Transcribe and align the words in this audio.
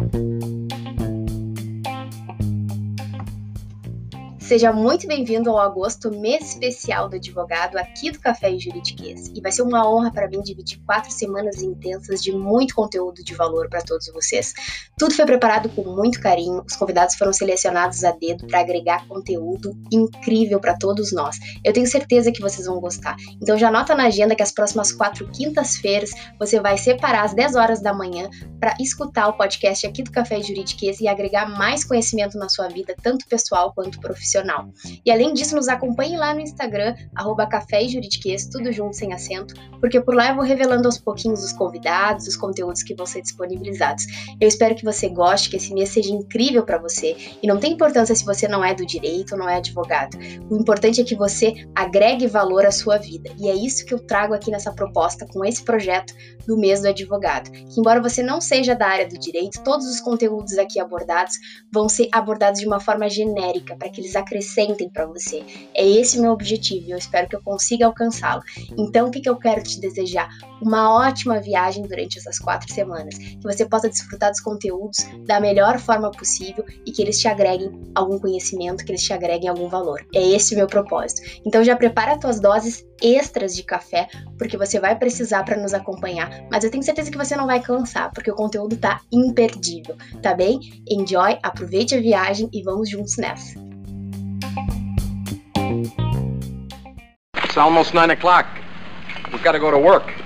Bye. 0.00 0.39
Seja 4.50 4.72
muito 4.72 5.06
bem-vindo 5.06 5.48
ao 5.48 5.60
agosto, 5.60 6.10
mês 6.10 6.48
especial 6.48 7.08
do 7.08 7.14
advogado 7.14 7.76
aqui 7.76 8.10
do 8.10 8.18
Café 8.18 8.50
e 8.50 8.58
Juridiquês. 8.58 9.30
E 9.32 9.40
vai 9.40 9.52
ser 9.52 9.62
uma 9.62 9.88
honra 9.88 10.10
para 10.10 10.26
mim 10.26 10.42
dividir 10.42 10.82
quatro 10.84 11.08
semanas 11.12 11.62
intensas 11.62 12.20
de 12.20 12.32
muito 12.32 12.74
conteúdo 12.74 13.22
de 13.22 13.32
valor 13.32 13.68
para 13.68 13.80
todos 13.80 14.08
vocês. 14.12 14.52
Tudo 14.98 15.14
foi 15.14 15.24
preparado 15.24 15.68
com 15.68 15.84
muito 15.94 16.20
carinho, 16.20 16.64
os 16.68 16.74
convidados 16.74 17.14
foram 17.14 17.32
selecionados 17.32 18.02
a 18.02 18.10
dedo 18.10 18.44
para 18.48 18.58
agregar 18.58 19.06
conteúdo 19.06 19.72
incrível 19.92 20.58
para 20.58 20.76
todos 20.76 21.12
nós. 21.12 21.36
Eu 21.64 21.72
tenho 21.72 21.86
certeza 21.86 22.32
que 22.32 22.40
vocês 22.40 22.66
vão 22.66 22.80
gostar. 22.80 23.14
Então 23.40 23.56
já 23.56 23.68
anota 23.68 23.94
na 23.94 24.06
agenda 24.06 24.34
que 24.34 24.42
as 24.42 24.50
próximas 24.50 24.90
quatro 24.90 25.30
quintas-feiras 25.30 26.10
você 26.40 26.58
vai 26.58 26.76
separar 26.76 27.22
às 27.22 27.34
10 27.34 27.54
horas 27.54 27.80
da 27.80 27.94
manhã 27.94 28.28
para 28.58 28.74
escutar 28.80 29.28
o 29.28 29.34
podcast 29.34 29.86
aqui 29.86 30.02
do 30.02 30.10
Café 30.10 30.42
Juridiquês 30.42 30.98
e 30.98 31.06
agregar 31.06 31.48
mais 31.48 31.84
conhecimento 31.84 32.36
na 32.36 32.48
sua 32.48 32.66
vida, 32.66 32.96
tanto 33.00 33.28
pessoal 33.28 33.72
quanto 33.72 34.00
profissional 34.00 34.39
profissional. 34.40 34.68
E 35.04 35.10
além 35.10 35.32
disso, 35.34 35.54
nos 35.54 35.68
acompanhe 35.68 36.16
lá 36.16 36.34
no 36.34 36.40
Instagram, 36.40 36.94
arroba 37.14 37.46
café 37.46 37.82
e 37.82 38.00
tudo 38.50 38.72
junto 38.72 38.96
sem 38.96 39.12
acento, 39.12 39.54
porque 39.80 40.00
por 40.00 40.14
lá 40.14 40.30
eu 40.30 40.36
vou 40.36 40.44
revelando 40.44 40.86
aos 40.86 40.98
pouquinhos 40.98 41.44
os 41.44 41.52
convidados, 41.52 42.26
os 42.26 42.36
conteúdos 42.36 42.82
que 42.82 42.94
vão 42.94 43.06
ser 43.06 43.22
disponibilizados. 43.22 44.06
Eu 44.40 44.48
espero 44.48 44.74
que 44.74 44.84
você 44.84 45.08
goste, 45.08 45.50
que 45.50 45.56
esse 45.56 45.72
mês 45.72 45.90
seja 45.90 46.12
incrível 46.12 46.64
para 46.64 46.78
você. 46.78 47.16
E 47.42 47.46
não 47.46 47.58
tem 47.58 47.72
importância 47.72 48.14
se 48.14 48.24
você 48.24 48.48
não 48.48 48.64
é 48.64 48.74
do 48.74 48.86
direito 48.86 49.32
ou 49.32 49.38
não 49.38 49.48
é 49.48 49.56
advogado. 49.56 50.16
O 50.50 50.56
importante 50.56 51.00
é 51.00 51.04
que 51.04 51.14
você 51.14 51.54
agregue 51.74 52.26
valor 52.26 52.64
à 52.64 52.70
sua 52.70 52.98
vida. 52.98 53.30
E 53.38 53.48
é 53.48 53.54
isso 53.54 53.84
que 53.84 53.94
eu 53.94 53.98
trago 53.98 54.34
aqui 54.34 54.50
nessa 54.50 54.72
proposta 54.72 55.26
com 55.26 55.44
esse 55.44 55.62
projeto 55.62 56.14
do 56.46 56.56
mês 56.56 56.80
do 56.80 56.88
advogado. 56.88 57.50
Que 57.50 57.80
embora 57.80 58.00
você 58.00 58.22
não 58.22 58.40
seja 58.40 58.74
da 58.74 58.86
área 58.86 59.08
do 59.08 59.18
direito, 59.18 59.62
todos 59.62 59.86
os 59.86 60.00
conteúdos 60.00 60.58
aqui 60.58 60.80
abordados 60.80 61.36
vão 61.72 61.88
ser 61.88 62.08
abordados 62.12 62.60
de 62.60 62.66
uma 62.66 62.80
forma 62.80 63.08
genérica, 63.08 63.76
para 63.76 63.88
que 63.88 64.00
eles 64.00 64.16
acrescentem 64.30 64.88
para 64.88 65.06
você. 65.06 65.42
É 65.74 65.86
esse 65.86 66.18
o 66.18 66.22
meu 66.22 66.30
objetivo 66.30 66.86
e 66.86 66.90
eu 66.92 66.98
espero 66.98 67.28
que 67.28 67.34
eu 67.34 67.42
consiga 67.42 67.86
alcançá-lo. 67.86 68.42
Então, 68.78 69.08
o 69.08 69.10
que, 69.10 69.20
que 69.20 69.28
eu 69.28 69.36
quero 69.36 69.62
te 69.62 69.80
desejar? 69.80 70.28
Uma 70.62 70.94
ótima 70.94 71.40
viagem 71.40 71.82
durante 71.82 72.18
essas 72.18 72.38
quatro 72.38 72.72
semanas, 72.72 73.16
que 73.16 73.42
você 73.42 73.66
possa 73.66 73.88
desfrutar 73.88 74.30
dos 74.30 74.40
conteúdos 74.40 74.98
da 75.26 75.40
melhor 75.40 75.78
forma 75.78 76.10
possível 76.10 76.64
e 76.86 76.92
que 76.92 77.02
eles 77.02 77.18
te 77.18 77.26
agreguem 77.26 77.72
algum 77.94 78.18
conhecimento, 78.18 78.84
que 78.84 78.92
eles 78.92 79.02
te 79.02 79.12
agreguem 79.12 79.48
algum 79.48 79.68
valor. 79.68 80.06
É 80.14 80.22
esse 80.22 80.54
o 80.54 80.56
meu 80.56 80.66
propósito. 80.66 81.22
Então, 81.44 81.64
já 81.64 81.74
prepara 81.74 82.12
as 82.12 82.18
tuas 82.18 82.40
doses 82.40 82.86
extras 83.02 83.56
de 83.56 83.62
café, 83.62 84.08
porque 84.38 84.58
você 84.58 84.78
vai 84.78 84.96
precisar 84.96 85.42
para 85.42 85.56
nos 85.56 85.72
acompanhar, 85.72 86.46
mas 86.50 86.62
eu 86.62 86.70
tenho 86.70 86.82
certeza 86.82 87.10
que 87.10 87.16
você 87.16 87.34
não 87.34 87.46
vai 87.46 87.60
cansar, 87.60 88.12
porque 88.12 88.30
o 88.30 88.34
conteúdo 88.34 88.76
tá 88.76 89.00
imperdível, 89.10 89.96
tá 90.22 90.34
bem? 90.34 90.60
Enjoy, 90.86 91.38
aproveite 91.42 91.94
a 91.94 92.00
viagem 92.00 92.48
e 92.52 92.62
vamos 92.62 92.90
juntos 92.90 93.16
nessa. 93.16 93.69
It's 97.34 97.56
almost 97.56 97.94
nine 97.94 98.10
o'clock. 98.10 98.46
We've 99.32 99.42
got 99.42 99.52
to 99.52 99.58
go 99.58 99.70
to 99.70 99.78
work. 99.78 100.19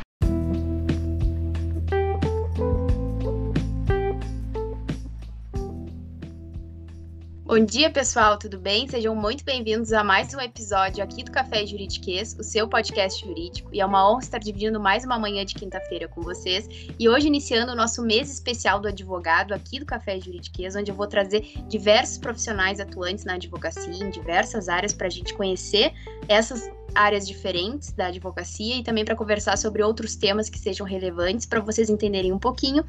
Bom 7.56 7.64
dia, 7.64 7.88
pessoal, 7.88 8.36
tudo 8.36 8.58
bem? 8.58 8.88
Sejam 8.88 9.14
muito 9.14 9.44
bem-vindos 9.44 9.92
a 9.92 10.02
mais 10.02 10.34
um 10.34 10.41
episódio 10.41 11.05
aqui 11.05 11.22
do 11.22 11.30
Café 11.30 11.64
Juridiquês, 11.64 12.36
o 12.36 12.42
seu 12.42 12.66
podcast 12.66 13.24
jurídico. 13.24 13.70
E 13.72 13.80
é 13.80 13.86
uma 13.86 14.10
honra 14.10 14.22
estar 14.22 14.38
dividindo 14.38 14.80
mais 14.80 15.05
uma 15.05 15.20
manhã 15.20 15.44
de 15.44 15.55
quinta-feira 15.55 16.08
com 16.08 16.20
vocês. 16.20 16.69
E 16.98 17.08
hoje 17.08 17.28
iniciando 17.28 17.70
o 17.70 17.77
nosso 17.77 18.02
mês 18.02 18.28
especial 18.28 18.80
do 18.80 18.88
advogado 18.88 19.55
aqui 19.55 19.78
do 19.78 19.86
Café 19.86 20.19
Juridiquês, 20.19 20.75
onde 20.75 20.91
eu 20.91 20.97
vou 20.97 21.06
trazer 21.06 21.42
diversos 21.69 22.19
profissionais 22.19 22.80
atuantes 22.80 23.25
na 23.25 23.34
advocacia 23.34 24.05
em 24.05 24.10
diversas 24.10 24.69
áreas 24.69 24.92
para 24.92 25.06
a 25.06 25.10
gente 25.10 25.32
conhecer 25.32 25.92
essas 26.26 26.69
áreas 26.95 27.27
diferentes 27.27 27.93
da 27.93 28.06
advocacia 28.06 28.77
e 28.77 28.83
também 28.83 29.05
para 29.05 29.17
conversar 29.17 29.59
sobre 29.59 29.83
outros 29.83 30.15
temas 30.15 30.49
que 30.49 30.59
sejam 30.59 30.87
relevantes 30.87 31.45
para 31.45 31.61
vocês 31.61 31.91
entenderem 31.91 32.33
um 32.33 32.39
pouquinho. 32.39 32.84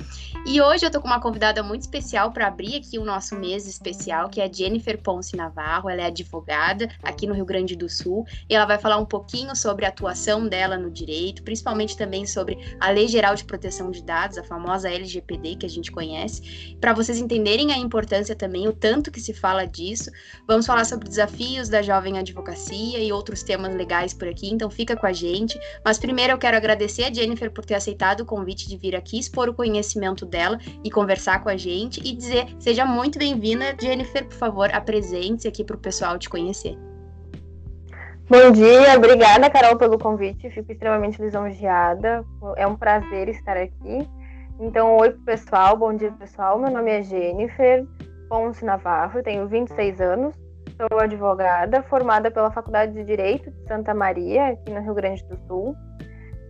E 0.46 0.62
hoje 0.62 0.86
eu 0.86 0.92
tô 0.92 1.02
com 1.02 1.08
uma 1.08 1.20
convidada 1.20 1.64
muito 1.64 1.82
especial 1.82 2.32
para 2.32 2.48
abrir 2.48 2.76
aqui 2.76 3.00
o 3.00 3.06
nosso 3.06 3.36
mês 3.36 3.68
especial, 3.68 4.30
que 4.30 4.40
é 4.40 4.46
a 4.46 4.52
Jennifer 4.52 5.02
Ponce 5.02 5.36
Navarro. 5.36 5.90
Ela 5.90 6.04
é 6.04 6.06
advogada 6.06 6.90
aqui 7.02 7.26
no 7.26 7.34
Rio 7.34 7.46
Grande 7.46 7.76
do 7.76 7.90
Sul 7.90 8.26
e 8.50 8.56
ela 8.56 8.66
vai 8.66 8.78
falar 8.78 8.98
um 8.98 9.06
pouquinho 9.06 9.56
sobre 9.56 9.86
a 9.86 9.90
atuação 9.90 10.48
dela 10.48 10.78
no 10.78 10.92
direito, 10.92 11.44
principalmente 11.44 11.98
também 11.98 12.26
sobre 12.26 12.58
a 12.80 12.92
Lei 12.92 13.08
Geral 13.08 13.36
de 13.36 13.44
Proteção 13.44 13.90
de 13.90 14.04
Dados, 14.04 14.38
a 14.38 14.44
famosa 14.44 14.90
LGPD 14.90 15.56
que 15.56 15.66
a 15.66 15.70
gente 15.70 15.92
conhece, 15.92 16.78
para 16.80 16.94
vocês 16.94 17.18
entenderem 17.18 17.72
a 17.72 17.78
importância 17.78 18.36
também, 18.36 18.68
o 18.68 18.74
tanto 18.74 19.12
que 19.12 19.20
se 19.20 19.34
fala 19.34 19.66
disso. 19.66 20.12
Vamos 20.48 20.66
falar 20.66 20.86
sobre 20.86 21.08
desafios 21.08 21.70
da 21.70 21.82
jovem 21.82 22.18
advocacia 22.20 23.00
e 23.00 23.12
outros 23.12 23.42
temas 23.42 23.74
legais 23.76 23.85
legais 23.86 24.14
por 24.14 24.28
aqui, 24.28 24.52
então 24.52 24.70
fica 24.70 24.96
com 24.96 25.06
a 25.06 25.14
gente. 25.14 25.60
Mas 25.84 26.00
primeiro 26.00 26.34
eu 26.34 26.38
quero 26.38 26.58
agradecer 26.58 27.04
a 27.04 27.14
Jennifer 27.14 27.52
por 27.52 27.64
ter 27.64 27.76
aceitado 27.76 28.22
o 28.22 28.26
convite 28.26 28.68
de 28.68 28.76
vir 28.76 28.96
aqui, 28.96 29.20
expor 29.20 29.48
o 29.48 29.54
conhecimento 29.54 30.26
dela 30.26 30.58
e 30.84 30.90
conversar 30.90 31.44
com 31.44 31.50
a 31.50 31.56
gente 31.56 32.02
e 32.04 32.16
dizer 32.16 32.48
seja 32.60 32.86
muito 32.86 33.20
bem-vinda, 33.20 33.76
Jennifer, 33.80 34.26
por 34.26 34.36
favor, 34.36 34.74
apresente-se 34.74 35.48
aqui 35.48 35.64
para 35.64 35.76
o 35.76 35.80
pessoal 35.80 36.18
te 36.18 36.28
conhecer. 36.28 36.76
Bom 38.28 38.52
dia, 38.52 38.98
obrigada, 38.98 39.52
Carol, 39.52 39.78
pelo 39.78 40.00
convite. 40.00 40.50
Fico 40.50 40.72
extremamente 40.72 41.22
lisonjeada. 41.22 42.26
É 42.58 42.66
um 42.66 42.76
prazer 42.76 43.30
estar 43.30 43.56
aqui. 43.56 44.10
Então, 44.60 44.98
oi 44.98 45.12
pessoal, 45.12 45.78
bom 45.78 45.94
dia 45.94 46.12
pessoal. 46.12 46.58
Meu 46.58 46.72
nome 46.72 46.90
é 46.90 47.04
Jennifer 47.04 47.86
Ponce 48.28 48.66
Navarro, 48.66 49.22
tenho 49.22 49.48
26 49.48 50.02
anos, 50.02 50.36
Sou 50.78 51.00
advogada, 51.00 51.82
formada 51.84 52.30
pela 52.30 52.52
Faculdade 52.52 52.92
de 52.92 53.06
Direito 53.06 53.50
de 53.50 53.66
Santa 53.66 53.94
Maria, 53.94 54.48
aqui 54.48 54.74
no 54.74 54.82
Rio 54.82 54.94
Grande 54.94 55.24
do 55.24 55.38
Sul. 55.48 55.74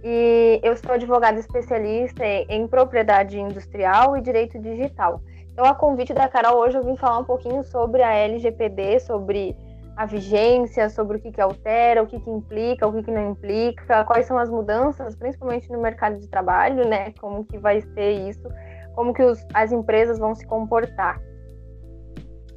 E 0.04 0.60
eu 0.64 0.76
sou 0.76 0.94
advogada 0.94 1.40
especialista 1.40 2.26
em 2.26 2.68
propriedade 2.68 3.40
industrial 3.40 4.18
e 4.18 4.22
direito 4.22 4.60
digital. 4.60 5.22
Então, 5.54 5.64
a 5.64 5.76
convite 5.76 6.12
da 6.12 6.28
Carol, 6.28 6.58
hoje 6.58 6.76
eu 6.76 6.84
vim 6.84 6.98
falar 6.98 7.20
um 7.20 7.24
pouquinho 7.24 7.64
sobre 7.64 8.02
a 8.02 8.14
LGPD, 8.14 9.00
sobre 9.02 9.56
a 9.96 10.08
vigência, 10.08 10.90
sobre 10.90 11.18
o 11.18 11.20
que, 11.22 11.32
que 11.32 11.40
altera, 11.40 12.02
o 12.02 12.08
que, 12.08 12.20
que 12.20 12.30
implica, 12.30 12.88
o 12.88 12.94
que, 12.94 13.04
que 13.04 13.12
não 13.12 13.30
implica, 13.30 14.04
quais 14.06 14.26
são 14.26 14.40
as 14.40 14.50
mudanças, 14.50 15.16
principalmente 15.16 15.72
no 15.72 15.80
mercado 15.80 16.18
de 16.18 16.28
trabalho, 16.28 16.88
né? 16.88 17.14
Como 17.22 17.46
que 17.46 17.60
vai 17.60 17.80
ser 17.80 18.12
isso, 18.28 18.50
como 18.96 19.14
que 19.14 19.22
os, 19.22 19.46
as 19.54 19.72
empresas 19.72 20.18
vão 20.18 20.34
se 20.34 20.48
comportar. 20.48 21.22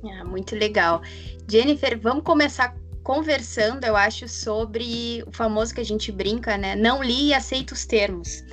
Ah, 0.04 0.24
muito 0.24 0.54
legal. 0.54 1.02
Jennifer, 1.50 1.98
vamos 1.98 2.22
começar 2.24 2.76
conversando, 3.02 3.84
eu 3.84 3.96
acho, 3.96 4.28
sobre 4.28 5.24
o 5.26 5.32
famoso 5.32 5.74
que 5.74 5.80
a 5.80 5.84
gente 5.84 6.12
brinca, 6.12 6.58
né? 6.58 6.76
Não 6.76 7.02
li 7.02 7.28
e 7.28 7.34
aceita 7.34 7.74
os 7.74 7.86
termos. 7.86 8.44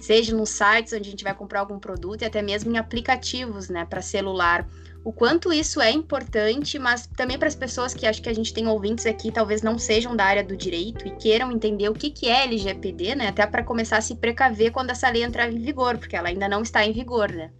Seja 0.00 0.34
nos 0.34 0.50
sites 0.50 0.92
onde 0.92 1.08
a 1.08 1.10
gente 1.10 1.24
vai 1.24 1.34
comprar 1.34 1.60
algum 1.60 1.78
produto 1.78 2.22
e 2.22 2.24
até 2.24 2.42
mesmo 2.42 2.72
em 2.72 2.78
aplicativos, 2.78 3.68
né, 3.68 3.84
para 3.84 4.02
celular. 4.02 4.66
O 5.04 5.12
quanto 5.12 5.52
isso 5.52 5.80
é 5.80 5.90
importante, 5.90 6.78
mas 6.78 7.06
também 7.06 7.38
para 7.38 7.48
as 7.48 7.54
pessoas 7.54 7.94
que 7.94 8.06
acho 8.06 8.20
que 8.20 8.28
a 8.28 8.34
gente 8.34 8.52
tem 8.52 8.66
ouvintes 8.66 9.06
aqui, 9.06 9.32
talvez 9.32 9.62
não 9.62 9.78
sejam 9.78 10.14
da 10.14 10.24
área 10.24 10.44
do 10.44 10.56
direito 10.56 11.06
e 11.06 11.10
queiram 11.12 11.50
entender 11.50 11.88
o 11.88 11.94
que, 11.94 12.10
que 12.10 12.28
é 12.28 12.44
LGPD, 12.44 13.14
né? 13.14 13.28
Até 13.28 13.46
para 13.46 13.62
começar 13.62 13.96
a 13.96 14.02
se 14.02 14.16
precaver 14.16 14.72
quando 14.72 14.90
essa 14.90 15.08
lei 15.08 15.22
entrar 15.22 15.50
em 15.50 15.58
vigor, 15.58 15.96
porque 15.96 16.16
ela 16.16 16.28
ainda 16.28 16.48
não 16.48 16.62
está 16.62 16.84
em 16.84 16.92
vigor, 16.92 17.30
né? 17.30 17.50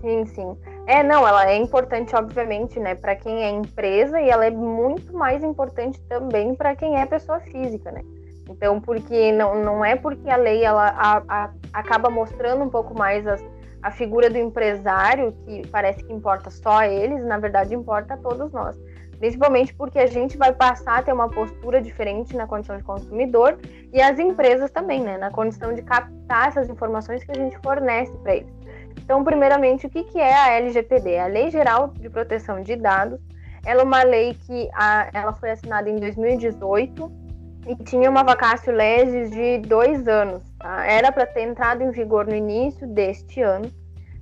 Sim, 0.00 0.26
sim. 0.26 0.71
É, 0.86 1.02
não, 1.02 1.26
ela 1.26 1.48
é 1.48 1.56
importante, 1.56 2.14
obviamente, 2.16 2.80
né, 2.80 2.94
para 2.94 3.14
quem 3.14 3.44
é 3.44 3.50
empresa 3.50 4.20
e 4.20 4.28
ela 4.28 4.44
é 4.44 4.50
muito 4.50 5.16
mais 5.16 5.44
importante 5.44 6.00
também 6.08 6.54
para 6.54 6.74
quem 6.74 7.00
é 7.00 7.06
pessoa 7.06 7.38
física, 7.40 7.92
né? 7.92 8.02
Então, 8.48 8.80
porque 8.80 9.30
não, 9.30 9.62
não 9.62 9.84
é 9.84 9.94
porque 9.94 10.28
a 10.28 10.36
lei 10.36 10.64
ela 10.64 10.88
a, 10.88 11.22
a, 11.28 11.50
acaba 11.72 12.10
mostrando 12.10 12.64
um 12.64 12.68
pouco 12.68 12.98
mais 12.98 13.24
as, 13.26 13.42
a 13.80 13.92
figura 13.92 14.28
do 14.28 14.36
empresário, 14.36 15.32
que 15.44 15.66
parece 15.68 16.04
que 16.04 16.12
importa 16.12 16.50
só 16.50 16.78
a 16.78 16.88
eles, 16.88 17.24
na 17.24 17.38
verdade 17.38 17.74
importa 17.74 18.14
a 18.14 18.16
todos 18.16 18.52
nós. 18.52 18.76
Principalmente 19.18 19.72
porque 19.74 20.00
a 20.00 20.06
gente 20.06 20.36
vai 20.36 20.52
passar 20.52 20.98
a 20.98 21.02
ter 21.02 21.12
uma 21.12 21.28
postura 21.28 21.80
diferente 21.80 22.36
na 22.36 22.44
condição 22.44 22.76
de 22.76 22.82
consumidor 22.82 23.56
e 23.92 24.02
as 24.02 24.18
empresas 24.18 24.68
também, 24.72 25.00
né? 25.00 25.16
Na 25.16 25.30
condição 25.30 25.72
de 25.72 25.82
captar 25.82 26.48
essas 26.48 26.68
informações 26.68 27.22
que 27.22 27.30
a 27.30 27.34
gente 27.36 27.56
fornece 27.58 28.12
para 28.18 28.34
eles. 28.34 28.61
Então, 28.96 29.24
primeiramente, 29.24 29.86
o 29.86 29.90
que, 29.90 30.04
que 30.04 30.18
é 30.18 30.34
a 30.34 30.52
LGPD? 30.52 31.18
A 31.18 31.26
Lei 31.26 31.50
Geral 31.50 31.88
de 31.88 32.08
Proteção 32.08 32.62
de 32.62 32.76
Dados. 32.76 33.20
Ela 33.64 33.82
é 33.82 33.84
uma 33.84 34.02
lei 34.02 34.34
que 34.34 34.68
a, 34.74 35.08
ela 35.12 35.32
foi 35.32 35.52
assinada 35.52 35.88
em 35.88 35.96
2018 35.96 37.12
e 37.66 37.76
tinha 37.76 38.10
uma 38.10 38.24
vacácio 38.24 38.72
legis 38.72 39.30
de 39.30 39.58
dois 39.58 40.06
anos. 40.08 40.42
Tá? 40.58 40.84
Era 40.84 41.12
para 41.12 41.26
ter 41.26 41.42
entrado 41.42 41.82
em 41.82 41.90
vigor 41.90 42.26
no 42.26 42.34
início 42.34 42.86
deste 42.88 43.40
ano, 43.40 43.70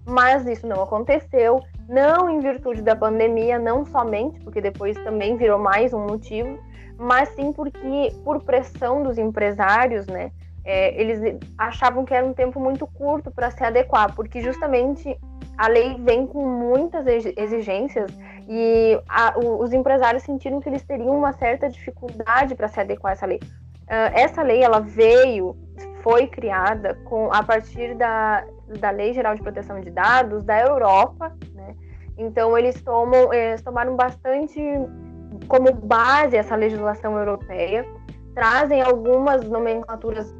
mas 0.06 0.46
isso 0.46 0.66
não 0.66 0.82
aconteceu, 0.82 1.62
não 1.88 2.28
em 2.28 2.40
virtude 2.40 2.82
da 2.82 2.94
pandemia, 2.94 3.58
não 3.58 3.84
somente, 3.86 4.38
porque 4.40 4.60
depois 4.60 4.96
também 5.04 5.36
virou 5.36 5.58
mais 5.58 5.94
um 5.94 6.06
motivo, 6.06 6.58
mas 6.98 7.30
sim 7.30 7.52
porque 7.52 8.12
por 8.24 8.42
pressão 8.42 9.02
dos 9.02 9.16
empresários, 9.16 10.06
né, 10.06 10.30
é, 10.64 11.00
eles 11.00 11.38
achavam 11.56 12.04
que 12.04 12.14
era 12.14 12.24
um 12.24 12.34
tempo 12.34 12.60
muito 12.60 12.86
curto 12.86 13.30
para 13.30 13.50
se 13.50 13.62
adequar, 13.64 14.14
porque 14.14 14.40
justamente 14.40 15.18
a 15.56 15.68
lei 15.68 15.96
vem 15.98 16.26
com 16.26 16.46
muitas 16.46 17.06
exigências 17.36 18.10
e 18.48 19.00
a, 19.08 19.38
o, 19.38 19.62
os 19.62 19.72
empresários 19.72 20.22
sentiram 20.22 20.60
que 20.60 20.68
eles 20.68 20.82
teriam 20.82 21.16
uma 21.16 21.32
certa 21.32 21.68
dificuldade 21.68 22.54
para 22.54 22.68
se 22.68 22.80
adequar 22.80 23.10
a 23.10 23.12
essa 23.12 23.26
lei. 23.26 23.38
Uh, 23.42 24.10
essa 24.14 24.42
lei 24.42 24.62
ela 24.62 24.80
veio, 24.80 25.56
foi 26.02 26.26
criada 26.26 26.94
com 27.04 27.32
a 27.32 27.42
partir 27.42 27.94
da, 27.94 28.44
da 28.78 28.90
Lei 28.90 29.12
Geral 29.12 29.34
de 29.34 29.42
Proteção 29.42 29.80
de 29.80 29.90
Dados 29.90 30.44
da 30.44 30.60
Europa, 30.60 31.36
né? 31.52 31.74
Então 32.16 32.56
eles 32.56 32.80
tomam, 32.82 33.32
eles 33.32 33.62
tomaram 33.62 33.96
bastante 33.96 34.60
como 35.48 35.72
base 35.72 36.36
essa 36.36 36.54
legislação 36.54 37.18
europeia, 37.18 37.84
trazem 38.34 38.80
algumas 38.82 39.42
nomenclaturas 39.44 40.34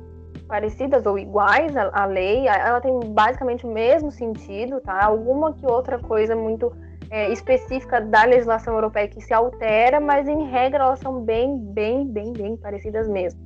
parecidas 0.51 1.07
ou 1.07 1.17
iguais 1.17 1.77
à, 1.77 1.89
à 1.93 2.05
lei, 2.05 2.49
ela 2.49 2.81
tem 2.81 2.99
basicamente 3.13 3.65
o 3.65 3.73
mesmo 3.73 4.11
sentido, 4.11 4.81
tá? 4.81 5.05
Alguma 5.05 5.55
que 5.55 5.65
outra 5.65 5.97
coisa 6.01 6.35
muito 6.35 6.73
é, 7.09 7.33
específica 7.33 8.01
da 8.01 8.25
legislação 8.25 8.75
europeia 8.75 9.07
que 9.07 9.21
se 9.21 9.33
altera, 9.33 10.01
mas 10.01 10.27
em 10.29 10.51
regra 10.51 10.85
elas 10.85 10.99
são 10.99 11.21
bem, 11.23 11.57
bem, 11.57 12.05
bem, 12.05 12.33
bem 12.33 12.57
parecidas 12.57 13.09
mesmo. 13.09 13.41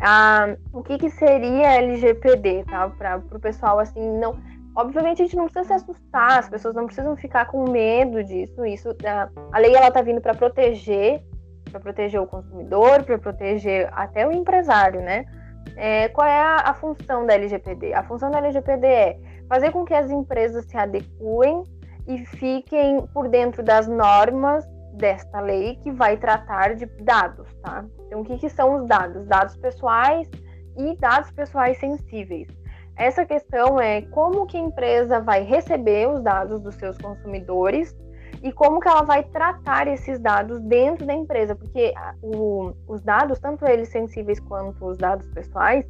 Ah, 0.00 0.56
o 0.72 0.82
que, 0.82 0.96
que 0.96 1.10
seria 1.10 1.74
LGPD, 1.74 2.64
tá? 2.64 2.88
Para 2.88 3.18
o 3.18 3.38
pessoal 3.38 3.78
assim 3.78 4.18
não. 4.18 4.38
Obviamente 4.74 5.20
a 5.20 5.24
gente 5.24 5.36
não 5.36 5.48
precisa 5.48 5.66
se 5.66 5.72
assustar, 5.74 6.38
as 6.38 6.48
pessoas 6.48 6.74
não 6.74 6.86
precisam 6.86 7.14
ficar 7.16 7.46
com 7.46 7.68
medo 7.68 8.24
disso. 8.24 8.64
Isso, 8.64 8.88
a, 9.04 9.28
a 9.52 9.58
lei 9.58 9.74
ela 9.74 9.88
está 9.88 10.00
vindo 10.00 10.20
para 10.20 10.34
proteger, 10.34 11.22
para 11.70 11.80
proteger 11.80 12.20
o 12.20 12.26
consumidor, 12.26 13.02
para 13.02 13.18
proteger 13.18 13.90
até 13.92 14.26
o 14.26 14.32
empresário, 14.32 15.02
né? 15.02 15.26
É, 15.76 16.08
qual 16.08 16.26
é 16.26 16.40
a, 16.40 16.56
a, 16.56 16.74
função 16.74 17.26
da 17.26 17.34
LGPD? 17.34 17.94
A 17.94 18.02
função 18.02 18.30
da 18.30 18.38
LGPD 18.38 18.86
é 18.86 19.18
fazer 19.48 19.70
com 19.70 19.84
que 19.84 19.94
as 19.94 20.10
empresas 20.10 20.64
se 20.66 20.76
adequem 20.76 21.64
e 22.06 22.18
fiquem 22.26 23.06
por 23.08 23.28
dentro 23.28 23.62
das 23.62 23.86
normas 23.86 24.66
desta 24.94 25.40
lei 25.40 25.76
que 25.76 25.92
vai 25.92 26.16
tratar 26.16 26.74
de 26.74 26.86
dados, 27.02 27.48
tá? 27.62 27.84
Então, 28.06 28.20
o 28.20 28.24
que, 28.24 28.38
que 28.38 28.48
são 28.48 28.76
os 28.76 28.86
dados? 28.86 29.26
Dados 29.26 29.56
pessoais 29.56 30.28
e 30.76 30.96
dados 30.96 31.30
pessoais 31.30 31.78
sensíveis. 31.78 32.48
Essa 32.96 33.24
questão 33.24 33.80
é 33.80 34.02
como 34.02 34.46
que 34.46 34.56
a 34.56 34.60
empresa 34.60 35.20
vai 35.20 35.44
receber 35.44 36.08
os 36.08 36.20
dados 36.20 36.60
dos 36.60 36.74
seus 36.74 36.98
consumidores 36.98 37.96
e 38.42 38.52
como 38.52 38.80
que 38.80 38.88
ela 38.88 39.02
vai 39.02 39.22
tratar 39.24 39.86
esses 39.88 40.18
dados 40.18 40.60
dentro 40.60 41.06
da 41.06 41.14
empresa, 41.14 41.54
porque 41.54 41.92
o, 42.22 42.72
os 42.86 43.00
dados, 43.02 43.38
tanto 43.38 43.66
eles 43.66 43.88
sensíveis 43.88 44.38
quanto 44.40 44.84
os 44.84 44.96
dados 44.96 45.26
pessoais, 45.28 45.84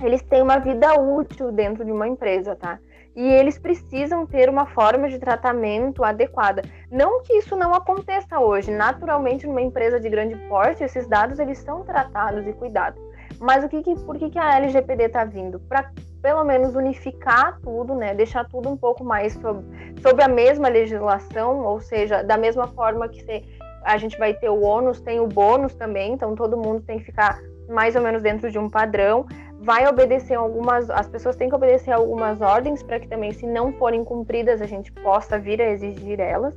eles 0.00 0.22
têm 0.22 0.42
uma 0.42 0.58
vida 0.58 0.98
útil 0.98 1.52
dentro 1.52 1.84
de 1.84 1.92
uma 1.92 2.08
empresa, 2.08 2.56
tá? 2.56 2.78
E 3.14 3.22
eles 3.22 3.58
precisam 3.58 4.26
ter 4.26 4.48
uma 4.48 4.64
forma 4.66 5.08
de 5.08 5.18
tratamento 5.18 6.02
adequada. 6.02 6.62
Não 6.90 7.22
que 7.22 7.34
isso 7.34 7.54
não 7.54 7.74
aconteça 7.74 8.40
hoje, 8.40 8.70
naturalmente 8.70 9.46
numa 9.46 9.60
empresa 9.60 10.00
de 10.00 10.08
grande 10.08 10.34
porte, 10.48 10.82
esses 10.82 11.06
dados 11.06 11.38
eles 11.38 11.58
são 11.58 11.84
tratados 11.84 12.46
e 12.46 12.52
cuidados. 12.54 13.00
Mas 13.38 13.64
o 13.64 13.68
que, 13.68 13.82
que 13.82 13.94
por 14.00 14.16
que, 14.16 14.30
que 14.30 14.38
a 14.38 14.56
LGPD 14.56 15.04
está 15.04 15.24
vindo? 15.24 15.60
Para 15.60 15.90
pelo 16.22 16.44
menos 16.44 16.74
unificar 16.76 17.58
tudo, 17.60 17.94
né? 17.94 18.14
Deixar 18.14 18.48
tudo 18.48 18.68
um 18.68 18.76
pouco 18.76 19.04
mais 19.04 19.32
sob, 19.34 19.64
sob 20.00 20.22
a 20.22 20.28
mesma 20.28 20.68
legislação, 20.68 21.64
ou 21.64 21.80
seja, 21.80 22.22
da 22.22 22.38
mesma 22.38 22.68
forma 22.68 23.08
que 23.08 23.22
se, 23.22 23.44
a 23.84 23.98
gente 23.98 24.16
vai 24.16 24.32
ter 24.32 24.48
o 24.48 24.62
ônus, 24.62 25.00
tem 25.00 25.18
o 25.18 25.26
bônus 25.26 25.74
também, 25.74 26.12
então 26.12 26.36
todo 26.36 26.56
mundo 26.56 26.80
tem 26.82 26.98
que 27.00 27.04
ficar 27.06 27.40
mais 27.68 27.96
ou 27.96 28.02
menos 28.02 28.22
dentro 28.22 28.50
de 28.50 28.58
um 28.58 28.70
padrão. 28.70 29.26
Vai 29.60 29.86
obedecer 29.86 30.34
algumas, 30.34 30.88
as 30.90 31.08
pessoas 31.08 31.36
têm 31.36 31.48
que 31.48 31.54
obedecer 31.54 31.92
algumas 31.92 32.40
ordens 32.40 32.82
para 32.82 33.00
que 33.00 33.08
também, 33.08 33.32
se 33.32 33.46
não 33.46 33.72
forem 33.72 34.04
cumpridas, 34.04 34.62
a 34.62 34.66
gente 34.66 34.92
possa 34.92 35.38
vir 35.38 35.60
a 35.60 35.70
exigir 35.70 36.20
elas. 36.20 36.54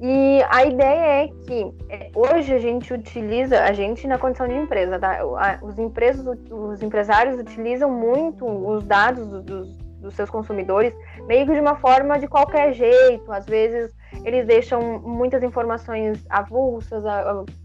E 0.00 0.42
a 0.50 0.64
ideia 0.64 1.24
é 1.24 1.28
que 1.46 1.74
é, 1.88 2.10
hoje 2.14 2.52
a 2.54 2.58
gente 2.58 2.92
utiliza, 2.92 3.62
a 3.62 3.72
gente 3.72 4.06
na 4.06 4.18
condição 4.18 4.46
de 4.46 4.54
empresa, 4.54 4.98
tá? 4.98 5.20
os, 5.62 5.78
empresas, 5.78 6.26
os 6.50 6.82
empresários 6.82 7.40
utilizam 7.40 7.90
muito 7.90 8.46
os 8.46 8.84
dados 8.84 9.26
dos, 9.42 9.74
dos 10.06 10.14
seus 10.14 10.28
consumidores 10.28 10.94
meio 11.26 11.46
que 11.46 11.52
de 11.52 11.60
uma 11.60 11.76
forma 11.76 12.18
de 12.18 12.28
qualquer 12.28 12.72
jeito. 12.74 13.30
Às 13.32 13.46
vezes 13.46 13.94
eles 14.24 14.46
deixam 14.46 15.00
muitas 15.00 15.42
informações 15.42 16.24
avulsas, 16.28 17.02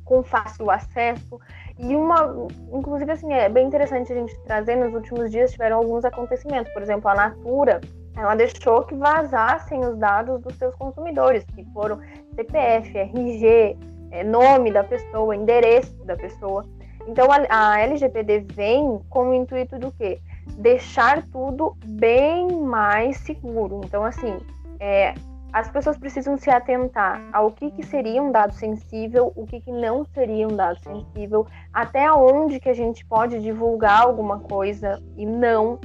com 0.06 0.24
fácil 0.24 0.72
acesso. 0.72 1.40
E 1.78 1.96
uma, 1.96 2.48
inclusive 2.72 3.12
assim, 3.12 3.34
é 3.34 3.50
bem 3.50 3.68
interessante 3.68 4.12
a 4.12 4.16
gente 4.16 4.38
trazer, 4.44 4.76
nos 4.76 4.94
últimos 4.94 5.32
dias 5.32 5.52
tiveram 5.52 5.78
alguns 5.78 6.06
acontecimentos. 6.06 6.72
Por 6.74 6.82
exemplo, 6.82 7.10
a 7.10 7.16
Natura, 7.16 7.82
ela 8.16 8.36
deixou 8.36 8.84
que 8.84 8.96
vazassem 8.96 9.80
os 9.86 9.98
dados 9.98 10.42
dos 10.42 10.56
seus 10.56 10.76
consumidores, 10.76 11.44
que 11.56 11.64
foram 11.74 12.00
CPF, 12.36 12.98
RG, 12.98 13.78
é, 14.12 14.24
nome 14.24 14.72
da 14.72 14.84
pessoa, 14.84 15.36
endereço 15.36 15.96
da 16.06 16.16
pessoa. 16.16 16.66
Então 17.08 17.28
a, 17.32 17.46
a 17.50 17.80
LGPD 17.80 18.46
vem 18.54 19.00
com 19.10 19.30
o 19.30 19.34
intuito 19.34 19.80
do 19.80 19.92
quê? 19.92 20.20
Deixar 20.58 21.26
tudo 21.28 21.76
bem 21.86 22.48
mais 22.62 23.18
seguro. 23.18 23.82
Então, 23.84 24.04
assim, 24.04 24.38
é, 24.80 25.14
as 25.54 25.70
pessoas 25.70 25.98
precisam 25.98 26.38
se 26.38 26.50
atentar 26.50 27.22
ao 27.34 27.52
que, 27.52 27.72
que 27.72 27.86
seria 27.86 28.22
um 28.22 28.32
dado 28.32 28.54
sensível, 28.54 29.34
o 29.36 29.46
que, 29.46 29.60
que 29.60 29.72
não 29.72 30.06
seria 30.06 30.48
um 30.48 30.56
dado 30.56 30.80
sensível, 30.80 31.46
até 31.74 32.12
onde 32.12 32.60
que 32.60 32.70
a 32.70 32.74
gente 32.74 33.06
pode 33.06 33.40
divulgar 33.42 34.02
alguma 34.02 34.40
coisa 34.40 35.02
e 35.18 35.26
não. 35.26 35.80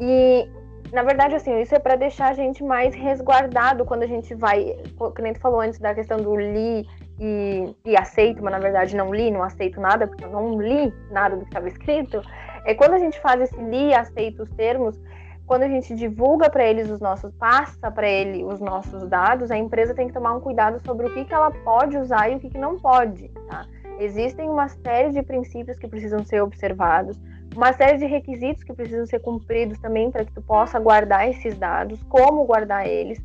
E 0.00 0.48
na 0.92 1.02
verdade, 1.02 1.36
assim, 1.36 1.60
isso 1.60 1.74
é 1.74 1.78
para 1.78 1.94
deixar 1.94 2.30
a 2.30 2.34
gente 2.34 2.64
mais 2.64 2.94
resguardado 2.94 3.84
quando 3.84 4.02
a 4.02 4.06
gente 4.06 4.34
vai. 4.34 4.76
Como 4.96 5.12
a 5.18 5.34
falou 5.40 5.60
antes 5.60 5.78
da 5.78 5.94
questão 5.94 6.18
do 6.18 6.34
li 6.36 6.86
e, 7.18 7.76
e 7.84 7.96
aceito, 7.96 8.42
mas 8.42 8.52
na 8.52 8.58
verdade 8.58 8.96
não 8.96 9.14
li, 9.14 9.30
não 9.30 9.42
aceito 9.42 9.80
nada, 9.80 10.06
porque 10.06 10.24
eu 10.24 10.30
não 10.30 10.60
li 10.60 10.92
nada 11.10 11.36
do 11.36 11.42
que 11.42 11.48
estava 11.48 11.68
escrito. 11.68 12.20
É 12.64 12.74
quando 12.74 12.94
a 12.94 12.98
gente 12.98 13.20
faz 13.20 13.40
esse 13.40 13.56
li 13.62 13.94
aceito 13.94 14.42
os 14.42 14.50
termos, 14.50 15.00
quando 15.46 15.62
a 15.62 15.68
gente 15.68 15.94
divulga 15.94 16.48
para 16.48 16.64
eles 16.64 16.90
os 16.90 17.00
nossos, 17.00 17.32
passa 17.34 17.90
para 17.90 18.08
ele 18.08 18.44
os 18.44 18.60
nossos 18.60 19.08
dados, 19.08 19.50
a 19.50 19.56
empresa 19.56 19.94
tem 19.94 20.08
que 20.08 20.14
tomar 20.14 20.34
um 20.34 20.40
cuidado 20.40 20.80
sobre 20.84 21.06
o 21.06 21.14
que, 21.14 21.24
que 21.24 21.34
ela 21.34 21.50
pode 21.50 21.96
usar 21.98 22.30
e 22.30 22.36
o 22.36 22.40
que, 22.40 22.50
que 22.50 22.58
não 22.58 22.78
pode, 22.78 23.28
tá? 23.48 23.66
Existem 23.98 24.48
uma 24.48 24.68
série 24.68 25.10
de 25.10 25.22
princípios 25.22 25.78
que 25.78 25.86
precisam 25.86 26.24
ser 26.24 26.40
observados 26.40 27.18
uma 27.54 27.72
série 27.72 27.98
de 27.98 28.06
requisitos 28.06 28.62
que 28.62 28.72
precisam 28.72 29.06
ser 29.06 29.20
cumpridos 29.20 29.78
também 29.78 30.10
para 30.10 30.24
que 30.24 30.32
tu 30.32 30.42
possa 30.42 30.78
guardar 30.78 31.28
esses 31.28 31.56
dados, 31.58 32.02
como 32.04 32.44
guardar 32.44 32.86
eles. 32.86 33.18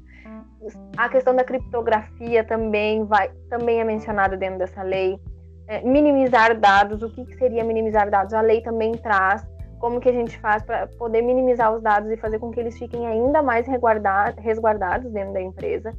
A 0.98 1.08
questão 1.10 1.36
da 1.36 1.44
criptografia 1.44 2.44
também 2.44 3.06
vai 3.06 3.30
também 3.50 3.80
é 3.80 3.84
mencionada 3.84 4.36
dentro 4.36 4.58
dessa 4.58 4.82
lei. 4.82 5.20
É, 5.68 5.82
minimizar 5.82 6.60
dados, 6.60 7.02
o 7.04 7.10
que, 7.10 7.26
que 7.26 7.36
seria 7.36 7.64
minimizar 7.64 8.10
dados? 8.10 8.34
A 8.34 8.42
lei 8.42 8.62
também 8.62 8.94
traz 8.94 9.46
como 9.80 10.00
que 10.00 10.10
a 10.10 10.14
gente 10.14 10.38
faz 10.40 10.64
para 10.64 10.88
poder 10.88 11.22
minimizar 11.22 11.74
os 11.74 11.82
dados 11.82 12.10
e 12.10 12.18
fazer 12.18 12.40
com 12.40 12.50
que 12.50 12.60
eles 12.60 12.78
fiquem 12.78 13.06
ainda 13.06 13.44
mais 13.44 13.68
resguardados 13.68 15.12
dentro 15.12 15.34
da 15.34 15.42
empresa. 15.42 15.94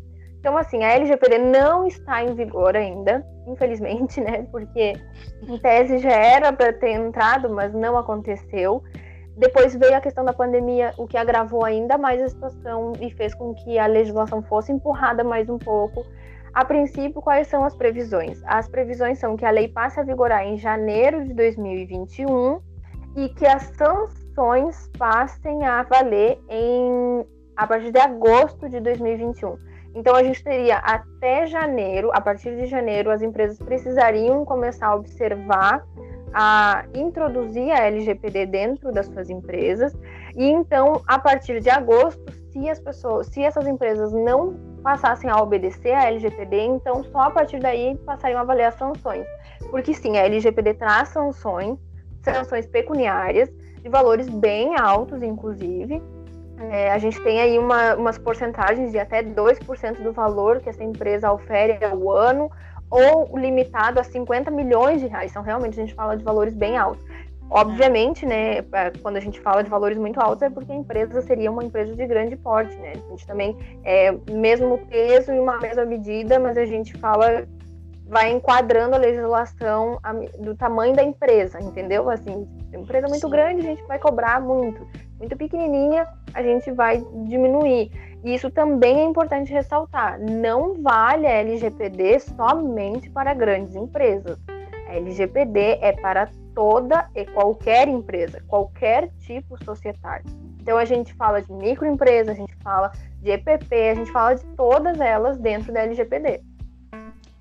Então, 0.46 0.56
assim, 0.56 0.84
a 0.84 0.92
LGPD 0.92 1.38
não 1.38 1.88
está 1.88 2.22
em 2.22 2.32
vigor 2.32 2.76
ainda, 2.76 3.26
infelizmente, 3.48 4.20
né? 4.22 4.46
Porque 4.52 4.92
em 5.42 5.58
tese 5.58 5.98
já 5.98 6.12
era 6.12 6.52
para 6.52 6.72
ter 6.72 6.92
entrado, 6.92 7.50
mas 7.50 7.74
não 7.74 7.98
aconteceu. 7.98 8.80
Depois 9.36 9.74
veio 9.74 9.96
a 9.96 10.00
questão 10.00 10.24
da 10.24 10.32
pandemia, 10.32 10.94
o 10.98 11.04
que 11.08 11.16
agravou 11.16 11.64
ainda 11.64 11.98
mais 11.98 12.22
a 12.22 12.28
situação 12.28 12.92
e 13.00 13.10
fez 13.10 13.34
com 13.34 13.54
que 13.54 13.76
a 13.76 13.88
legislação 13.88 14.40
fosse 14.40 14.70
empurrada 14.70 15.24
mais 15.24 15.50
um 15.50 15.58
pouco. 15.58 16.06
A 16.54 16.64
princípio, 16.64 17.20
quais 17.20 17.48
são 17.48 17.64
as 17.64 17.74
previsões? 17.74 18.40
As 18.46 18.68
previsões 18.68 19.18
são 19.18 19.36
que 19.36 19.44
a 19.44 19.50
lei 19.50 19.66
passe 19.66 19.98
a 19.98 20.04
vigorar 20.04 20.46
em 20.46 20.56
janeiro 20.56 21.24
de 21.24 21.34
2021 21.34 22.60
e 23.16 23.30
que 23.30 23.44
as 23.44 23.64
sanções 23.76 24.88
passem 24.96 25.66
a 25.66 25.82
valer 25.82 26.38
em 26.48 27.26
a 27.56 27.66
partir 27.66 27.90
de 27.90 27.98
agosto 27.98 28.68
de 28.68 28.78
2021. 28.80 29.56
Então 29.96 30.14
a 30.14 30.22
gente 30.22 30.44
teria 30.44 30.76
até 30.76 31.46
janeiro, 31.46 32.10
a 32.12 32.20
partir 32.20 32.54
de 32.54 32.66
janeiro, 32.66 33.10
as 33.10 33.22
empresas 33.22 33.58
precisariam 33.58 34.44
começar 34.44 34.88
a 34.88 34.94
observar, 34.94 35.82
a 36.34 36.84
introduzir 36.94 37.72
a 37.72 37.86
LGPD 37.86 38.44
dentro 38.44 38.92
das 38.92 39.06
suas 39.06 39.30
empresas. 39.30 39.96
E 40.36 40.44
então, 40.44 41.00
a 41.06 41.18
partir 41.18 41.60
de 41.60 41.70
agosto, 41.70 42.30
se 42.52 42.68
as 42.68 42.78
pessoas, 42.78 43.28
se 43.28 43.42
essas 43.42 43.66
empresas 43.66 44.12
não 44.12 44.54
passassem 44.82 45.30
a 45.30 45.40
obedecer 45.40 45.94
a 45.94 46.04
LGPD, 46.04 46.60
então 46.60 47.02
só 47.04 47.20
a 47.20 47.30
partir 47.30 47.58
daí 47.58 47.96
passariam 48.04 48.38
a 48.38 48.68
as 48.68 48.74
sanções. 48.74 49.26
Porque 49.70 49.94
sim, 49.94 50.18
a 50.18 50.26
LGPD 50.26 50.74
traz 50.74 51.08
sanções, 51.08 51.78
sanções 52.22 52.66
pecuniárias, 52.66 53.48
de 53.80 53.88
valores 53.88 54.28
bem 54.28 54.78
altos, 54.78 55.22
inclusive, 55.22 56.02
é, 56.58 56.90
a 56.90 56.98
gente 56.98 57.20
tem 57.22 57.40
aí 57.40 57.58
uma, 57.58 57.94
umas 57.94 58.18
porcentagens 58.18 58.90
de 58.90 58.98
até 58.98 59.22
2% 59.22 60.02
do 60.02 60.12
valor 60.12 60.60
que 60.60 60.68
essa 60.68 60.82
empresa 60.82 61.32
ofere 61.32 61.78
ao 61.84 62.10
ano, 62.10 62.50
ou 62.90 63.36
limitado 63.36 64.00
a 64.00 64.04
50 64.04 64.50
milhões 64.50 65.00
de 65.00 65.08
reais. 65.08 65.30
Então, 65.30 65.42
realmente, 65.42 65.78
a 65.78 65.84
gente 65.84 65.94
fala 65.94 66.16
de 66.16 66.24
valores 66.24 66.54
bem 66.54 66.76
altos. 66.76 67.04
Obviamente, 67.48 68.26
né, 68.26 68.58
é, 68.58 68.90
quando 69.02 69.16
a 69.16 69.20
gente 69.20 69.40
fala 69.40 69.62
de 69.62 69.70
valores 69.70 69.96
muito 69.96 70.20
altos 70.20 70.42
é 70.42 70.50
porque 70.50 70.72
a 70.72 70.74
empresa 70.74 71.20
seria 71.22 71.50
uma 71.50 71.62
empresa 71.62 71.94
de 71.94 72.06
grande 72.06 72.36
porte, 72.36 72.74
né? 72.76 72.94
A 72.94 73.10
gente 73.10 73.24
também 73.24 73.56
é 73.84 74.12
mesmo 74.32 74.78
peso 74.88 75.32
e 75.32 75.38
uma 75.38 75.58
mesma 75.58 75.84
medida, 75.84 76.40
mas 76.40 76.58
a 76.58 76.64
gente 76.64 76.96
fala 76.98 77.46
vai 78.08 78.30
enquadrando 78.30 78.94
a 78.94 78.98
legislação 78.98 79.98
do 80.38 80.54
tamanho 80.54 80.94
da 80.94 81.02
empresa, 81.02 81.60
entendeu? 81.60 82.08
Assim, 82.08 82.46
empresa 82.72 83.08
muito 83.08 83.26
Sim. 83.26 83.30
grande, 83.30 83.60
a 83.60 83.70
gente 83.70 83.82
vai 83.84 83.98
cobrar 83.98 84.40
muito. 84.40 84.86
Muito 85.18 85.36
pequenininha, 85.36 86.06
a 86.34 86.42
gente 86.42 86.70
vai 86.70 87.02
diminuir. 87.24 87.90
E 88.24 88.34
isso 88.34 88.50
também 88.50 89.00
é 89.00 89.04
importante 89.04 89.52
ressaltar. 89.52 90.20
Não 90.20 90.74
vale 90.82 91.26
a 91.26 91.30
LGPD 91.30 92.18
somente 92.20 93.08
para 93.10 93.32
grandes 93.32 93.74
empresas. 93.74 94.38
A 94.88 94.94
LGPD 94.96 95.78
é 95.80 95.92
para 95.92 96.28
toda 96.54 97.08
e 97.14 97.24
qualquer 97.26 97.88
empresa, 97.88 98.42
qualquer 98.46 99.10
tipo 99.18 99.62
societário. 99.64 100.24
Então 100.60 100.76
a 100.76 100.84
gente 100.84 101.14
fala 101.14 101.40
de 101.40 101.52
microempresa, 101.52 102.32
a 102.32 102.34
gente 102.34 102.54
fala 102.56 102.90
de 103.20 103.30
EPP, 103.30 103.74
a 103.90 103.94
gente 103.94 104.10
fala 104.10 104.34
de 104.34 104.44
todas 104.56 105.00
elas 105.00 105.38
dentro 105.38 105.72
da 105.72 105.82
LGPD. 105.82 106.40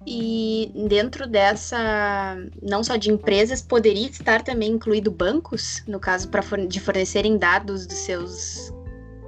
E 0.07 0.71
dentro 0.87 1.27
dessa, 1.27 2.37
não 2.61 2.83
só 2.83 2.95
de 2.95 3.11
empresas, 3.11 3.61
poderia 3.61 4.07
estar 4.07 4.43
também 4.43 4.71
incluído 4.71 5.09
bancos, 5.09 5.83
no 5.87 5.99
caso 5.99 6.29
pra, 6.29 6.41
de 6.67 6.79
fornecerem 6.79 7.37
dados 7.37 7.87
dos 7.87 7.97
seus 7.97 8.71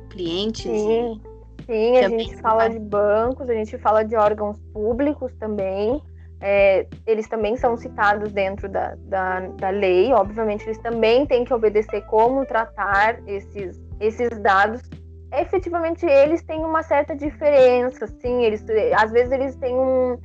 clientes? 0.09 0.63
Sim, 0.65 1.21
sim 1.65 1.97
a 1.97 2.09
gente 2.09 2.37
fala 2.37 2.67
de 2.67 2.77
bancos, 2.77 3.49
a 3.49 3.53
gente 3.53 3.75
fala 3.79 4.03
de 4.03 4.15
órgãos 4.15 4.57
públicos 4.71 5.33
também. 5.39 5.99
É, 6.39 6.85
eles 7.07 7.27
também 7.27 7.57
são 7.57 7.75
citados 7.75 8.31
dentro 8.31 8.69
da, 8.69 8.93
da, 9.05 9.39
da 9.39 9.69
lei, 9.71 10.13
obviamente 10.13 10.63
eles 10.65 10.77
também 10.77 11.25
têm 11.25 11.43
que 11.43 11.51
obedecer 11.51 12.05
como 12.05 12.45
tratar 12.45 13.19
esses, 13.27 13.81
esses 13.99 14.29
dados 14.41 14.79
efetivamente 15.33 16.05
eles 16.05 16.43
têm 16.43 16.63
uma 16.63 16.83
certa 16.83 17.15
diferença, 17.15 18.07
sim, 18.21 18.43
eles 18.43 18.63
às 18.95 19.11
vezes 19.11 19.31
eles 19.31 19.55
têm 19.55 19.75
um, 19.75 20.17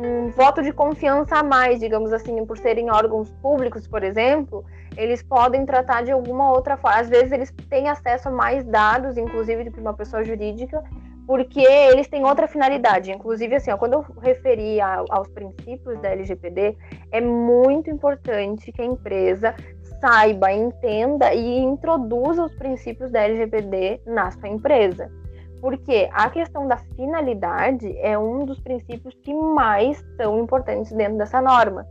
um 0.00 0.30
voto 0.30 0.62
de 0.62 0.72
confiança 0.72 1.36
a 1.36 1.42
mais, 1.42 1.78
digamos 1.78 2.12
assim, 2.12 2.44
por 2.46 2.56
serem 2.56 2.90
órgãos 2.90 3.30
públicos, 3.42 3.86
por 3.86 4.02
exemplo, 4.02 4.64
eles 4.96 5.22
podem 5.22 5.66
tratar 5.66 6.02
de 6.02 6.10
alguma 6.10 6.50
outra 6.50 6.76
forma. 6.76 6.98
Às 6.98 7.08
vezes 7.08 7.32
eles 7.32 7.52
têm 7.68 7.88
acesso 7.88 8.28
a 8.28 8.32
mais 8.32 8.64
dados, 8.64 9.16
inclusive 9.18 9.70
que 9.70 9.80
uma 9.80 9.92
pessoa 9.92 10.24
jurídica, 10.24 10.82
porque 11.26 11.60
eles 11.60 12.08
têm 12.08 12.24
outra 12.24 12.48
finalidade. 12.48 13.12
Inclusive, 13.12 13.54
assim, 13.54 13.70
ó, 13.70 13.76
quando 13.76 13.94
eu 13.94 14.06
referi 14.22 14.80
a, 14.80 15.04
aos 15.10 15.28
princípios 15.28 16.00
da 16.00 16.08
LGPD, 16.08 16.76
é 17.12 17.20
muito 17.20 17.90
importante 17.90 18.72
que 18.72 18.80
a 18.80 18.86
empresa 18.86 19.54
saiba, 20.00 20.50
entenda 20.50 21.34
e 21.34 21.58
introduza 21.58 22.44
os 22.44 22.54
princípios 22.54 23.10
da 23.10 23.20
LGPD 23.20 24.00
na 24.06 24.30
sua 24.30 24.48
empresa. 24.48 25.10
Porque 25.60 26.08
a 26.12 26.30
questão 26.30 26.66
da 26.66 26.76
finalidade 26.96 27.96
é 27.98 28.18
um 28.18 28.44
dos 28.44 28.58
princípios 28.60 29.14
que 29.22 29.34
mais 29.34 30.02
são 30.16 30.38
importantes 30.40 30.92
dentro 30.92 31.18
dessa 31.18 31.40
norma. 31.40 31.86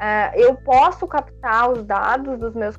Uh, 0.00 0.34
eu 0.34 0.54
posso 0.54 1.06
captar 1.06 1.70
os 1.70 1.84
dados 1.84 2.38
dos 2.38 2.54
meus, 2.54 2.76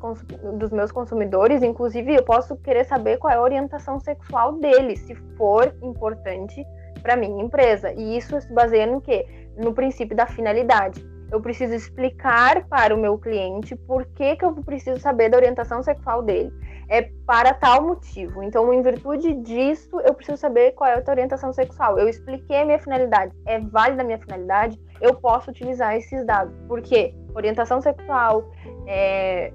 dos 0.58 0.72
meus 0.72 0.92
consumidores, 0.92 1.62
inclusive 1.62 2.16
eu 2.16 2.24
posso 2.24 2.56
querer 2.58 2.84
saber 2.86 3.18
qual 3.18 3.32
é 3.32 3.36
a 3.36 3.42
orientação 3.42 4.00
sexual 4.00 4.54
deles, 4.54 5.00
se 5.02 5.14
for 5.38 5.76
importante 5.84 6.66
para 7.04 7.16
minha 7.16 7.44
empresa. 7.44 7.92
E 7.94 8.18
isso 8.18 8.40
se 8.42 8.52
baseia 8.52 8.88
no 8.88 9.02
quê? 9.02 9.28
No 9.56 9.74
princípio 9.74 10.16
da 10.16 10.26
finalidade 10.26 11.06
eu 11.32 11.40
preciso 11.40 11.74
explicar 11.74 12.66
para 12.68 12.94
o 12.94 13.00
meu 13.00 13.18
cliente 13.18 13.76
por 13.76 14.06
que, 14.06 14.36
que 14.36 14.44
eu 14.44 14.54
preciso 14.54 15.00
saber 15.00 15.30
da 15.30 15.38
orientação 15.38 15.82
sexual 15.82 16.22
dele. 16.22 16.52
É 16.92 17.10
para 17.26 17.54
tal 17.54 17.82
motivo. 17.82 18.44
Então, 18.44 18.74
em 18.74 18.82
virtude 18.82 19.34
disso, 19.36 20.02
eu 20.02 20.14
preciso 20.14 20.38
saber 20.38 20.74
qual 20.74 20.90
é 20.90 21.02
a 21.02 21.10
orientação 21.10 21.54
sexual. 21.54 21.98
Eu 21.98 22.10
expliquei 22.10 22.58
a 22.58 22.66
minha 22.66 22.80
finalidade. 22.80 23.34
É 23.46 23.60
válida 23.60 24.02
a 24.02 24.06
minha 24.06 24.20
finalidade? 24.20 24.78
Eu 25.00 25.16
posso 25.16 25.52
utilizar 25.52 25.96
esses 25.96 26.26
dados. 26.26 26.54
Por 26.68 26.82
quê? 26.82 27.16
Orientação 27.34 27.82
sexual, 27.82 28.52
é, 28.86 29.54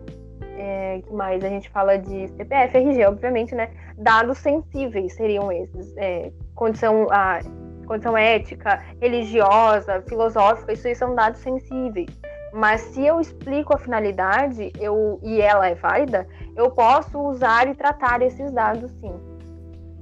é, 0.56 1.02
que 1.06 1.12
mais? 1.12 1.44
A 1.44 1.48
gente 1.50 1.68
fala 1.68 1.98
de 1.98 2.26
CPF, 2.28 2.78
RG, 2.78 3.04
obviamente, 3.04 3.54
né? 3.54 3.68
Dados 3.98 4.38
sensíveis 4.38 5.12
seriam 5.12 5.52
esses. 5.52 5.94
É, 5.98 6.32
condição, 6.54 7.06
a, 7.10 7.40
condição 7.86 8.16
ética, 8.16 8.82
religiosa, 8.98 10.02
filosófica, 10.08 10.72
isso 10.72 10.88
aí 10.88 10.94
são 10.94 11.14
dados 11.14 11.40
sensíveis. 11.40 12.08
Mas 12.56 12.80
se 12.80 13.04
eu 13.04 13.20
explico 13.20 13.74
a 13.74 13.78
finalidade 13.78 14.72
eu, 14.80 15.20
e 15.22 15.42
ela 15.42 15.68
é 15.68 15.74
válida, 15.74 16.26
eu 16.56 16.70
posso 16.70 17.18
usar 17.18 17.68
e 17.68 17.74
tratar 17.74 18.22
esses 18.22 18.50
dados 18.50 18.90
sim. 18.92 19.12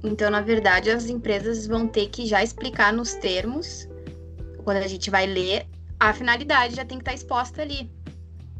Então, 0.01 0.31
na 0.31 0.39
verdade, 0.39 0.89
as 0.89 1.09
empresas 1.09 1.67
vão 1.67 1.85
ter 1.85 2.07
que 2.07 2.25
já 2.25 2.41
explicar 2.41 2.93
nos 2.93 3.13
termos, 3.15 3.89
quando 4.63 4.77
a 4.77 4.87
gente 4.87 5.09
vai 5.09 5.25
ler, 5.25 5.65
a 5.99 6.13
finalidade 6.13 6.77
já 6.77 6.85
tem 6.85 6.97
que 6.97 7.01
estar 7.01 7.13
exposta 7.13 7.61
ali. 7.61 7.91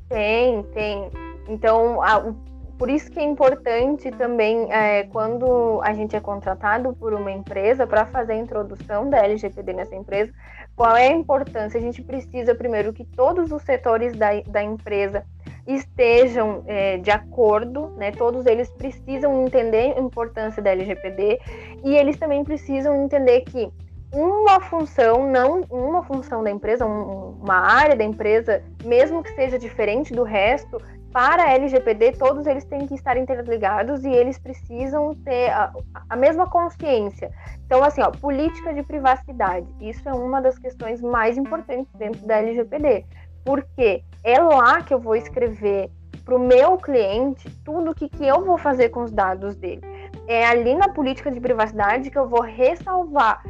Tem, 0.09 0.61
tem. 0.73 1.09
Então, 1.47 2.01
a, 2.01 2.17
o 2.17 2.35
por 2.77 2.89
isso 2.89 3.09
que 3.09 3.19
é 3.19 3.23
importante 3.23 4.11
também, 4.11 4.71
é, 4.71 5.03
quando 5.03 5.79
a 5.81 5.93
gente 5.93 6.15
é 6.15 6.19
contratado 6.19 6.93
por 6.93 7.13
uma 7.13 7.31
empresa 7.31 7.87
para 7.87 8.05
fazer 8.05 8.33
a 8.33 8.37
introdução 8.37 9.09
da 9.09 9.19
LGPD 9.19 9.73
nessa 9.73 9.95
empresa, 9.95 10.33
qual 10.75 10.95
é 10.95 11.07
a 11.07 11.11
importância? 11.11 11.77
A 11.77 11.81
gente 11.81 12.01
precisa, 12.01 12.53
primeiro, 12.53 12.91
que 12.91 13.05
todos 13.05 13.51
os 13.51 13.61
setores 13.63 14.13
da, 14.17 14.41
da 14.47 14.61
empresa 14.61 15.25
estejam 15.65 16.63
é, 16.67 16.97
de 16.97 17.11
acordo, 17.11 17.91
né? 17.97 18.11
Todos 18.11 18.45
eles 18.45 18.69
precisam 18.71 19.45
entender 19.45 19.97
a 19.97 19.99
importância 19.99 20.61
da 20.61 20.71
LGPD 20.71 21.39
e 21.83 21.95
eles 21.95 22.17
também 22.17 22.43
precisam 22.43 23.03
entender 23.03 23.41
que 23.41 23.71
uma 24.13 24.59
função, 24.59 25.29
não 25.29 25.61
uma 25.69 26.03
função 26.03 26.43
da 26.43 26.51
empresa, 26.51 26.85
um, 26.85 27.37
uma 27.41 27.55
área 27.55 27.95
da 27.95 28.03
empresa, 28.03 28.61
mesmo 28.83 29.23
que 29.23 29.33
seja 29.33 29.57
diferente 29.57 30.13
do 30.13 30.23
resto, 30.23 30.77
para 31.15 31.43
a 31.43 31.53
LGPD, 31.53 32.11
todos 32.19 32.45
eles 32.45 32.65
têm 32.65 32.85
que 32.87 32.93
estar 32.93 33.15
interligados 33.15 34.03
e 34.03 34.09
eles 34.09 34.37
precisam 34.37 35.15
ter 35.23 35.49
a, 35.49 35.71
a, 36.09 36.15
mesma 36.17 36.45
consciência. 36.45 37.31
Então, 37.65 37.81
assim, 37.81 38.01
ó, 38.01 38.11
política 38.11 38.73
de 38.73 38.83
privacidade, 38.83 39.65
isso 39.79 40.09
é 40.09 40.13
uma 40.13 40.41
das 40.41 40.59
questões 40.59 41.01
mais 41.01 41.37
importantes 41.37 41.89
dentro 41.93 42.27
da 42.27 42.39
LGPD, 42.39 43.05
porque 43.45 44.03
é 44.25 44.37
lá 44.41 44.81
que 44.81 44.93
eu 44.93 44.99
vou 44.99 45.15
escrever 45.15 45.89
para 46.25 46.35
o 46.35 46.39
meu 46.39 46.75
cliente 46.75 47.49
tudo 47.63 47.91
o 47.91 47.95
que, 47.95 48.09
que 48.09 48.27
eu 48.27 48.43
vou 48.43 48.57
fazer 48.57 48.89
com 48.89 49.03
os 49.03 49.11
dados 49.11 49.55
dele. 49.55 49.83
É 50.27 50.45
ali 50.45 50.75
na 50.75 50.89
política 50.89 51.31
de 51.31 51.39
privacidade 51.39 52.11
que 52.11 52.19
eu 52.19 52.27
vou 52.27 52.41
ressalvar 52.41 53.41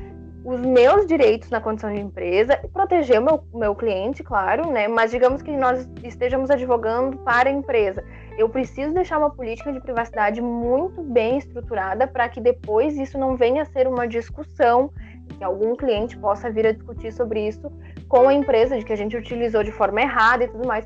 os 0.45 0.61
meus 0.61 1.07
direitos 1.07 1.49
na 1.49 1.59
condição 1.59 1.91
de 1.91 1.99
empresa 1.99 2.59
e 2.63 2.67
proteger 2.67 3.19
o 3.19 3.25
meu, 3.25 3.43
meu 3.51 3.75
cliente, 3.75 4.23
claro, 4.23 4.71
né? 4.71 4.87
Mas 4.87 5.09
digamos 5.09 5.41
que 5.41 5.49
nós 5.57 5.89
estejamos 6.03 6.51
advogando 6.51 7.17
para 7.17 7.49
a 7.49 7.51
empresa. 7.51 8.03
Eu 8.37 8.47
preciso 8.47 8.93
deixar 8.93 9.17
uma 9.17 9.31
política 9.31 9.73
de 9.73 9.79
privacidade 9.79 10.39
muito 10.41 11.01
bem 11.01 11.39
estruturada 11.39 12.05
para 12.05 12.29
que 12.29 12.39
depois 12.39 12.95
isso 12.95 13.17
não 13.17 13.35
venha 13.35 13.63
a 13.63 13.65
ser 13.65 13.87
uma 13.87 14.07
discussão, 14.07 14.91
que 15.35 15.43
algum 15.43 15.75
cliente 15.75 16.15
possa 16.15 16.51
vir 16.51 16.67
a 16.67 16.71
discutir 16.71 17.11
sobre 17.11 17.47
isso 17.47 17.71
com 18.07 18.27
a 18.27 18.33
empresa, 18.33 18.77
de 18.77 18.85
que 18.85 18.93
a 18.93 18.97
gente 18.97 19.17
utilizou 19.17 19.63
de 19.63 19.71
forma 19.71 19.99
errada 19.99 20.43
e 20.43 20.47
tudo 20.47 20.67
mais. 20.67 20.85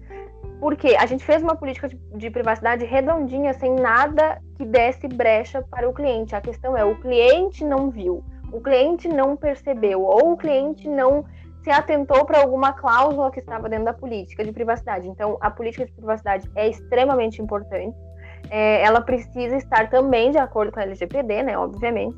Porque 0.61 0.95
a 0.95 1.05
gente 1.05 1.25
fez 1.25 1.43
uma 1.43 1.55
política 1.57 1.89
de, 1.89 1.99
de 2.15 2.29
privacidade 2.29 2.85
redondinha, 2.85 3.51
sem 3.53 3.75
nada 3.75 4.41
que 4.55 4.63
desse 4.63 5.05
brecha 5.09 5.61
para 5.69 5.89
o 5.89 5.93
cliente. 5.93 6.33
A 6.33 6.39
questão 6.39 6.77
é, 6.77 6.85
o 6.85 6.95
cliente 7.01 7.65
não 7.65 7.89
viu 7.89 8.23
o 8.51 8.61
cliente 8.61 9.07
não 9.07 9.35
percebeu 9.35 10.01
ou 10.01 10.33
o 10.33 10.37
cliente 10.37 10.87
não 10.87 11.25
se 11.63 11.69
atentou 11.69 12.25
para 12.25 12.39
alguma 12.39 12.73
cláusula 12.73 13.31
que 13.31 13.39
estava 13.39 13.67
dentro 13.67 13.85
da 13.85 13.93
política 13.93 14.43
de 14.43 14.51
privacidade. 14.51 15.07
Então, 15.07 15.37
a 15.41 15.51
política 15.51 15.85
de 15.85 15.91
privacidade 15.91 16.49
é 16.55 16.69
extremamente 16.69 17.41
importante. 17.41 17.95
É, 18.49 18.81
ela 18.81 19.01
precisa 19.01 19.57
estar 19.57 19.89
também 19.89 20.31
de 20.31 20.37
acordo 20.37 20.71
com 20.71 20.79
a 20.79 20.83
LGPD, 20.83 21.43
né? 21.43 21.57
Obviamente. 21.57 22.17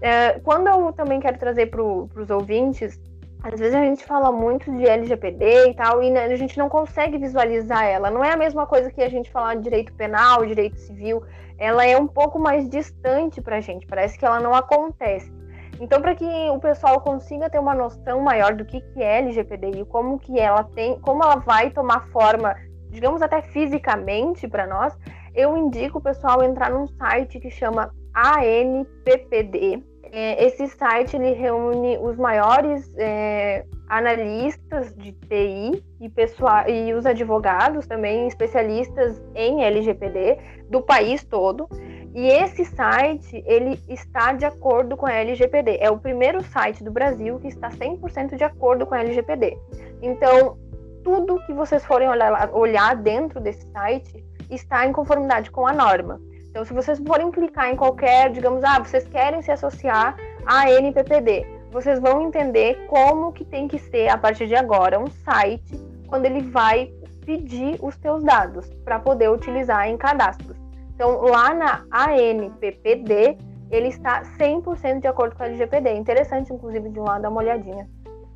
É, 0.00 0.38
quando 0.40 0.68
eu 0.68 0.92
também 0.92 1.20
quero 1.20 1.38
trazer 1.38 1.66
para 1.66 1.82
os 1.82 2.30
ouvintes, 2.30 2.98
às 3.42 3.58
vezes 3.58 3.74
a 3.74 3.82
gente 3.82 4.04
fala 4.04 4.32
muito 4.32 4.70
de 4.76 4.86
LGPD 4.86 5.70
e 5.70 5.74
tal, 5.74 6.02
e 6.02 6.16
a 6.16 6.36
gente 6.36 6.58
não 6.58 6.68
consegue 6.68 7.18
visualizar 7.18 7.84
ela. 7.84 8.10
Não 8.10 8.24
é 8.24 8.32
a 8.32 8.36
mesma 8.36 8.66
coisa 8.66 8.90
que 8.90 9.02
a 9.02 9.08
gente 9.08 9.30
falar 9.30 9.54
de 9.56 9.62
direito 9.62 9.92
penal, 9.92 10.44
direito 10.46 10.78
civil. 10.78 11.22
Ela 11.58 11.84
é 11.84 11.96
um 11.96 12.06
pouco 12.06 12.38
mais 12.38 12.68
distante 12.68 13.40
para 13.40 13.56
a 13.56 13.60
gente. 13.60 13.86
Parece 13.86 14.18
que 14.18 14.24
ela 14.24 14.40
não 14.40 14.54
acontece. 14.54 15.37
Então, 15.80 16.00
para 16.00 16.14
que 16.14 16.24
o 16.50 16.58
pessoal 16.58 17.00
consiga 17.00 17.48
ter 17.48 17.58
uma 17.58 17.74
noção 17.74 18.20
maior 18.20 18.54
do 18.54 18.64
que, 18.64 18.80
que 18.80 19.02
é 19.02 19.18
LGPD 19.18 19.70
e 19.80 19.84
como 19.84 20.18
que 20.18 20.38
ela 20.38 20.64
tem, 20.64 20.98
como 21.00 21.22
ela 21.22 21.36
vai 21.36 21.70
tomar 21.70 22.08
forma, 22.08 22.54
digamos 22.90 23.22
até 23.22 23.40
fisicamente 23.42 24.48
para 24.48 24.66
nós, 24.66 24.96
eu 25.34 25.56
indico 25.56 25.98
o 25.98 26.02
pessoal 26.02 26.42
entrar 26.42 26.70
num 26.70 26.86
site 26.86 27.38
que 27.38 27.50
chama 27.50 27.92
ANPPD. 28.14 29.82
É, 30.10 30.44
esse 30.44 30.66
site 30.68 31.16
ele 31.16 31.32
reúne 31.32 31.98
os 31.98 32.16
maiores 32.16 32.92
é, 32.96 33.64
analistas 33.88 34.94
de 34.96 35.12
TI 35.12 35.82
e, 36.00 36.08
pessoal, 36.08 36.68
e 36.68 36.92
os 36.92 37.06
advogados 37.06 37.86
também 37.86 38.26
especialistas 38.26 39.20
em 39.34 39.64
LGPD 39.64 40.38
do 40.68 40.82
país 40.82 41.24
todo. 41.24 41.68
E 42.14 42.26
esse 42.26 42.64
site, 42.64 43.42
ele 43.46 43.78
está 43.88 44.32
de 44.32 44.44
acordo 44.44 44.96
com 44.96 45.06
a 45.06 45.12
LGPD. 45.12 45.78
É 45.80 45.90
o 45.90 45.98
primeiro 45.98 46.42
site 46.42 46.82
do 46.82 46.90
Brasil 46.90 47.38
que 47.38 47.48
está 47.48 47.70
100% 47.70 48.36
de 48.36 48.44
acordo 48.44 48.86
com 48.86 48.94
a 48.94 49.00
LGPD. 49.00 49.56
Então, 50.02 50.56
tudo 51.04 51.40
que 51.46 51.52
vocês 51.52 51.84
forem 51.84 52.08
olhar, 52.08 52.50
olhar 52.52 52.96
dentro 52.96 53.40
desse 53.40 53.66
site 53.70 54.24
está 54.50 54.86
em 54.86 54.92
conformidade 54.92 55.50
com 55.50 55.66
a 55.66 55.72
norma. 55.72 56.20
Então, 56.50 56.64
se 56.64 56.72
vocês 56.72 56.98
forem 56.98 57.30
clicar 57.30 57.70
em 57.70 57.76
qualquer, 57.76 58.30
digamos, 58.30 58.64
ah, 58.64 58.78
vocês 58.78 59.06
querem 59.06 59.42
se 59.42 59.50
associar 59.50 60.16
à 60.46 60.70
NPPD, 60.70 61.57
vocês 61.70 62.00
vão 62.00 62.22
entender 62.22 62.86
como 62.86 63.32
que 63.32 63.44
tem 63.44 63.68
que 63.68 63.78
ser 63.78 64.08
a 64.08 64.16
partir 64.16 64.46
de 64.46 64.54
agora 64.54 64.98
um 64.98 65.06
site 65.06 65.78
quando 66.06 66.24
ele 66.24 66.42
vai 66.42 66.90
pedir 67.24 67.78
os 67.82 67.96
teus 67.98 68.24
dados 68.24 68.66
para 68.84 68.98
poder 68.98 69.30
utilizar 69.30 69.86
em 69.86 69.96
cadastros. 69.96 70.56
Então, 70.94 71.20
lá 71.22 71.52
na 71.54 71.84
ANPPD, 71.92 73.36
ele 73.70 73.88
está 73.88 74.22
100% 74.38 75.00
de 75.00 75.06
acordo 75.06 75.36
com 75.36 75.42
a 75.42 75.46
LGPD. 75.46 75.92
Interessante, 75.92 76.52
inclusive, 76.52 76.88
de 76.88 76.98
um 76.98 77.04
lado 77.04 77.22
dar 77.22 77.28
uma 77.28 77.40
olhadinha. 77.40 77.88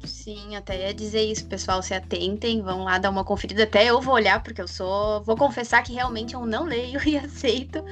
Sim, 0.05 0.57
até 0.57 0.89
ia 0.89 0.95
dizer 0.95 1.23
isso, 1.23 1.47
pessoal, 1.47 1.81
se 1.83 1.95
atentem, 1.95 2.61
vão 2.61 2.83
lá 2.85 2.99
dar 2.99 3.11
uma 3.11 3.25
conferida. 3.25 3.63
Até 3.63 3.85
eu 3.87 4.01
vou 4.01 4.15
olhar, 4.15 4.43
porque 4.43 4.61
eu 4.61 4.67
sou. 4.67 5.23
Vou 5.23 5.37
confessar 5.37 5.83
que 5.83 5.93
realmente 5.93 6.35
eu 6.35 6.45
não 6.45 6.65
leio 6.65 7.01
e 7.09 7.17
aceito. 7.17 7.85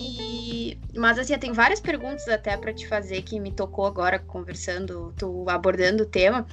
E... 0.00 0.78
Mas 0.94 1.18
assim, 1.18 1.38
tem 1.38 1.52
várias 1.52 1.80
perguntas 1.80 2.28
até 2.28 2.56
para 2.56 2.72
te 2.72 2.86
fazer 2.86 3.22
que 3.22 3.40
me 3.40 3.50
tocou 3.50 3.86
agora 3.86 4.18
conversando, 4.18 5.14
tu 5.16 5.48
abordando 5.48 6.02
o 6.02 6.06
tema. 6.06 6.46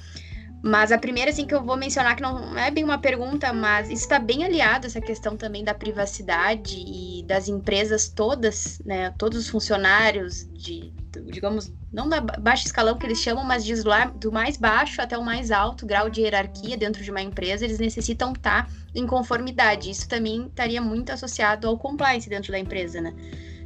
Mas 0.62 0.90
a 0.90 0.98
primeira, 0.98 1.30
assim, 1.30 1.46
que 1.46 1.54
eu 1.54 1.62
vou 1.62 1.76
mencionar, 1.76 2.16
que 2.16 2.22
não 2.22 2.56
é 2.56 2.70
bem 2.70 2.84
uma 2.84 2.96
pergunta, 2.98 3.52
mas 3.52 3.90
está 3.90 4.18
bem 4.18 4.44
aliado, 4.44 4.86
essa 4.86 4.98
questão 4.98 5.36
também 5.36 5.62
da 5.62 5.74
privacidade 5.74 6.76
e 6.78 7.22
das 7.26 7.48
empresas 7.48 8.08
todas, 8.08 8.78
né? 8.82 9.10
Todos 9.18 9.40
os 9.40 9.48
funcionários 9.50 10.48
de, 10.54 10.90
digamos, 11.22 11.72
não 11.92 12.08
da 12.08 12.20
baixa 12.20 12.66
escalão 12.66 12.96
que 12.96 13.06
eles 13.06 13.18
chamam, 13.18 13.44
mas 13.44 13.64
de 13.64 13.74
lá, 13.82 14.06
do 14.06 14.32
mais 14.32 14.56
baixo 14.56 15.00
até 15.00 15.16
o 15.16 15.24
mais 15.24 15.50
alto 15.50 15.86
grau 15.86 16.08
de 16.08 16.22
hierarquia 16.22 16.76
dentro 16.76 17.02
de 17.02 17.10
uma 17.10 17.22
empresa, 17.22 17.64
eles 17.64 17.78
necessitam 17.78 18.32
estar 18.32 18.66
tá 18.66 18.72
em 18.94 19.06
conformidade. 19.06 19.90
Isso 19.90 20.08
também 20.08 20.46
estaria 20.46 20.80
muito 20.80 21.10
associado 21.10 21.68
ao 21.68 21.78
compliance 21.78 22.28
dentro 22.28 22.52
da 22.52 22.58
empresa, 22.58 23.00
né? 23.00 23.14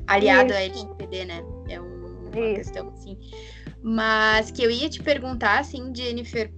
Aliado 0.07 0.53
Isso. 0.53 0.59
à 0.59 0.63
LGPD, 0.63 1.25
né? 1.25 1.43
É 1.69 1.81
uma 1.81 2.31
Isso. 2.31 2.55
questão 2.55 2.89
assim. 2.89 3.19
Mas 3.83 4.51
que 4.51 4.63
eu 4.63 4.71
ia 4.71 4.89
te 4.89 5.03
perguntar, 5.03 5.61
assim, 5.61 5.93
Jennifer, 5.95 6.53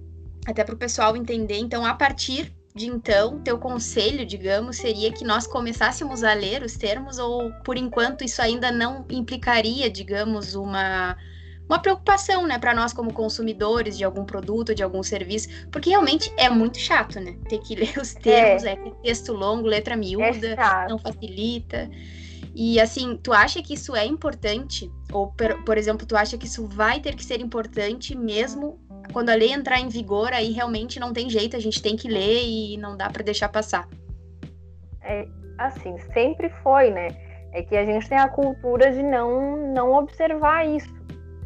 até 0.45 0.63
para 0.63 0.75
o 0.75 0.77
pessoal 0.77 1.15
entender. 1.15 1.57
Então, 1.57 1.85
a 1.85 1.93
partir 1.93 2.51
de 2.73 2.87
então, 2.87 3.39
teu 3.39 3.57
conselho, 3.57 4.25
digamos, 4.25 4.77
seria 4.77 5.11
que 5.11 5.23
nós 5.23 5.45
começássemos 5.45 6.23
a 6.23 6.33
ler 6.33 6.63
os 6.63 6.75
termos, 6.75 7.19
ou 7.19 7.51
por 7.65 7.77
enquanto 7.77 8.23
isso 8.23 8.41
ainda 8.41 8.71
não 8.71 9.05
implicaria, 9.09 9.89
digamos, 9.89 10.55
uma, 10.55 11.17
uma 11.67 11.79
preocupação, 11.79 12.47
né, 12.47 12.57
para 12.57 12.73
nós 12.73 12.93
como 12.93 13.11
consumidores 13.13 13.97
de 13.97 14.05
algum 14.05 14.23
produto, 14.23 14.73
de 14.73 14.81
algum 14.81 15.03
serviço, 15.03 15.49
porque 15.69 15.89
realmente 15.89 16.31
é 16.37 16.49
muito 16.49 16.77
chato, 16.79 17.19
né? 17.19 17.35
Ter 17.49 17.59
que 17.59 17.75
ler 17.79 17.97
os 17.97 18.13
termos, 18.13 18.63
é, 18.63 18.71
é 18.71 18.91
texto 19.03 19.33
longo, 19.33 19.67
letra 19.67 19.97
miúda, 19.97 20.47
é 20.47 20.87
não 20.87 20.97
facilita. 20.97 21.89
E 22.53 22.79
assim, 22.79 23.17
tu 23.21 23.31
acha 23.31 23.61
que 23.61 23.73
isso 23.73 23.95
é 23.95 24.05
importante? 24.05 24.91
Ou, 25.11 25.27
por, 25.31 25.63
por 25.63 25.77
exemplo, 25.77 26.05
tu 26.05 26.15
acha 26.15 26.37
que 26.37 26.45
isso 26.45 26.67
vai 26.67 26.99
ter 26.99 27.15
que 27.15 27.23
ser 27.23 27.39
importante 27.39 28.15
mesmo 28.15 28.79
quando 29.11 29.29
a 29.29 29.35
lei 29.35 29.51
entrar 29.51 29.79
em 29.79 29.89
vigor, 29.89 30.31
aí 30.33 30.51
realmente 30.51 30.99
não 30.99 31.13
tem 31.13 31.29
jeito, 31.29 31.55
a 31.55 31.59
gente 31.59 31.81
tem 31.81 31.95
que 31.95 32.07
ler 32.07 32.43
e 32.43 32.77
não 32.77 32.95
dá 32.95 33.09
para 33.09 33.23
deixar 33.23 33.49
passar. 33.49 33.87
É, 35.03 35.27
assim, 35.57 35.97
sempre 36.13 36.49
foi, 36.63 36.91
né? 36.91 37.09
É 37.53 37.61
que 37.61 37.75
a 37.75 37.85
gente 37.85 38.07
tem 38.07 38.17
a 38.17 38.29
cultura 38.29 38.91
de 38.91 39.03
não, 39.03 39.57
não 39.73 39.93
observar 39.93 40.65
isso, 40.65 40.93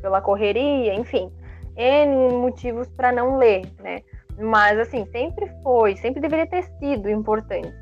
pela 0.02 0.22
correria, 0.22 0.94
enfim, 0.94 1.32
N 1.76 2.34
motivos 2.34 2.88
para 2.90 3.12
não 3.12 3.38
ler, 3.38 3.64
né? 3.82 4.02
Mas, 4.38 4.78
assim, 4.78 5.06
sempre 5.12 5.50
foi, 5.64 5.96
sempre 5.98 6.22
deveria 6.22 6.48
ter 6.48 6.64
sido 6.80 7.10
importante. 7.10 7.74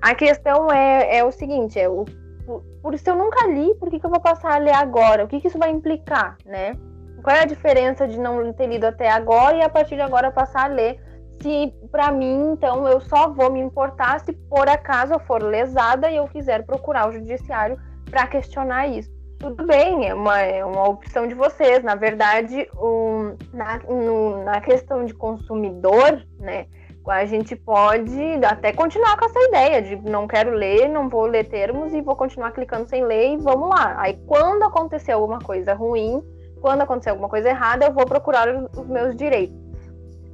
A 0.00 0.14
questão 0.14 0.70
é, 0.70 1.18
é 1.18 1.24
o 1.24 1.32
seguinte, 1.32 1.78
é 1.78 1.88
o, 1.88 2.04
por, 2.44 2.62
por 2.82 2.98
se 2.98 3.10
eu 3.10 3.16
nunca 3.16 3.46
li, 3.46 3.74
por 3.76 3.90
que, 3.90 3.98
que 3.98 4.06
eu 4.06 4.10
vou 4.10 4.20
passar 4.20 4.54
a 4.54 4.58
ler 4.58 4.74
agora? 4.74 5.24
O 5.24 5.28
que, 5.28 5.40
que 5.40 5.48
isso 5.48 5.58
vai 5.58 5.70
implicar, 5.70 6.36
né? 6.44 6.76
Qual 7.22 7.34
é 7.34 7.40
a 7.40 7.46
diferença 7.46 8.06
de 8.08 8.18
não 8.18 8.52
ter 8.52 8.66
lido 8.66 8.84
até 8.84 9.08
agora 9.08 9.56
e 9.56 9.62
a 9.62 9.68
partir 9.68 9.94
de 9.94 10.02
agora 10.02 10.30
passar 10.30 10.64
a 10.64 10.74
ler? 10.74 11.00
Se 11.40 11.72
para 11.90 12.10
mim, 12.10 12.52
então, 12.52 12.86
eu 12.86 13.00
só 13.00 13.28
vou 13.30 13.50
me 13.50 13.60
importar 13.60 14.20
se 14.20 14.32
por 14.32 14.68
acaso 14.68 15.14
eu 15.14 15.20
for 15.20 15.42
lesada 15.42 16.10
e 16.10 16.16
eu 16.16 16.26
quiser 16.28 16.64
procurar 16.64 17.08
o 17.08 17.12
judiciário 17.12 17.78
para 18.10 18.26
questionar 18.26 18.86
isso. 18.86 19.10
Tudo 19.38 19.66
bem, 19.66 20.08
é 20.08 20.14
uma, 20.14 20.40
é 20.40 20.64
uma 20.64 20.88
opção 20.88 21.26
de 21.26 21.34
vocês. 21.34 21.82
Na 21.82 21.96
verdade, 21.96 22.68
um, 22.76 23.36
na, 23.52 23.78
no, 23.78 24.44
na 24.44 24.60
questão 24.60 25.04
de 25.04 25.14
consumidor, 25.14 26.24
né? 26.38 26.66
a 27.10 27.24
gente 27.24 27.56
pode 27.56 28.44
até 28.44 28.72
continuar 28.72 29.16
com 29.16 29.24
essa 29.24 29.40
ideia 29.48 29.82
de 29.82 29.96
não 29.96 30.28
quero 30.28 30.52
ler, 30.52 30.88
não 30.88 31.08
vou 31.08 31.26
ler 31.26 31.48
termos 31.48 31.92
e 31.92 32.00
vou 32.00 32.14
continuar 32.14 32.52
clicando 32.52 32.88
sem 32.88 33.04
ler 33.04 33.32
e 33.32 33.36
vamos 33.38 33.68
lá. 33.68 33.96
Aí 33.98 34.16
quando 34.26 34.62
acontecer 34.62 35.10
alguma 35.10 35.40
coisa 35.40 35.74
ruim, 35.74 36.22
quando 36.62 36.82
acontecer 36.82 37.10
alguma 37.10 37.28
coisa 37.28 37.48
errada, 37.50 37.86
eu 37.86 37.92
vou 37.92 38.06
procurar 38.06 38.48
os 38.48 38.86
meus 38.86 39.14
direitos. 39.16 39.60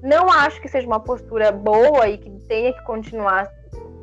Não 0.02 0.30
acho 0.30 0.60
que 0.60 0.68
seja 0.68 0.86
uma 0.86 1.00
postura 1.00 1.50
boa 1.50 2.06
e 2.06 2.18
que 2.18 2.30
tenha 2.46 2.72
que 2.72 2.84
continuar 2.84 3.50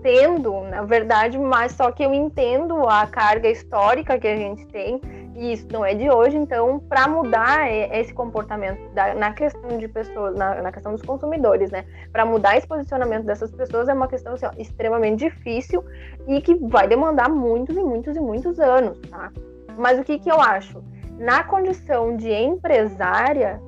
tendo, 0.02 0.62
na 0.64 0.82
verdade, 0.82 1.38
mas 1.38 1.72
só 1.72 1.92
que 1.92 2.04
eu 2.04 2.14
entendo 2.14 2.88
a 2.90 3.08
carga 3.08 3.50
histórica 3.50 4.20
que 4.20 4.28
a 4.28 4.36
gente 4.36 4.66
tem 4.68 5.00
e 5.36 5.52
isso 5.52 5.68
não 5.70 5.84
é 5.84 5.94
de 5.94 6.10
hoje, 6.10 6.38
então, 6.38 6.80
para 6.80 7.08
mudar 7.10 7.70
esse 7.70 8.14
comportamento 8.14 8.90
da, 8.94 9.14
na 9.14 9.34
questão 9.34 9.78
de 9.78 9.88
pessoas, 9.88 10.34
na, 10.36 10.62
na 10.62 10.72
questão 10.72 10.94
dos 10.94 11.02
consumidores, 11.02 11.70
né? 11.72 11.84
Para 12.12 12.26
mudar 12.26 12.56
esse 12.56 12.66
posicionamento 12.66 13.26
dessas 13.26 13.52
pessoas 13.52 13.90
é 13.90 13.94
uma 13.94 14.08
questão 14.08 14.34
assim, 14.34 14.46
ó, 14.46 14.52
extremamente 14.58 15.26
difícil 15.26 15.84
e 16.26 16.40
que 16.40 16.56
vai 16.56 16.88
demandar 16.88 17.30
muitos 17.30 17.76
e 17.76 17.84
muitos 17.84 18.16
e 18.16 18.20
muitos 18.20 18.60
anos, 18.60 18.98
tá? 19.10 19.30
Mas 19.78 20.00
o 20.00 20.04
que, 20.06 20.18
que 20.18 20.32
eu 20.32 20.40
acho? 20.40 20.82
Na 21.18 21.44
condição 21.44 22.16
de 22.16 22.32
empresária, 22.32 23.62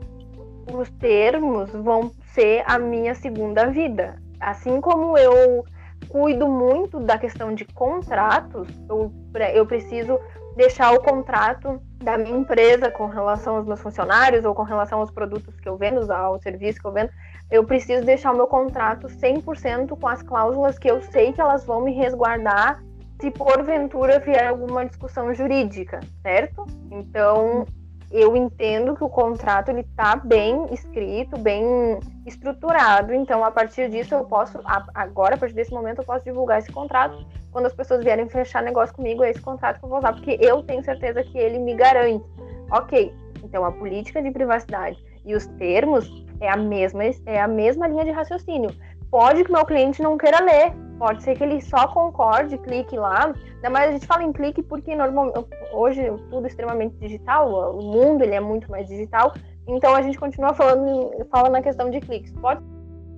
os 0.71 0.89
termos 0.91 1.71
vão 1.71 2.11
ser 2.33 2.63
a 2.67 2.77
minha 2.77 3.15
segunda 3.15 3.67
vida. 3.67 4.21
Assim 4.39 4.81
como 4.81 5.17
eu 5.17 5.65
cuido 6.09 6.47
muito 6.47 6.99
da 6.99 7.17
questão 7.17 7.53
de 7.55 7.65
contratos, 7.65 8.67
eu, 8.89 9.11
eu 9.53 9.65
preciso 9.65 10.19
deixar 10.55 10.91
o 10.91 11.01
contrato 11.01 11.81
da 12.03 12.17
minha 12.17 12.37
empresa 12.37 12.91
com 12.91 13.07
relação 13.07 13.57
aos 13.57 13.65
meus 13.65 13.79
funcionários 13.79 14.43
ou 14.43 14.53
com 14.53 14.63
relação 14.63 14.99
aos 14.99 15.11
produtos 15.11 15.59
que 15.59 15.69
eu 15.69 15.77
vendo, 15.77 16.11
ao 16.11 16.39
serviço 16.39 16.79
que 16.79 16.87
eu 16.87 16.91
vendo, 16.91 17.11
eu 17.49 17.63
preciso 17.63 18.05
deixar 18.05 18.33
o 18.33 18.35
meu 18.35 18.47
contrato 18.47 19.07
100% 19.07 19.97
com 19.99 20.07
as 20.07 20.21
cláusulas 20.21 20.77
que 20.77 20.89
eu 20.89 21.01
sei 21.01 21.31
que 21.31 21.39
elas 21.39 21.63
vão 21.65 21.81
me 21.81 21.93
resguardar 21.93 22.83
se 23.19 23.31
porventura 23.31 24.19
vier 24.19 24.47
alguma 24.47 24.85
discussão 24.85 25.33
jurídica, 25.33 25.99
certo? 26.21 26.65
Então, 26.91 27.65
eu 28.11 28.35
entendo 28.35 28.95
que 28.95 29.03
o 29.03 29.09
contrato 29.09 29.69
ele 29.69 29.81
está 29.81 30.15
bem 30.15 30.65
escrito, 30.71 31.37
bem 31.37 31.99
estruturado. 32.25 33.13
Então, 33.13 33.43
a 33.43 33.51
partir 33.51 33.89
disso, 33.89 34.13
eu 34.15 34.23
posso 34.23 34.59
agora, 34.93 35.35
a 35.35 35.37
partir 35.37 35.55
desse 35.55 35.71
momento, 35.71 35.99
eu 35.99 36.05
posso 36.05 36.23
divulgar 36.23 36.59
esse 36.59 36.71
contrato. 36.71 37.25
Quando 37.51 37.65
as 37.65 37.73
pessoas 37.73 38.03
vierem 38.03 38.29
fechar 38.29 38.61
negócio 38.61 38.95
comigo, 38.95 39.23
é 39.23 39.31
esse 39.31 39.41
contrato 39.41 39.79
que 39.79 39.85
eu 39.85 39.89
vou 39.89 39.97
usar, 39.97 40.13
porque 40.13 40.37
eu 40.39 40.63
tenho 40.63 40.83
certeza 40.83 41.23
que 41.23 41.37
ele 41.37 41.59
me 41.59 41.73
garante. 41.73 42.25
Ok. 42.71 43.13
Então, 43.43 43.65
a 43.65 43.71
política 43.71 44.21
de 44.21 44.31
privacidade 44.31 44.97
e 45.25 45.35
os 45.35 45.45
termos 45.57 46.09
é 46.39 46.49
a 46.49 46.55
mesma 46.55 47.03
é 47.25 47.39
a 47.39 47.47
mesma 47.47 47.87
linha 47.87 48.05
de 48.05 48.11
raciocínio. 48.11 48.69
Pode 49.09 49.43
que 49.43 49.51
meu 49.51 49.65
cliente 49.65 50.01
não 50.01 50.17
queira 50.17 50.43
ler, 50.43 50.73
Pode 50.97 51.21
ser 51.21 51.37
que 51.37 51.43
ele 51.43 51.61
só 51.61 51.87
concorde, 51.87 52.57
clique 52.57 52.97
lá. 52.97 53.33
Mais 53.71 53.89
a 53.89 53.91
gente 53.91 54.07
fala 54.07 54.23
em 54.23 54.31
clique 54.31 54.63
porque 54.63 54.95
normalmente 54.95 55.45
hoje 55.71 56.01
tudo 56.29 56.47
extremamente 56.47 56.95
digital, 56.97 57.77
o 57.77 57.83
mundo 57.83 58.23
ele 58.23 58.33
é 58.33 58.39
muito 58.39 58.69
mais 58.71 58.87
digital. 58.87 59.33
Então 59.67 59.93
a 59.93 60.01
gente 60.01 60.17
continua 60.17 60.53
falando, 60.53 61.11
falando 61.29 61.51
na 61.51 61.61
questão 61.61 61.91
de 61.91 61.99
cliques. 61.99 62.31
Pode 62.33 62.61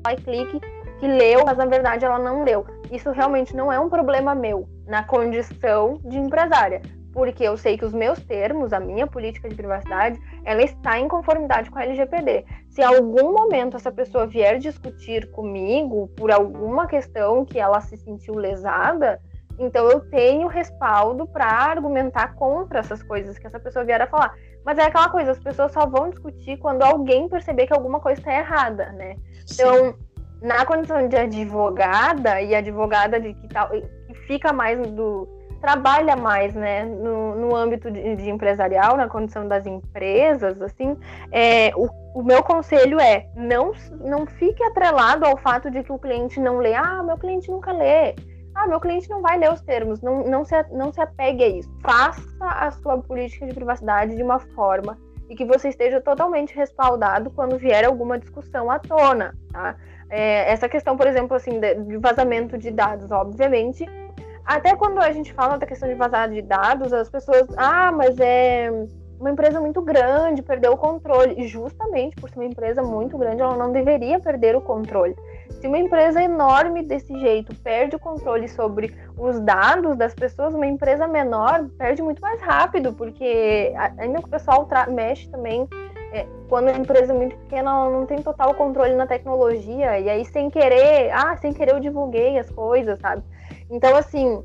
ser 0.06 0.22
clique 0.24 0.60
que 1.00 1.08
leu, 1.08 1.46
mas 1.46 1.58
na 1.58 1.66
verdade 1.66 2.04
ela 2.04 2.20
não 2.20 2.44
leu. 2.44 2.66
Isso 2.92 3.12
realmente 3.12 3.56
não 3.56 3.72
é 3.72 3.80
um 3.80 3.90
problema 3.90 4.36
meu 4.36 4.68
na 4.86 5.04
condição 5.04 6.00
de 6.04 6.18
empresária 6.18 6.82
porque 7.12 7.44
eu 7.44 7.58
sei 7.58 7.78
que 7.78 7.84
os 7.84 7.94
meus 7.94 8.20
termos, 8.20 8.72
a 8.72 8.80
minha 8.80 9.08
política 9.08 9.50
de 9.50 9.56
privacidade, 9.56 10.20
ela 10.46 10.62
está 10.62 11.00
em 11.00 11.08
conformidade 11.08 11.70
com 11.70 11.80
a 11.80 11.84
LGPD. 11.84 12.46
Se 12.70 12.82
em 12.82 12.86
algum 12.86 13.34
momento 13.34 13.76
essa 13.78 13.92
pessoa 13.92 14.28
vier 14.28 14.60
discutir 14.60 15.30
comigo 15.32 16.08
por 16.16 16.32
alguma 16.32 16.88
questão 16.88 17.44
que 17.44 17.60
ela 17.60 17.82
se 17.82 17.98
sentiu 17.98 18.36
lesada, 18.36 19.20
Então 19.60 19.90
eu 19.90 20.00
tenho 20.00 20.48
respaldo 20.48 21.28
para 21.28 21.46
argumentar 21.46 22.34
contra 22.36 22.80
essas 22.80 23.04
coisas 23.04 23.38
que 23.38 23.46
essa 23.46 23.60
pessoa 23.60 23.84
vier 23.84 24.02
a 24.02 24.08
falar. 24.08 24.34
Mas 24.66 24.78
é 24.78 24.84
aquela 24.84 25.10
coisa, 25.10 25.32
as 25.32 25.40
pessoas 25.40 25.74
só 25.74 25.86
vão 25.86 26.10
discutir 26.10 26.58
quando 26.58 26.82
alguém 26.84 27.28
perceber 27.28 27.68
que 27.68 27.74
alguma 27.74 28.00
coisa 28.00 28.22
está 28.22 28.34
errada, 28.34 28.92
né? 28.94 29.18
Então, 29.52 29.96
na 30.42 30.66
condição 30.66 31.08
de 31.08 31.18
advogada 31.18 32.42
e 32.42 32.56
advogada 32.56 33.20
de 33.20 33.34
que, 33.34 33.48
tal, 33.50 33.70
que 33.70 34.14
fica 34.26 34.54
mais 34.54 34.80
do 34.92 35.28
trabalha 35.60 36.16
mais, 36.16 36.54
né, 36.54 36.86
no, 36.86 37.36
no 37.36 37.56
âmbito 37.56 37.92
de, 37.92 38.16
de, 38.16 38.30
empresarial, 38.30 38.96
na 38.98 39.08
condição 39.08 39.48
das 39.48 39.66
empresas, 39.66 40.62
assim, 40.62 40.98
é, 41.32 41.72
o, 41.76 41.90
o 42.16 42.24
meu 42.24 42.42
conselho 42.44 43.00
é 43.00 43.28
não 43.36 43.74
não 44.00 44.26
fique 44.26 44.64
atrelado 44.64 45.26
ao 45.26 45.38
fato 45.38 45.70
de 45.70 45.84
que 45.84 45.92
o 45.92 46.00
cliente 46.00 46.40
não 46.40 46.58
lê. 46.58 46.74
Ah, 46.74 47.04
meu 47.04 47.18
cliente 47.18 47.50
nunca 47.52 47.72
lê. 47.72 48.16
Ah, 48.56 48.68
meu 48.68 48.80
cliente 48.80 49.10
não 49.10 49.22
vai 49.22 49.38
ler 49.38 49.52
os 49.52 49.62
termos. 49.62 50.02
Não, 50.02 50.24
não, 50.24 50.44
se, 50.44 50.56
não 50.72 50.92
se 50.92 51.00
apegue 51.00 51.44
a 51.44 51.48
isso. 51.48 51.70
Faça 51.82 52.22
a 52.42 52.72
sua 52.72 52.98
política 52.98 53.46
de 53.46 53.54
privacidade 53.54 54.16
de 54.16 54.24
uma 54.24 54.40
forma 54.40 54.98
e 55.30 55.36
que 55.36 55.46
você 55.46 55.70
esteja 55.70 56.02
totalmente 56.02 56.56
respaldado 56.56 57.30
quando 57.30 57.58
vier 57.58 57.86
alguma 57.86 58.18
discussão 58.18 58.70
à 58.70 58.80
tona, 58.80 59.36
tá? 59.52 59.76
É, 60.10 60.52
essa 60.52 60.68
questão, 60.68 60.98
por 60.98 61.06
exemplo, 61.06 61.38
assim, 61.38 61.60
de, 61.60 61.76
de, 61.76 61.98
vazamento 61.98 62.58
de 62.58 62.72
dados, 62.72 63.12
obviamente, 63.12 63.86
até 64.56 64.76
quando 64.76 65.00
a 65.00 65.12
gente 65.12 65.32
fala 65.32 65.60
da 65.60 65.66
questão 65.68 65.88
de 65.88 65.94
vazar 65.94 66.28
de 66.28 66.42
dados, 66.42 66.92
as 66.92 67.08
pessoas, 67.08 67.48
ah, 67.56 67.92
mas 67.92 68.20
é 68.20 68.72
uma 69.20 69.30
empresa 69.30 69.62
muito 69.62 69.80
grande, 69.80 70.42
perdeu 70.42 70.72
o 70.72 70.78
controle. 70.78 71.36
E 71.38 71.48
justamente 71.48 72.16
por 72.16 72.32
ser 72.32 72.40
uma 72.40 72.46
empresa 72.46 72.82
muito 72.82 73.16
grande, 73.16 73.44
ela 73.44 73.56
não 73.56 73.72
deveria 73.72 74.20
perder 74.20 74.56
o 74.56 74.62
controle. 74.62 75.16
Se 75.62 75.68
uma 75.68 75.78
empresa 75.78 76.24
enorme 76.24 76.82
desse 76.82 77.14
jeito 77.20 77.54
perde 77.58 77.96
o 77.96 78.00
controle 78.00 78.48
sobre 78.48 78.96
os 79.20 79.40
dados 79.40 79.96
das 79.96 80.16
pessoas, 80.16 80.56
uma 80.56 80.66
empresa 80.66 81.08
menor 81.08 81.70
perde 81.78 82.02
muito 82.02 82.20
mais 82.20 82.42
rápido, 82.42 82.92
porque 82.94 83.72
ainda 84.00 84.18
que 84.18 84.26
o 84.26 84.32
pessoal 84.32 84.68
mexe 84.88 85.30
também. 85.30 85.68
É, 86.12 86.26
quando 86.48 86.70
a 86.70 86.72
empresa 86.72 87.14
é 87.14 87.16
muito 87.16 87.38
pequena, 87.38 87.70
ela 87.70 87.90
não 87.92 88.04
tem 88.04 88.18
total 88.20 88.56
controle 88.56 88.96
na 88.96 89.06
tecnologia, 89.06 90.00
e 90.00 90.10
aí 90.10 90.26
sem 90.26 90.50
querer, 90.50 91.12
ah, 91.12 91.38
sem 91.38 91.54
querer 91.54 91.76
eu 91.76 91.80
divulguei 91.80 92.40
as 92.40 92.50
coisas, 92.50 92.98
sabe? 93.00 93.22
Então, 93.70 93.96
assim, 93.96 94.44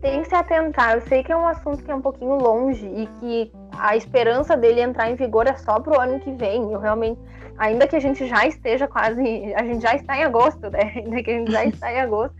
tem 0.00 0.22
que 0.22 0.28
se 0.28 0.34
atentar. 0.34 0.94
Eu 0.94 1.00
sei 1.02 1.22
que 1.22 1.32
é 1.32 1.36
um 1.36 1.46
assunto 1.46 1.82
que 1.82 1.90
é 1.90 1.94
um 1.94 2.00
pouquinho 2.00 2.34
longe 2.34 2.86
e 2.86 3.06
que 3.18 3.52
a 3.76 3.96
esperança 3.96 4.56
dele 4.56 4.80
entrar 4.80 5.10
em 5.10 5.14
vigor 5.14 5.46
é 5.46 5.56
só 5.56 5.80
pro 5.80 6.00
ano 6.00 6.20
que 6.20 6.32
vem. 6.32 6.72
Eu 6.72 6.78
realmente, 6.78 7.20
ainda 7.56 7.86
que 7.86 7.96
a 7.96 8.00
gente 8.00 8.26
já 8.26 8.46
esteja 8.46 8.86
quase, 8.86 9.54
a 9.54 9.64
gente 9.64 9.82
já 9.82 9.94
está 9.94 10.16
em 10.16 10.24
agosto, 10.24 10.70
né? 10.70 10.92
Ainda 10.96 11.22
que 11.22 11.30
a 11.30 11.38
gente 11.38 11.52
já 11.52 11.64
está 11.64 11.92
em 11.92 12.00
agosto, 12.00 12.34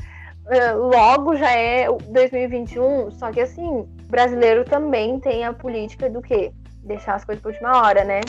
eh, 0.51 0.73
logo 0.73 1.37
já 1.37 1.51
é 1.51 1.89
2021. 1.91 3.11
Só 3.13 3.31
que 3.33 3.41
assim, 3.41 3.67
o 3.67 3.89
brasileiro 4.09 4.65
também 4.65 5.19
tem 5.21 5.45
a 5.45 5.53
política 5.53 6.09
do 6.09 6.23
quê? 6.23 6.53
Deixar 6.85 7.15
as 7.15 7.25
coisas 7.25 7.43
por 7.43 7.53
última 7.53 7.83
hora, 7.83 8.05
né? 8.05 8.21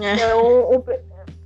É. 0.00 0.14
Então, 0.14 0.40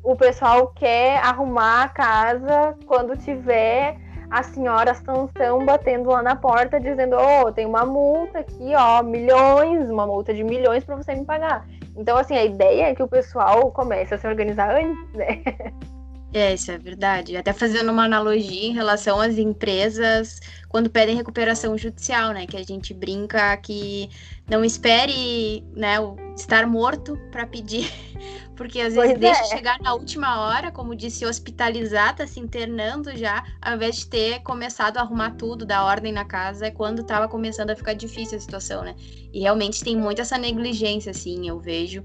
o, 0.05 0.13
o 0.13 0.17
pessoal 0.17 0.69
quer 0.69 1.19
arrumar 1.19 1.85
a 1.85 1.89
casa 1.89 2.77
quando 2.87 3.17
tiver 3.17 3.97
as 4.31 4.47
senhoras 4.47 4.99
estão 4.99 5.29
batendo 5.64 6.11
lá 6.11 6.23
na 6.23 6.37
porta 6.37 6.79
dizendo: 6.79 7.16
Ô, 7.16 7.47
oh, 7.47 7.53
tem 7.53 7.66
uma 7.66 7.85
multa 7.85 8.38
aqui, 8.38 8.73
ó, 8.77 9.03
milhões, 9.03 9.90
uma 9.90 10.07
multa 10.07 10.33
de 10.33 10.45
milhões 10.45 10.85
para 10.85 10.97
você 10.97 11.14
me 11.14 11.25
pagar. 11.25 11.66
Então, 11.97 12.16
assim, 12.16 12.37
a 12.37 12.45
ideia 12.45 12.90
é 12.90 12.95
que 12.95 13.03
o 13.03 13.09
pessoal 13.09 13.71
comece 13.73 14.14
a 14.14 14.19
se 14.19 14.27
organizar 14.27 14.75
antes, 14.75 15.12
né? 15.14 15.43
É, 16.33 16.55
isso 16.55 16.71
é 16.71 16.79
verdade. 16.79 17.37
Até 17.37 17.53
fazendo 17.53 17.90
uma 17.90 18.05
analogia 18.05 18.66
em 18.66 18.73
relação 18.73 19.21
às 19.21 19.37
empresas 19.37 20.40
quando 20.69 20.88
pedem 20.88 21.16
recuperação 21.16 21.77
judicial, 21.77 22.33
né? 22.33 22.47
Que 22.47 22.57
a 22.57 22.62
gente 22.62 22.95
brinca 22.95 23.57
que 23.57 24.09
não 24.49 24.64
espere, 24.64 25.64
né, 25.75 25.97
estar 26.37 26.66
morto 26.66 27.16
para 27.31 27.47
pedir, 27.47 27.90
porque 28.57 28.81
às 28.81 28.95
vezes 28.95 29.11
pois 29.11 29.21
deixa 29.21 29.43
é. 29.43 29.57
chegar 29.57 29.79
na 29.81 29.95
última 29.95 30.40
hora, 30.40 30.71
como 30.71 30.95
disse, 30.95 31.25
hospitalizar, 31.25 32.14
tá 32.16 32.27
se 32.27 32.40
internando 32.40 33.16
já, 33.16 33.45
ao 33.61 33.75
invés 33.75 33.97
de 33.97 34.07
ter 34.07 34.40
começado 34.40 34.99
a 34.99 35.01
arrumar 35.03 35.33
tudo, 35.33 35.66
dar 35.66 35.85
ordem 35.85 36.12
na 36.12 36.25
casa, 36.25 36.66
é 36.66 36.71
quando 36.71 37.05
tava 37.05 37.29
começando 37.29 37.71
a 37.71 37.77
ficar 37.77 37.95
difícil 37.95 38.38
a 38.38 38.40
situação, 38.40 38.83
né? 38.83 38.95
E 39.33 39.40
realmente 39.40 39.83
tem 39.83 39.97
muito 39.97 40.21
essa 40.21 40.38
negligência, 40.38 41.11
assim, 41.11 41.49
eu 41.49 41.59
vejo. 41.59 42.05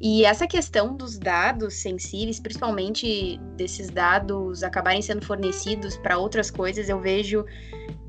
E 0.00 0.24
essa 0.24 0.46
questão 0.46 0.96
dos 0.96 1.18
dados 1.18 1.74
sensíveis, 1.74 2.38
principalmente 2.38 3.38
desses 3.56 3.90
dados 3.90 4.62
acabarem 4.62 5.02
sendo 5.02 5.24
fornecidos 5.24 5.96
para 5.96 6.18
outras 6.18 6.50
coisas, 6.50 6.88
eu 6.88 7.00
vejo 7.00 7.44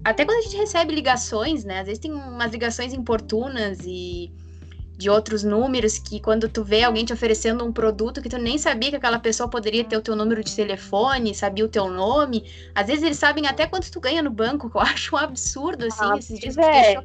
até 0.03 0.25
quando 0.25 0.39
a 0.39 0.41
gente 0.41 0.57
recebe 0.57 0.93
ligações, 0.93 1.63
né? 1.63 1.79
Às 1.79 1.85
vezes 1.85 1.99
tem 1.99 2.11
umas 2.11 2.51
ligações 2.51 2.93
importunas 2.93 3.79
e 3.85 4.31
de 4.97 5.09
outros 5.09 5.43
números 5.43 5.97
que 5.97 6.19
quando 6.19 6.47
tu 6.47 6.63
vê 6.63 6.83
alguém 6.83 7.03
te 7.03 7.11
oferecendo 7.11 7.65
um 7.65 7.71
produto 7.71 8.21
que 8.21 8.29
tu 8.29 8.37
nem 8.37 8.59
sabia 8.59 8.91
que 8.91 8.95
aquela 8.95 9.17
pessoa 9.17 9.49
poderia 9.49 9.83
ter 9.83 9.97
o 9.97 10.01
teu 10.01 10.15
número 10.15 10.43
de 10.43 10.55
telefone, 10.55 11.33
sabia 11.33 11.65
o 11.65 11.67
teu 11.67 11.89
nome, 11.89 12.45
às 12.75 12.85
vezes 12.85 13.03
eles 13.03 13.17
sabem 13.17 13.47
até 13.47 13.65
quanto 13.65 13.91
tu 13.91 13.99
ganha 13.99 14.21
no 14.21 14.29
banco, 14.29 14.69
que 14.69 14.77
eu 14.77 14.81
acho 14.85 15.15
um 15.15 15.17
absurdo 15.17 15.85
assim, 15.85 16.03
ah, 16.03 16.17
esses 16.17 16.39
dias 16.39 16.57
é. 16.57 16.95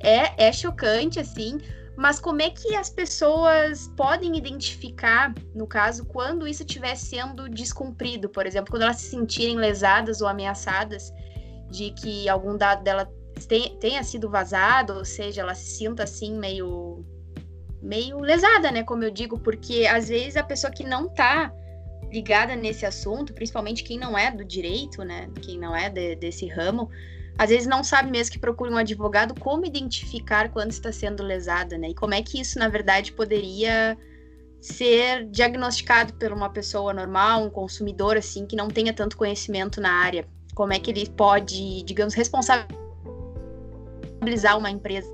É, 0.00 0.48
é 0.48 0.52
chocante 0.52 1.20
assim, 1.20 1.58
mas 1.98 2.20
como 2.20 2.40
é 2.40 2.48
que 2.48 2.76
as 2.76 2.88
pessoas 2.88 3.92
podem 3.96 4.38
identificar, 4.38 5.34
no 5.52 5.66
caso, 5.66 6.04
quando 6.04 6.46
isso 6.46 6.62
estiver 6.62 6.94
sendo 6.94 7.48
descumprido, 7.48 8.28
por 8.28 8.46
exemplo, 8.46 8.70
quando 8.70 8.82
elas 8.82 8.98
se 8.98 9.10
sentirem 9.10 9.56
lesadas 9.56 10.20
ou 10.20 10.28
ameaçadas 10.28 11.12
de 11.68 11.90
que 11.90 12.28
algum 12.28 12.56
dado 12.56 12.84
dela 12.84 13.12
tenha 13.80 14.04
sido 14.04 14.30
vazado, 14.30 14.94
ou 14.94 15.04
seja, 15.04 15.40
ela 15.40 15.56
se 15.56 15.76
sinta 15.76 16.04
assim 16.04 16.38
meio 16.38 17.04
meio 17.82 18.20
lesada, 18.20 18.70
né, 18.70 18.84
como 18.84 19.02
eu 19.02 19.10
digo, 19.10 19.36
porque 19.40 19.84
às 19.84 20.08
vezes 20.08 20.36
a 20.36 20.44
pessoa 20.44 20.72
que 20.72 20.84
não 20.84 21.08
tá 21.08 21.52
ligada 22.12 22.54
nesse 22.54 22.86
assunto, 22.86 23.34
principalmente 23.34 23.82
quem 23.82 23.98
não 23.98 24.16
é 24.16 24.30
do 24.30 24.44
direito, 24.44 25.02
né, 25.02 25.28
quem 25.42 25.58
não 25.58 25.74
é 25.74 25.90
de, 25.90 26.14
desse 26.14 26.46
ramo, 26.46 26.88
às 27.38 27.50
vezes 27.50 27.68
não 27.68 27.84
sabe 27.84 28.10
mesmo 28.10 28.32
que 28.32 28.38
procura 28.38 28.72
um 28.72 28.76
advogado 28.76 29.38
como 29.40 29.64
identificar 29.64 30.50
quando 30.50 30.72
está 30.72 30.90
sendo 30.90 31.22
lesada, 31.22 31.78
né? 31.78 31.90
E 31.90 31.94
como 31.94 32.12
é 32.12 32.20
que 32.20 32.40
isso, 32.40 32.58
na 32.58 32.68
verdade, 32.68 33.12
poderia 33.12 33.96
ser 34.60 35.24
diagnosticado 35.30 36.14
por 36.14 36.32
uma 36.32 36.50
pessoa 36.50 36.92
normal, 36.92 37.44
um 37.44 37.50
consumidor 37.50 38.16
assim 38.16 38.44
que 38.44 38.56
não 38.56 38.66
tenha 38.66 38.92
tanto 38.92 39.16
conhecimento 39.16 39.80
na 39.80 39.92
área. 39.92 40.26
Como 40.52 40.72
é 40.72 40.80
que 40.80 40.90
ele 40.90 41.08
pode, 41.08 41.84
digamos, 41.84 42.14
responsabilizar 42.14 44.58
uma 44.58 44.68
empresa 44.68 45.08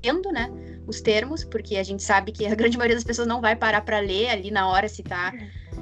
tendo, 0.00 0.30
né, 0.30 0.48
os 0.86 1.00
termos, 1.00 1.44
porque 1.44 1.76
a 1.76 1.82
gente 1.82 2.02
sabe 2.02 2.32
que 2.32 2.46
a 2.46 2.54
grande 2.56 2.76
maioria 2.76 2.96
das 2.96 3.04
pessoas 3.04 3.26
não 3.26 3.40
vai 3.40 3.56
parar 3.56 3.80
para 3.82 3.98
ler 4.00 4.30
ali 4.30 4.50
na 4.50 4.68
hora 4.68 4.88
se 4.88 5.02
está 5.02 5.32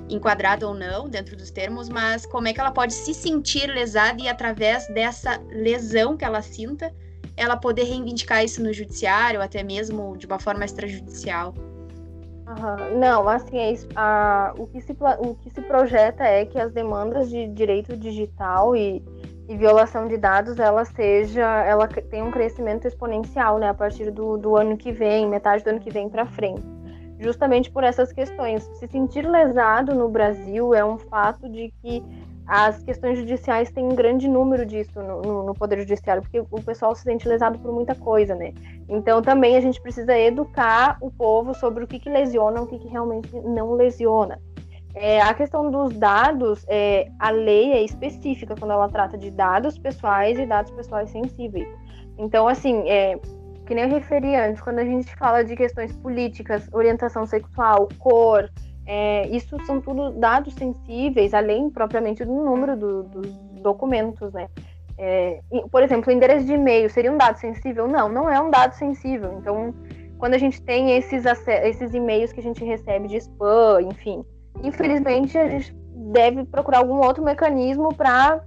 enquadrado 0.09 0.67
ou 0.67 0.75
não 0.75 1.09
dentro 1.09 1.37
dos 1.37 1.51
termos, 1.51 1.89
mas 1.89 2.27
como 2.27 2.49
é 2.49 2.53
que 2.53 2.61
ela 2.61 2.71
pode 2.71 2.93
se 2.93 3.15
sentir 3.15 3.67
lesada 3.67 4.21
e 4.23 4.29
através 4.29 4.87
dessa 4.89 5.41
lesão 5.51 6.17
que 6.17 6.25
ela 6.25 6.43
sinta, 6.43 6.93
ela 7.37 7.57
poder 7.57 7.85
reivindicar 7.85 8.45
isso 8.45 8.63
no 8.63 8.73
judiciário, 8.73 9.41
até 9.41 9.63
mesmo 9.63 10.17
de 10.17 10.27
uma 10.27 10.39
forma 10.39 10.65
extrajudicial. 10.65 11.55
Uhum. 12.47 12.99
Não, 12.99 13.29
assim, 13.29 13.57
é 13.57 13.73
isso, 13.73 13.89
a, 13.95 14.53
o, 14.59 14.67
que 14.67 14.81
se, 14.81 14.95
o 15.19 15.35
que 15.37 15.51
se 15.51 15.63
projeta 15.63 16.25
é 16.25 16.45
que 16.45 16.59
as 16.59 16.73
demandas 16.73 17.31
de 17.31 17.49
direito 17.49 17.97
digital 17.97 18.77
e, 18.77 19.03
e 19.49 19.57
violação 19.57 20.07
de 20.07 20.17
dados, 20.17 20.59
ela 20.59 20.85
seja, 20.85 21.65
ela 21.65 21.87
tem 21.87 22.23
um 22.23 22.31
crescimento 22.31 22.87
exponencial, 22.87 23.59
né, 23.59 23.69
a 23.69 23.75
partir 23.75 24.11
do, 24.11 24.37
do 24.37 24.57
ano 24.57 24.77
que 24.77 24.93
vem, 24.93 25.29
metade 25.29 25.65
do 25.65 25.71
ano 25.71 25.81
que 25.81 25.91
vem 25.91 26.09
para 26.09 26.27
frente 26.27 26.63
justamente 27.23 27.71
por 27.71 27.85
essas 27.85 28.13
questões. 28.13 28.65
Se 28.75 28.89
sentir 28.89 29.27
lesado 29.29 29.95
no 29.95 30.09
Brasil 30.09 30.75
é 30.75 30.85
um 30.85 30.99
fato 30.99 31.49
de 31.49 31.73
que 31.81 32.03
as 32.47 32.83
questões 32.83 33.19
judiciais 33.19 33.71
têm 33.71 33.85
um 33.85 33.95
grande 33.95 34.29
número 34.29 34.67
disso 34.67 35.01
no, 35.01 35.23
no, 35.23 35.43
no, 35.45 35.55
Poder 35.55 35.79
Judiciário, 35.79 36.23
porque 36.23 36.41
o 36.41 36.63
pessoal 36.63 36.95
se 36.95 37.03
sente 37.03 37.27
lesado 37.29 37.59
por 37.59 37.73
muita 37.73 37.95
coisa, 37.95 38.35
né? 38.35 38.53
Então 38.89 39.23
também 39.23 39.57
a 39.57 39.61
gente 39.61 39.81
precisa 39.81 40.19
educar 40.19 40.99
o 41.01 41.11
povo 41.11 41.55
sobre 41.55 41.85
o 41.85 41.87
que, 41.87 42.01
que 42.01 42.11
lesiona 42.11 42.61
o 42.61 42.67
que, 42.67 42.79
que 42.79 42.89
realmente 42.89 43.35
não 43.41 43.73
lesiona. 43.75 44.41
É, 44.95 45.21
a 45.23 45.33
questão 45.33 45.71
dos 45.71 45.95
dados, 45.97 46.65
é, 46.69 47.09
a 47.19 47.31
lei 47.31 47.73
é 47.73 47.83
específica 47.83 48.55
quando 48.59 48.73
ela 48.73 48.89
trata 48.89 49.17
de 49.17 49.31
dados 49.31 49.79
pessoais 49.79 50.39
e 50.39 50.45
dados 50.45 50.71
pessoais 50.73 51.11
sensíveis. 51.11 51.67
Então, 52.19 52.47
assim, 52.47 52.89
é, 52.89 53.19
que 53.67 53.75
nem 53.75 53.85
eu 53.85 53.91
referi 53.91 54.37
antes, 54.37 54.61
quando 54.61 54.81
a 54.81 54.85
gente 54.85 55.15
fala 55.17 55.43
de 55.43 55.57
questões 55.57 55.97
políticas, 55.97 56.69
orientação 56.73 57.25
sexual, 57.25 57.89
cor, 57.99 58.51
é, 58.85 59.27
isso 59.29 59.57
são 59.65 59.81
tudo 59.81 60.11
dados 60.11 60.55
sensíveis, 60.55 61.33
além 61.33 61.71
propriamente 61.71 62.25
do 62.25 62.33
número 62.33 62.77
do, 62.77 63.03
dos 63.05 63.31
documentos, 63.63 64.33
né? 64.33 64.49
É, 64.99 65.41
por 65.71 65.83
exemplo, 65.83 66.13
o 66.13 66.15
endereço 66.15 66.45
de 66.45 66.53
e-mail 66.53 66.91
seria 66.91 67.11
um 67.11 67.17
dado 67.17 67.39
sensível? 67.39 67.89
Não, 67.89 68.09
não 68.09 68.29
é 68.29 68.41
um 68.41 68.51
dado 68.51 68.75
sensível. 68.75 69.39
Então, 69.39 69.75
quando 70.19 70.35
a 70.35 70.39
gente 70.39 70.61
tem 70.63 70.97
esses, 70.97 71.25
esses 71.25 71.95
e-mails 71.95 72.33
que 72.33 72.41
a 72.41 72.43
gente 72.43 72.63
recebe 72.65 73.09
de 73.09 73.17
spam, 73.17 73.83
enfim, 73.83 74.25
infelizmente 74.63 75.37
a 75.39 75.49
gente 75.49 75.75
deve 76.13 76.45
procurar 76.45 76.79
algum 76.79 76.97
outro 76.97 77.23
mecanismo 77.23 77.95
para 77.95 78.43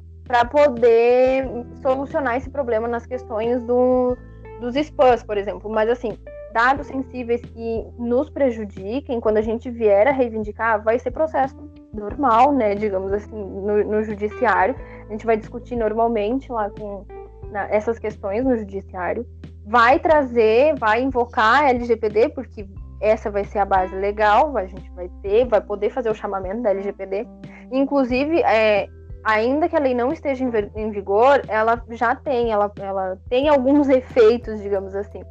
poder 0.51 1.47
solucionar 1.81 2.37
esse 2.37 2.49
problema 2.49 2.87
nas 2.87 3.05
questões 3.05 3.61
do, 3.63 4.17
dos 4.59 4.75
spams, 4.75 5.23
por 5.23 5.37
exemplo. 5.37 5.69
Mas 5.69 5.89
assim, 5.89 6.17
dados 6.53 6.87
sensíveis 6.87 7.41
que 7.41 7.85
nos 7.97 8.29
prejudiquem, 8.29 9.19
quando 9.19 9.37
a 9.37 9.41
gente 9.41 9.69
vier 9.69 10.07
a 10.07 10.11
reivindicar, 10.11 10.81
vai 10.81 10.97
ser 10.97 11.11
processo 11.11 11.55
normal, 11.93 12.53
né? 12.53 12.75
Digamos 12.75 13.11
assim, 13.11 13.35
no, 13.35 13.83
no 13.83 14.03
judiciário. 14.03 14.75
A 15.07 15.11
gente 15.11 15.25
vai 15.25 15.37
discutir 15.37 15.75
normalmente 15.75 16.51
lá 16.51 16.69
com 16.69 17.05
na, 17.51 17.69
essas 17.69 17.99
questões 17.99 18.43
no 18.43 18.57
judiciário. 18.57 19.25
Vai 19.65 19.99
trazer, 19.99 20.75
vai 20.77 21.01
invocar 21.01 21.63
a 21.63 21.69
LGPD, 21.69 22.29
porque 22.29 22.67
essa 23.05 23.29
vai 23.29 23.43
ser 23.43 23.59
a 23.59 23.65
base 23.65 23.95
legal, 23.95 24.57
a 24.57 24.65
gente 24.65 24.89
vai 24.91 25.09
ter, 25.21 25.45
vai 25.45 25.61
poder 25.61 25.91
fazer 25.91 26.09
o 26.09 26.15
chamamento 26.15 26.63
da 26.63 26.71
LGPD. 26.71 27.27
Inclusive, 27.71 28.41
é, 28.41 28.87
ainda 29.23 29.69
que 29.69 29.75
a 29.75 29.79
lei 29.79 29.93
não 29.93 30.11
esteja 30.11 30.43
em, 30.75 30.89
vigor, 30.89 31.41
ela 31.47 31.81
já 31.91 32.15
tem, 32.15 32.51
ela, 32.51 32.71
ela 32.79 33.17
tem 33.29 33.47
alguns 33.47 33.89
efeitos, 33.89 34.59
digamos 34.59 34.95
assim. 34.95 35.21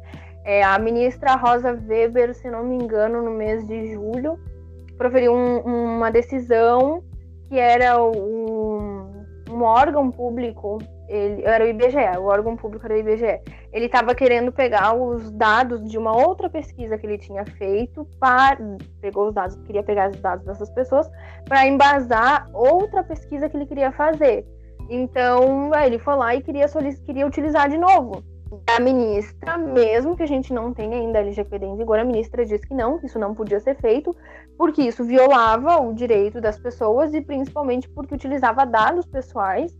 É, 0.45 0.63
a 0.63 0.79
ministra 0.79 1.35
Rosa 1.35 1.77
Weber, 1.87 2.33
se 2.33 2.49
não 2.49 2.63
me 2.63 2.75
engano, 2.75 3.21
no 3.21 3.31
mês 3.31 3.67
de 3.67 3.93
julho, 3.93 4.39
proferiu 4.97 5.33
um, 5.33 5.97
uma 5.97 6.09
decisão 6.09 7.03
que 7.49 7.59
era 7.59 8.01
um, 8.01 9.25
um 9.49 9.63
órgão 9.63 10.09
público 10.09 10.79
ele 11.07 11.43
era 11.43 11.63
o 11.63 11.67
IBGE, 11.67 12.17
o 12.17 12.25
órgão 12.25 12.55
público 12.55 12.85
era 12.85 12.95
o 12.95 12.97
IBGE. 12.97 13.39
Ele 13.75 13.87
estava 13.87 14.15
querendo 14.15 14.53
pegar 14.53 14.93
os 14.95 15.29
dados 15.31 15.83
de 15.91 15.97
uma 15.97 16.15
outra 16.15 16.49
pesquisa 16.49 16.97
que 16.97 17.05
ele 17.05 17.17
tinha 17.17 17.43
feito, 17.43 18.07
para, 18.17 18.57
pegou 19.01 19.27
os 19.27 19.33
dados, 19.33 19.57
queria 19.65 19.83
pegar 19.83 20.11
os 20.11 20.21
dados 20.21 20.45
dessas 20.45 20.69
pessoas 20.69 21.11
para 21.43 21.67
embasar 21.67 22.49
outra 22.53 23.03
pesquisa 23.03 23.49
que 23.49 23.57
ele 23.57 23.65
queria 23.65 23.91
fazer. 23.91 24.45
Então, 24.89 25.71
ele 25.75 25.99
foi 25.99 26.15
lá 26.15 26.33
e 26.33 26.41
queria, 26.41 26.67
queria 27.05 27.27
utilizar 27.27 27.69
de 27.69 27.77
novo. 27.77 28.23
A 28.65 28.79
ministra, 28.79 29.57
mesmo 29.57 30.15
que 30.15 30.23
a 30.23 30.27
gente 30.27 30.53
não 30.53 30.73
tenha 30.73 30.95
ainda 30.95 31.19
LGPD 31.19 31.65
em 31.65 31.75
vigor, 31.75 31.99
a 31.99 32.05
ministra 32.05 32.45
disse 32.45 32.65
que 32.65 32.73
não, 32.73 32.97
que 32.97 33.07
isso 33.07 33.19
não 33.19 33.35
podia 33.35 33.59
ser 33.59 33.75
feito, 33.75 34.15
porque 34.57 34.83
isso 34.83 35.03
violava 35.03 35.81
o 35.81 35.93
direito 35.93 36.39
das 36.39 36.57
pessoas 36.57 37.13
e 37.13 37.19
principalmente 37.19 37.89
porque 37.89 38.15
utilizava 38.15 38.65
dados 38.65 39.05
pessoais 39.05 39.75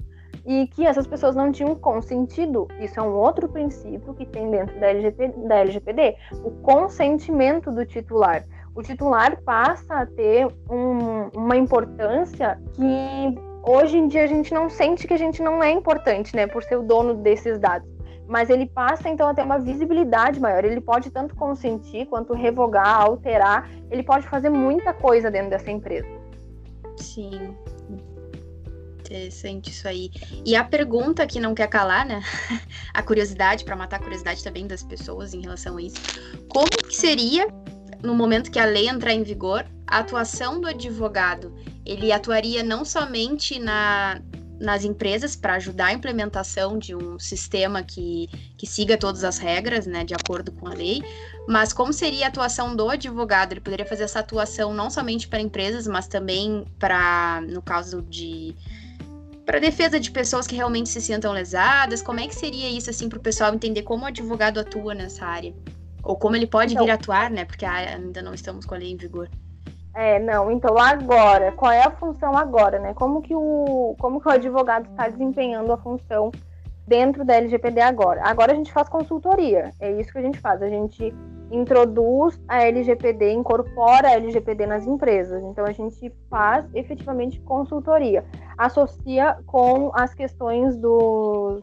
e 0.46 0.68
que 0.68 0.86
essas 0.86 1.06
pessoas 1.06 1.36
não 1.36 1.52
tinham 1.52 1.76
consentido. 1.76 2.68
Isso 2.80 3.00
é 3.00 3.04
um 3.04 3.14
outro 3.14 3.48
princípio 3.48 4.14
que 4.14 4.26
tem 4.26 4.50
dentro 4.50 4.80
da, 4.80 4.88
LGP, 4.88 5.28
da 5.48 5.56
LGPD, 5.58 6.16
o 6.44 6.52
consentimento 6.52 7.72
do 7.72 7.86
titular. 7.86 8.44
O 8.74 8.82
titular 8.82 9.42
passa 9.44 10.02
a 10.02 10.06
ter 10.06 10.48
um, 10.70 11.30
uma 11.34 11.56
importância 11.56 12.60
que 12.74 13.40
hoje 13.64 13.98
em 13.98 14.08
dia 14.08 14.24
a 14.24 14.28
gente 14.28 14.54
não 14.54 14.70
sente 14.70 15.08
que 15.08 15.14
a 15.14 15.18
gente 15.18 15.42
não 15.42 15.64
é 15.64 15.72
importante, 15.72 16.36
né, 16.36 16.46
por 16.46 16.62
ser 16.64 16.78
o 16.78 16.84
dono 16.84 17.16
desses 17.16 17.58
dados. 17.58 17.90
Mas 18.28 18.50
ele 18.50 18.66
passa 18.66 19.08
então 19.08 19.30
a 19.30 19.34
ter 19.34 19.44
uma 19.44 19.60
visibilidade 19.60 20.40
maior. 20.40 20.66
Ele 20.66 20.82
pode 20.82 21.12
tanto 21.12 21.36
consentir 21.36 22.08
quanto 22.08 22.34
revogar, 22.34 23.02
alterar. 23.02 23.70
Ele 23.92 24.02
pode 24.02 24.28
fazer 24.28 24.50
muita 24.50 24.94
coisa 24.94 25.30
dentro 25.30 25.52
dessa 25.52 25.72
empresa. 25.72 26.08
Sim, 26.98 27.56
Interessante 29.06 29.70
isso 29.70 29.88
aí. 29.88 30.12
E 30.44 30.56
a 30.56 30.64
pergunta 30.64 31.26
que 31.28 31.40
não 31.40 31.54
quer 31.54 31.68
calar, 31.68 32.06
né? 32.06 32.24
a 32.94 33.04
curiosidade, 33.04 33.64
para 33.64 33.76
matar 33.76 33.98
a 33.98 34.00
curiosidade 34.00 34.44
também 34.44 34.66
das 34.66 34.84
pessoas 34.84 35.34
em 35.34 35.42
relação 35.42 35.78
a 35.78 35.82
isso. 35.82 35.98
Como 36.50 36.70
que 36.70 36.96
seria, 36.96 37.48
no 38.02 38.16
momento 38.16 38.50
que 38.50 38.60
a 38.60 38.66
lei 38.66 38.90
entrar 38.90 39.14
em 39.14 39.24
vigor, 39.24 39.66
a 39.86 40.00
atuação 40.00 40.60
do 40.60 40.68
advogado? 40.68 41.54
Ele 41.86 42.12
atuaria 42.12 42.64
não 42.64 42.84
somente 42.84 43.60
na, 43.60 44.20
nas 44.60 44.84
empresas 44.84 45.36
para 45.36 45.56
ajudar 45.56 45.88
a 45.88 45.94
implementação 45.94 46.78
de 46.78 46.96
um 46.96 47.20
sistema 47.20 47.84
que, 47.84 48.28
que 48.58 48.66
siga 48.66 48.98
todas 48.98 49.24
as 49.24 49.38
regras, 49.38 49.86
né, 49.86 50.04
de 50.04 50.14
acordo 50.14 50.52
com 50.52 50.68
a 50.68 50.74
lei, 50.74 51.04
mas 51.48 51.74
como 51.74 51.94
seria 51.94 52.26
a 52.26 52.30
atuação 52.30 52.76
do 52.76 52.90
advogado? 52.90 53.54
Ele 53.54 53.62
poderia 53.62 53.86
fazer 53.86 54.04
essa 54.04 54.20
atuação 54.20 54.74
não 54.74 54.90
somente 54.90 55.28
para 55.28 55.40
empresas, 55.40 55.88
mas 55.88 56.08
também 56.08 56.66
para, 56.80 57.42
no 57.48 57.62
caso 57.62 58.02
de 58.02 58.56
para 59.46 59.60
defesa 59.60 60.00
de 60.00 60.12
pessoas 60.12 60.48
que 60.48 60.56
realmente 60.56 60.90
se 60.90 61.00
sintam 61.00 61.32
lesadas? 61.32 62.02
Como 62.02 62.20
é 62.20 62.28
que 62.28 62.36
seria 62.36 62.70
isso 62.70 62.90
assim 62.90 63.08
para 63.08 63.20
o 63.20 63.22
pessoal 63.22 63.54
entender 63.54 63.84
como 63.84 64.04
o 64.04 64.08
advogado 64.08 64.60
atua 64.60 64.94
nessa 64.94 65.26
área? 65.26 65.54
Ou 66.04 66.16
como 66.16 66.36
ele 66.36 66.48
pode 66.48 66.74
então, 66.74 66.86
vir 66.86 66.92
atuar, 66.92 67.30
né? 67.30 67.46
Porque 67.46 67.66
ainda 67.66 68.22
não 68.22 68.34
estamos 68.34 68.66
com 68.66 68.76
a 68.76 68.78
lei 68.78 68.92
em 68.92 68.98
vigor. 68.98 69.30
É, 69.94 70.20
não. 70.20 70.52
Então 70.52 70.78
agora, 70.78 71.52
qual 71.54 71.72
é 71.72 71.84
a 71.84 71.92
função 71.92 72.36
agora, 72.38 72.80
né? 72.80 72.94
Como 72.94 73.22
que 73.22 73.34
o, 73.34 73.96
como 74.00 74.20
que 74.20 74.28
o 74.28 74.32
advogado 74.32 74.90
está 74.90 75.08
desempenhando 75.08 75.72
a 75.72 75.78
função 75.78 76.32
dentro 76.88 77.26
da 77.26 77.36
LGPD 77.36 77.82
agora? 77.82 78.22
Agora 78.24 78.52
a 78.52 78.56
gente 78.56 78.72
faz 78.72 78.88
consultoria. 78.90 79.72
É 79.80 79.92
isso 79.92 80.12
que 80.12 80.18
a 80.18 80.22
gente 80.22 80.40
faz. 80.40 80.62
A 80.62 80.70
gente 80.70 81.14
introduz 81.52 82.40
a 82.48 82.64
LGPD, 82.64 83.32
incorpora 83.32 84.10
a 84.10 84.14
LGPD 84.14 84.66
nas 84.66 84.86
empresas. 84.86 85.44
Então 85.44 85.66
a 85.66 85.72
gente 85.72 86.12
faz 86.30 86.66
efetivamente 86.74 87.40
consultoria, 87.42 88.26
associa 88.58 89.38
com 89.46 89.92
as 89.94 90.14
questões 90.14 90.76
do, 90.78 91.62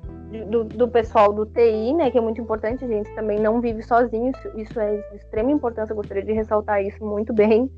do, 0.48 0.64
do, 0.64 0.88
pessoal 0.88 1.32
do 1.32 1.46
TI, 1.46 1.94
né, 1.94 2.10
que 2.10 2.18
é 2.18 2.20
muito 2.20 2.40
importante, 2.40 2.84
a 2.84 2.88
gente 2.88 3.12
também 3.14 3.38
não 3.40 3.60
vive 3.60 3.82
sozinho, 3.82 4.32
isso, 4.54 4.78
é 4.78 4.96
de 4.96 5.16
extrema 5.16 5.50
importância, 5.50 5.92
eu 5.92 5.96
gostaria 5.96 6.22
de 6.22 6.32
ressaltar 6.32 6.82
isso 6.82 7.04
muito 7.04 7.32
bem, 7.32 7.70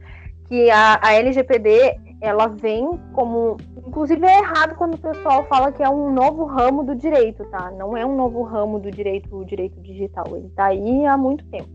que 0.46 0.70
a, 0.70 1.00
a 1.02 1.14
LGPD, 1.14 1.98
ela 2.24 2.48
vem 2.48 2.98
como, 3.12 3.56
inclusive 3.86 4.26
é 4.26 4.38
errado 4.38 4.74
quando 4.76 4.94
o 4.94 4.98
pessoal 4.98 5.44
fala 5.44 5.70
que 5.70 5.82
é 5.82 5.88
um 5.88 6.10
novo 6.10 6.44
ramo 6.44 6.82
do 6.82 6.94
direito, 6.94 7.44
tá? 7.46 7.70
Não 7.70 7.96
é 7.96 8.04
um 8.04 8.16
novo 8.16 8.42
ramo 8.42 8.78
do 8.78 8.90
direito, 8.90 9.36
o 9.36 9.44
direito 9.44 9.78
digital, 9.80 10.24
ele 10.34 10.48
tá 10.56 10.66
aí 10.66 11.04
há 11.04 11.16
muito 11.16 11.44
tempo. 11.46 11.68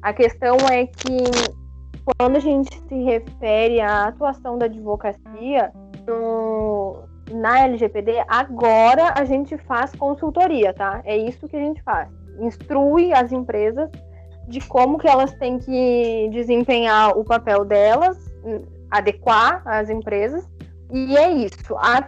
A 0.00 0.12
questão 0.12 0.56
é 0.70 0.86
que 0.86 1.24
quando 2.18 2.36
a 2.36 2.40
gente 2.40 2.74
se 2.88 3.02
refere 3.02 3.80
à 3.80 4.06
atuação 4.06 4.58
da 4.58 4.66
advocacia 4.66 5.70
no, 6.06 7.04
na 7.30 7.60
LGPD, 7.60 8.24
agora 8.26 9.12
a 9.16 9.24
gente 9.24 9.56
faz 9.58 9.94
consultoria, 9.94 10.72
tá? 10.72 11.02
É 11.04 11.16
isso 11.16 11.46
que 11.46 11.56
a 11.56 11.60
gente 11.60 11.82
faz. 11.82 12.08
Instrui 12.40 13.12
as 13.12 13.30
empresas 13.30 13.90
de 14.48 14.60
como 14.66 14.98
que 14.98 15.06
elas 15.06 15.32
têm 15.34 15.58
que 15.58 16.28
desempenhar 16.32 17.16
o 17.16 17.24
papel 17.24 17.64
delas, 17.64 18.18
adequar 18.92 19.62
as 19.66 19.90
empresas, 19.90 20.46
e 20.92 21.16
é 21.16 21.30
isso. 21.30 21.74
A 21.76 22.06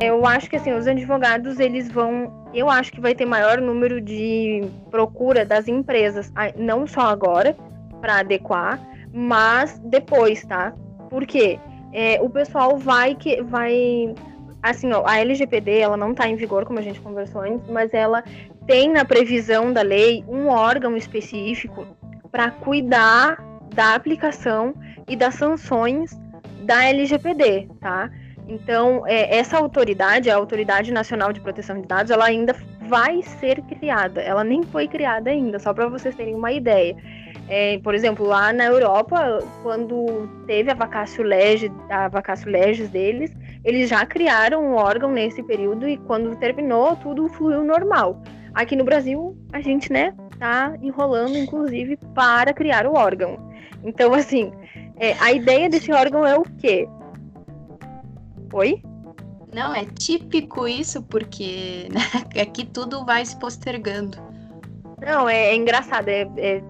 Eu 0.00 0.26
acho 0.26 0.50
que 0.50 0.56
assim, 0.56 0.72
os 0.72 0.86
advogados, 0.86 1.58
eles 1.58 1.90
vão. 1.90 2.30
Eu 2.52 2.68
acho 2.68 2.92
que 2.92 3.00
vai 3.00 3.14
ter 3.14 3.24
maior 3.24 3.58
número 3.58 4.02
de 4.02 4.60
procura 4.90 5.46
das 5.46 5.66
empresas, 5.66 6.30
não 6.56 6.86
só 6.86 7.02
agora, 7.02 7.56
para 8.02 8.18
adequar, 8.18 8.78
mas 9.10 9.78
depois, 9.78 10.44
tá? 10.44 10.74
Por 11.08 11.24
quê? 11.26 11.58
É, 11.92 12.20
o 12.20 12.28
pessoal 12.28 12.76
vai 12.76 13.14
que 13.14 13.42
vai. 13.42 14.14
Assim, 14.62 14.92
ó, 14.92 15.04
a 15.06 15.18
LGPD 15.20 15.78
ela 15.78 15.96
não 15.96 16.10
está 16.10 16.28
em 16.28 16.36
vigor, 16.36 16.66
como 16.66 16.78
a 16.78 16.82
gente 16.82 17.00
conversou 17.00 17.42
antes, 17.42 17.66
mas 17.68 17.92
ela 17.94 18.22
tem 18.66 18.92
na 18.92 19.04
previsão 19.04 19.72
da 19.72 19.82
lei 19.82 20.24
um 20.28 20.48
órgão 20.48 20.96
específico 20.96 21.86
para 22.30 22.50
cuidar 22.50 23.36
da 23.74 23.94
aplicação 23.94 24.74
e 25.08 25.16
das 25.16 25.34
sanções 25.34 26.18
da 26.62 26.84
LGPD, 26.84 27.68
tá? 27.80 28.10
Então, 28.46 29.06
é, 29.06 29.36
essa 29.36 29.56
autoridade, 29.56 30.30
a 30.30 30.36
Autoridade 30.36 30.92
Nacional 30.92 31.32
de 31.32 31.40
Proteção 31.40 31.80
de 31.80 31.88
Dados, 31.88 32.10
ela 32.10 32.26
ainda 32.26 32.54
vai 32.88 33.22
ser 33.22 33.62
criada. 33.62 34.20
Ela 34.20 34.44
nem 34.44 34.62
foi 34.62 34.86
criada 34.86 35.30
ainda, 35.30 35.58
só 35.58 35.72
para 35.72 35.88
vocês 35.88 36.14
terem 36.14 36.34
uma 36.34 36.52
ideia. 36.52 36.94
É, 37.48 37.78
por 37.78 37.94
exemplo, 37.94 38.26
lá 38.26 38.52
na 38.52 38.64
Europa, 38.64 39.38
quando 39.62 40.28
teve 40.46 40.70
a 40.70 40.74
vacatio 40.74 41.22
legis, 41.22 41.70
a 41.90 42.08
vacatio 42.08 42.50
legis 42.50 42.88
deles, 42.88 43.30
eles 43.64 43.88
já 43.88 44.04
criaram 44.04 44.62
um 44.64 44.74
órgão 44.74 45.10
nesse 45.10 45.42
período 45.42 45.88
e 45.88 45.96
quando 45.96 46.34
terminou, 46.36 46.96
tudo 46.96 47.28
fluiu 47.28 47.62
normal. 47.62 48.22
Aqui 48.54 48.76
no 48.76 48.84
Brasil, 48.84 49.36
a 49.52 49.60
gente, 49.60 49.92
né, 49.92 50.14
tá 50.38 50.76
enrolando, 50.80 51.36
inclusive, 51.36 51.96
para 52.14 52.52
criar 52.52 52.86
o 52.86 52.94
órgão. 52.94 53.36
Então, 53.82 54.14
assim, 54.14 54.52
é, 54.96 55.14
a 55.20 55.32
ideia 55.32 55.68
desse 55.68 55.92
órgão 55.92 56.24
é 56.24 56.36
o 56.36 56.42
quê? 56.42 56.88
Oi? 58.52 58.80
Não, 59.52 59.74
é 59.74 59.84
típico 59.84 60.66
isso, 60.66 61.02
porque 61.02 61.88
né, 61.92 62.00
aqui 62.42 62.64
tudo 62.64 63.04
vai 63.04 63.24
se 63.24 63.38
postergando. 63.38 64.18
Não, 65.00 65.28
é, 65.28 65.48
é 65.48 65.56
engraçado, 65.56 66.08
é, 66.08 66.28
é, 66.36 66.62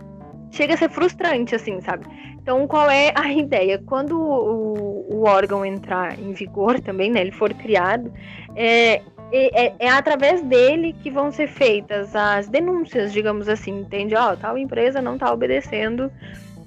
chega 0.50 0.74
a 0.74 0.76
ser 0.76 0.90
frustrante, 0.90 1.54
assim, 1.54 1.80
sabe? 1.80 2.06
Então, 2.42 2.66
qual 2.66 2.90
é 2.90 3.12
a 3.14 3.28
ideia? 3.32 3.78
Quando 3.86 4.18
o, 4.18 5.06
o 5.14 5.24
órgão 5.24 5.64
entrar 5.64 6.18
em 6.18 6.32
vigor 6.32 6.80
também, 6.80 7.10
né, 7.10 7.20
ele 7.20 7.32
for 7.32 7.52
criado, 7.54 8.12
é, 8.56 9.02
é, 9.36 9.74
é, 9.78 9.88
através 9.88 10.42
dele 10.42 10.92
que 11.02 11.10
vão 11.10 11.32
ser 11.32 11.48
feitas 11.48 12.14
as 12.14 12.46
denúncias, 12.46 13.12
digamos 13.12 13.48
assim, 13.48 13.80
entende? 13.80 14.14
Ó, 14.14 14.32
oh, 14.32 14.36
tal 14.36 14.56
empresa 14.56 15.02
não 15.02 15.14
está 15.14 15.32
obedecendo 15.32 16.10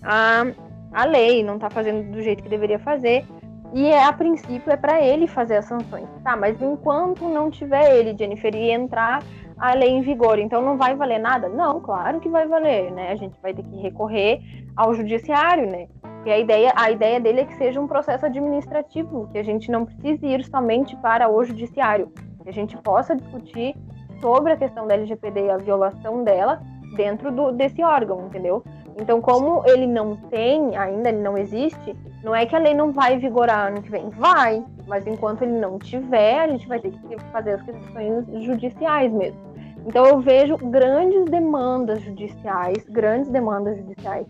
a, 0.04 0.46
a 0.92 1.06
lei, 1.06 1.44
não 1.44 1.56
está 1.56 1.70
fazendo 1.70 2.12
do 2.12 2.22
jeito 2.22 2.44
que 2.44 2.50
deveria 2.50 2.80
fazer. 2.80 3.26
E 3.74 3.86
é, 3.88 4.04
a 4.04 4.12
princípio 4.12 4.72
é 4.72 4.78
para 4.78 5.02
ele 5.02 5.28
fazer 5.28 5.58
as 5.58 5.66
sanções. 5.66 6.08
Tá, 6.24 6.36
mas 6.36 6.62
enquanto 6.62 7.30
não 7.30 7.50
tiver 7.50 7.96
ele, 7.98 8.18
Jennifer, 8.18 8.54
e 8.54 8.72
entrar 8.72 9.24
a 9.58 9.74
lei 9.74 9.90
em 9.90 10.02
vigor, 10.02 10.38
então 10.38 10.62
não 10.62 10.78
vai 10.78 10.96
valer 10.96 11.20
nada? 11.20 11.50
Não, 11.50 11.80
claro 11.80 12.20
que 12.20 12.30
vai 12.30 12.48
valer, 12.48 12.92
né? 12.92 13.12
A 13.12 13.16
gente 13.16 13.40
vai 13.42 13.54
ter 13.54 13.64
que 13.64 13.78
recorrer 13.78 14.42
ao 14.76 14.94
judiciário, 14.94 15.70
né? 15.70 15.88
E 16.26 16.32
a 16.32 16.38
ideia, 16.38 16.74
a 16.76 16.92
ideia 16.92 17.20
dele 17.20 17.42
é 17.42 17.46
que 17.46 17.56
seja 17.56 17.80
um 17.80 17.88
processo 17.88 18.26
administrativo, 18.26 19.30
que 19.32 19.38
a 19.38 19.44
gente 19.44 19.72
não 19.72 19.86
precise 19.86 20.26
ir 20.26 20.44
somente 20.46 20.96
para 20.98 21.30
o 21.30 21.44
judiciário, 21.44 22.12
que 22.48 22.52
a 22.52 22.54
gente 22.54 22.78
possa 22.78 23.14
discutir 23.14 23.76
sobre 24.22 24.54
a 24.54 24.58
questão 24.58 24.88
da 24.88 24.94
LGPD 24.94 25.48
e 25.48 25.50
a 25.50 25.58
violação 25.58 26.24
dela 26.24 26.62
dentro 26.96 27.30
do, 27.30 27.52
desse 27.52 27.84
órgão, 27.84 28.28
entendeu? 28.28 28.64
Então, 29.00 29.22
como 29.22 29.64
ele 29.66 29.86
não 29.86 30.16
tem, 30.16 30.76
ainda 30.78 31.10
ele 31.10 31.20
não 31.20 31.38
existe, 31.38 31.94
não 32.24 32.34
é 32.34 32.46
que 32.46 32.56
a 32.56 32.60
lei 32.60 32.74
não 32.74 32.94
vai 32.94 33.18
vigorar 33.18 33.68
ano 33.68 33.82
que 33.82 33.92
vem. 33.92 34.10
Vai, 34.12 34.64
mas 34.88 35.06
enquanto 35.06 35.42
ele 35.42 35.60
não 35.60 35.78
tiver, 35.78 36.40
a 36.40 36.48
gente 36.48 36.68
vai 36.68 36.80
ter 36.80 36.92
que 36.92 37.20
fazer 37.34 37.52
as 37.52 37.62
questões 37.62 38.26
judiciais 38.46 39.12
mesmo. 39.12 39.40
Então, 39.86 40.06
eu 40.06 40.20
vejo 40.20 40.56
grandes 40.58 41.26
demandas 41.26 42.02
judiciais, 42.02 42.88
grandes 42.90 43.30
demandas 43.30 43.78
judiciais, 43.78 44.26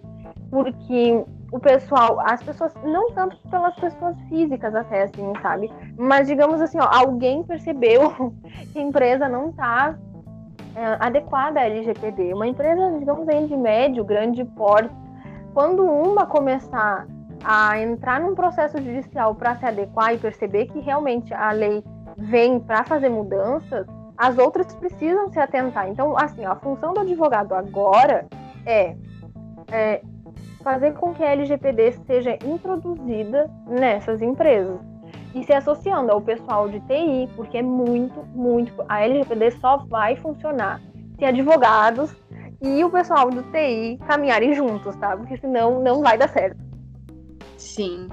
porque 0.50 1.24
o 1.52 1.60
pessoal, 1.60 2.20
as 2.22 2.44
pessoas, 2.44 2.74
não 2.84 3.12
tanto 3.12 3.38
pelas 3.50 3.76
pessoas 3.76 4.16
físicas 4.28 4.76
até, 4.76 5.04
assim, 5.04 5.34
sabe? 5.42 5.72
Mas 5.98 6.28
digamos 6.28 6.62
assim, 6.62 6.80
ó, 6.80 6.90
alguém 6.92 7.44
percebeu 7.44 8.34
que 8.74 8.80
a 8.80 8.82
empresa 8.82 9.30
não 9.30 9.50
está 9.50 9.98
é, 10.76 10.98
adequada 11.00 11.60
à 11.60 11.64
LGPD. 11.64 12.34
Uma 12.34 12.48
empresa, 12.48 12.98
digamos 13.00 13.28
aí, 13.30 13.48
de 13.48 13.56
médio, 13.56 14.04
grande 14.04 14.44
porte, 14.44 14.94
quando 15.54 15.84
uma 15.84 16.26
começar 16.26 17.08
a 17.44 17.80
entrar 17.80 18.20
num 18.20 18.36
processo 18.36 18.78
judicial 18.78 19.34
para 19.36 19.56
se 19.56 19.66
adequar 19.66 20.14
e 20.14 20.18
perceber 20.18 20.66
que 20.66 20.80
realmente 20.80 21.34
a 21.34 21.52
lei 21.52 21.84
vem 22.18 22.60
para 22.60 22.84
fazer 22.84 23.10
mudanças, 23.10 23.88
as 24.18 24.38
outras 24.38 24.74
precisam 24.76 25.32
se 25.32 25.40
atentar. 25.40 25.88
Então, 25.88 26.18
assim, 26.18 26.44
a 26.44 26.56
função 26.56 26.94
do 26.94 27.02
advogado 27.02 27.54
agora 27.54 28.28
é, 28.66 28.96
é 29.72 30.02
fazer 30.68 30.96
com 30.96 31.14
que 31.14 31.24
a 31.24 31.32
LGPD 31.32 31.94
seja 32.06 32.38
introduzida 32.46 33.50
nessas 33.66 34.22
empresas 34.22 34.78
e 35.34 35.42
se 35.42 35.54
associando 35.54 36.12
ao 36.12 36.20
pessoal 36.22 36.68
de 36.68 36.82
TI, 36.82 37.30
porque 37.38 37.60
é 37.60 37.62
muito, 37.62 38.22
muito. 38.36 38.74
A 38.90 39.02
LGPD 39.06 39.52
só 39.52 39.78
vai 39.88 40.18
funcionar 40.18 40.82
se 41.18 41.24
advogados 41.24 42.14
e 42.62 42.84
o 42.84 42.90
pessoal 42.90 43.30
do 43.30 43.44
TI 43.44 43.98
caminharem 44.06 44.54
juntos, 44.54 44.94
tá? 44.98 45.16
Porque 45.16 45.38
senão 45.38 45.82
não 45.82 46.02
vai 46.02 46.18
dar 46.18 46.28
certo. 46.28 46.58
Sim. 47.56 48.10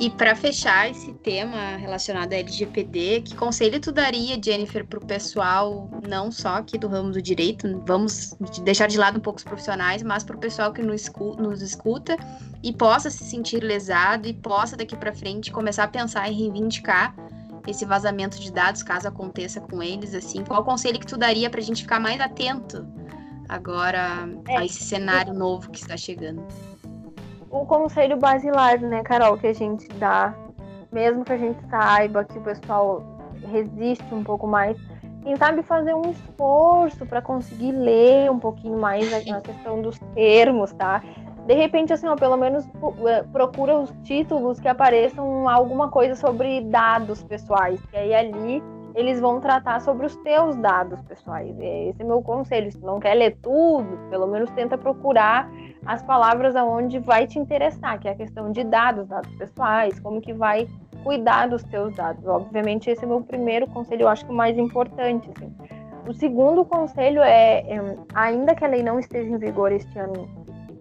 E 0.00 0.08
para 0.08 0.34
fechar 0.34 0.90
esse 0.90 1.12
tema 1.12 1.76
relacionado 1.76 2.32
à 2.32 2.36
LGPD, 2.36 3.20
que 3.20 3.36
conselho 3.36 3.78
tu 3.78 3.92
daria, 3.92 4.40
Jennifer, 4.42 4.82
para 4.86 4.98
o 4.98 5.04
pessoal, 5.04 5.90
não 6.08 6.32
só 6.32 6.56
aqui 6.56 6.78
do 6.78 6.88
ramo 6.88 7.10
do 7.10 7.20
direito, 7.20 7.82
vamos 7.86 8.34
deixar 8.64 8.86
de 8.86 8.96
lado 8.96 9.18
um 9.18 9.20
pouco 9.20 9.36
os 9.36 9.44
profissionais, 9.44 10.02
mas 10.02 10.24
para 10.24 10.36
o 10.36 10.38
pessoal 10.38 10.72
que 10.72 10.80
nos 10.80 11.60
escuta 11.60 12.16
e 12.62 12.72
possa 12.72 13.10
se 13.10 13.24
sentir 13.24 13.62
lesado 13.62 14.26
e 14.26 14.32
possa 14.32 14.74
daqui 14.74 14.96
para 14.96 15.12
frente 15.12 15.52
começar 15.52 15.84
a 15.84 15.88
pensar 15.88 16.30
em 16.30 16.34
reivindicar 16.34 17.14
esse 17.66 17.84
vazamento 17.84 18.40
de 18.40 18.50
dados, 18.50 18.82
caso 18.82 19.06
aconteça 19.06 19.60
com 19.60 19.82
eles, 19.82 20.14
assim, 20.14 20.42
qual 20.44 20.64
conselho 20.64 20.98
que 20.98 21.06
tu 21.06 21.18
daria 21.18 21.50
para 21.50 21.60
a 21.60 21.62
gente 21.62 21.82
ficar 21.82 22.00
mais 22.00 22.18
atento 22.22 22.88
agora 23.50 24.26
é. 24.48 24.56
a 24.56 24.64
esse 24.64 24.82
cenário 24.82 25.34
novo 25.34 25.70
que 25.70 25.78
está 25.78 25.94
chegando? 25.94 26.42
O 27.50 27.66
conselho 27.66 28.16
basilar, 28.16 28.80
né, 28.80 29.02
Carol, 29.02 29.36
que 29.36 29.48
a 29.48 29.52
gente 29.52 29.88
dá, 29.98 30.32
mesmo 30.92 31.24
que 31.24 31.32
a 31.32 31.36
gente 31.36 31.60
saiba 31.68 32.24
que 32.24 32.38
o 32.38 32.42
pessoal 32.42 33.02
resiste 33.50 34.14
um 34.14 34.22
pouco 34.22 34.46
mais, 34.46 34.76
quem 35.22 35.36
sabe 35.36 35.62
fazer 35.62 35.94
um 35.94 36.10
esforço 36.10 37.04
para 37.04 37.20
conseguir 37.20 37.72
ler 37.72 38.30
um 38.30 38.38
pouquinho 38.38 38.78
mais 38.78 39.12
a, 39.12 39.40
questão 39.40 39.82
dos 39.82 39.98
termos, 40.14 40.72
tá? 40.72 41.02
De 41.46 41.54
repente, 41.54 41.92
assim, 41.92 42.06
ó, 42.06 42.16
pelo 42.16 42.36
menos 42.36 42.66
é, 43.06 43.22
procura 43.24 43.78
os 43.78 43.90
títulos 44.04 44.60
que 44.60 44.68
apareçam 44.68 45.48
alguma 45.48 45.88
coisa 45.88 46.14
sobre 46.14 46.62
dados 46.62 47.22
pessoais, 47.22 47.80
que 47.86 47.96
aí 47.96 48.14
ali 48.14 48.62
eles 48.94 49.20
vão 49.20 49.40
tratar 49.40 49.80
sobre 49.80 50.06
os 50.06 50.16
teus 50.16 50.56
dados 50.56 51.00
pessoais. 51.02 51.54
Esse 51.58 52.02
é 52.02 52.04
meu 52.04 52.22
conselho. 52.22 52.70
Se 52.70 52.78
não 52.78 52.98
quer 52.98 53.14
ler 53.14 53.36
tudo, 53.42 53.98
pelo 54.10 54.26
menos 54.26 54.50
tenta 54.50 54.76
procurar 54.76 55.50
as 55.86 56.02
palavras 56.02 56.56
aonde 56.56 56.98
vai 56.98 57.26
te 57.26 57.38
interessar, 57.38 57.98
que 57.98 58.08
é 58.08 58.12
a 58.12 58.14
questão 58.14 58.50
de 58.50 58.64
dados, 58.64 59.06
dados 59.08 59.30
pessoais, 59.36 59.98
como 60.00 60.20
que 60.20 60.32
vai 60.32 60.68
cuidar 61.02 61.48
dos 61.48 61.62
teus 61.64 61.94
dados. 61.94 62.26
Obviamente, 62.26 62.90
esse 62.90 63.04
é 63.04 63.06
meu 63.06 63.22
primeiro 63.22 63.66
conselho, 63.68 64.02
eu 64.02 64.08
acho 64.08 64.24
que 64.24 64.32
o 64.32 64.34
mais 64.34 64.58
importante. 64.58 65.30
Assim. 65.36 65.54
O 66.06 66.12
segundo 66.12 66.64
conselho 66.64 67.22
é, 67.22 67.60
é, 67.60 67.96
ainda 68.14 68.54
que 68.54 68.64
a 68.64 68.68
lei 68.68 68.82
não 68.82 68.98
esteja 68.98 69.30
em 69.30 69.38
vigor 69.38 69.72
este 69.72 69.98
ano, 69.98 70.28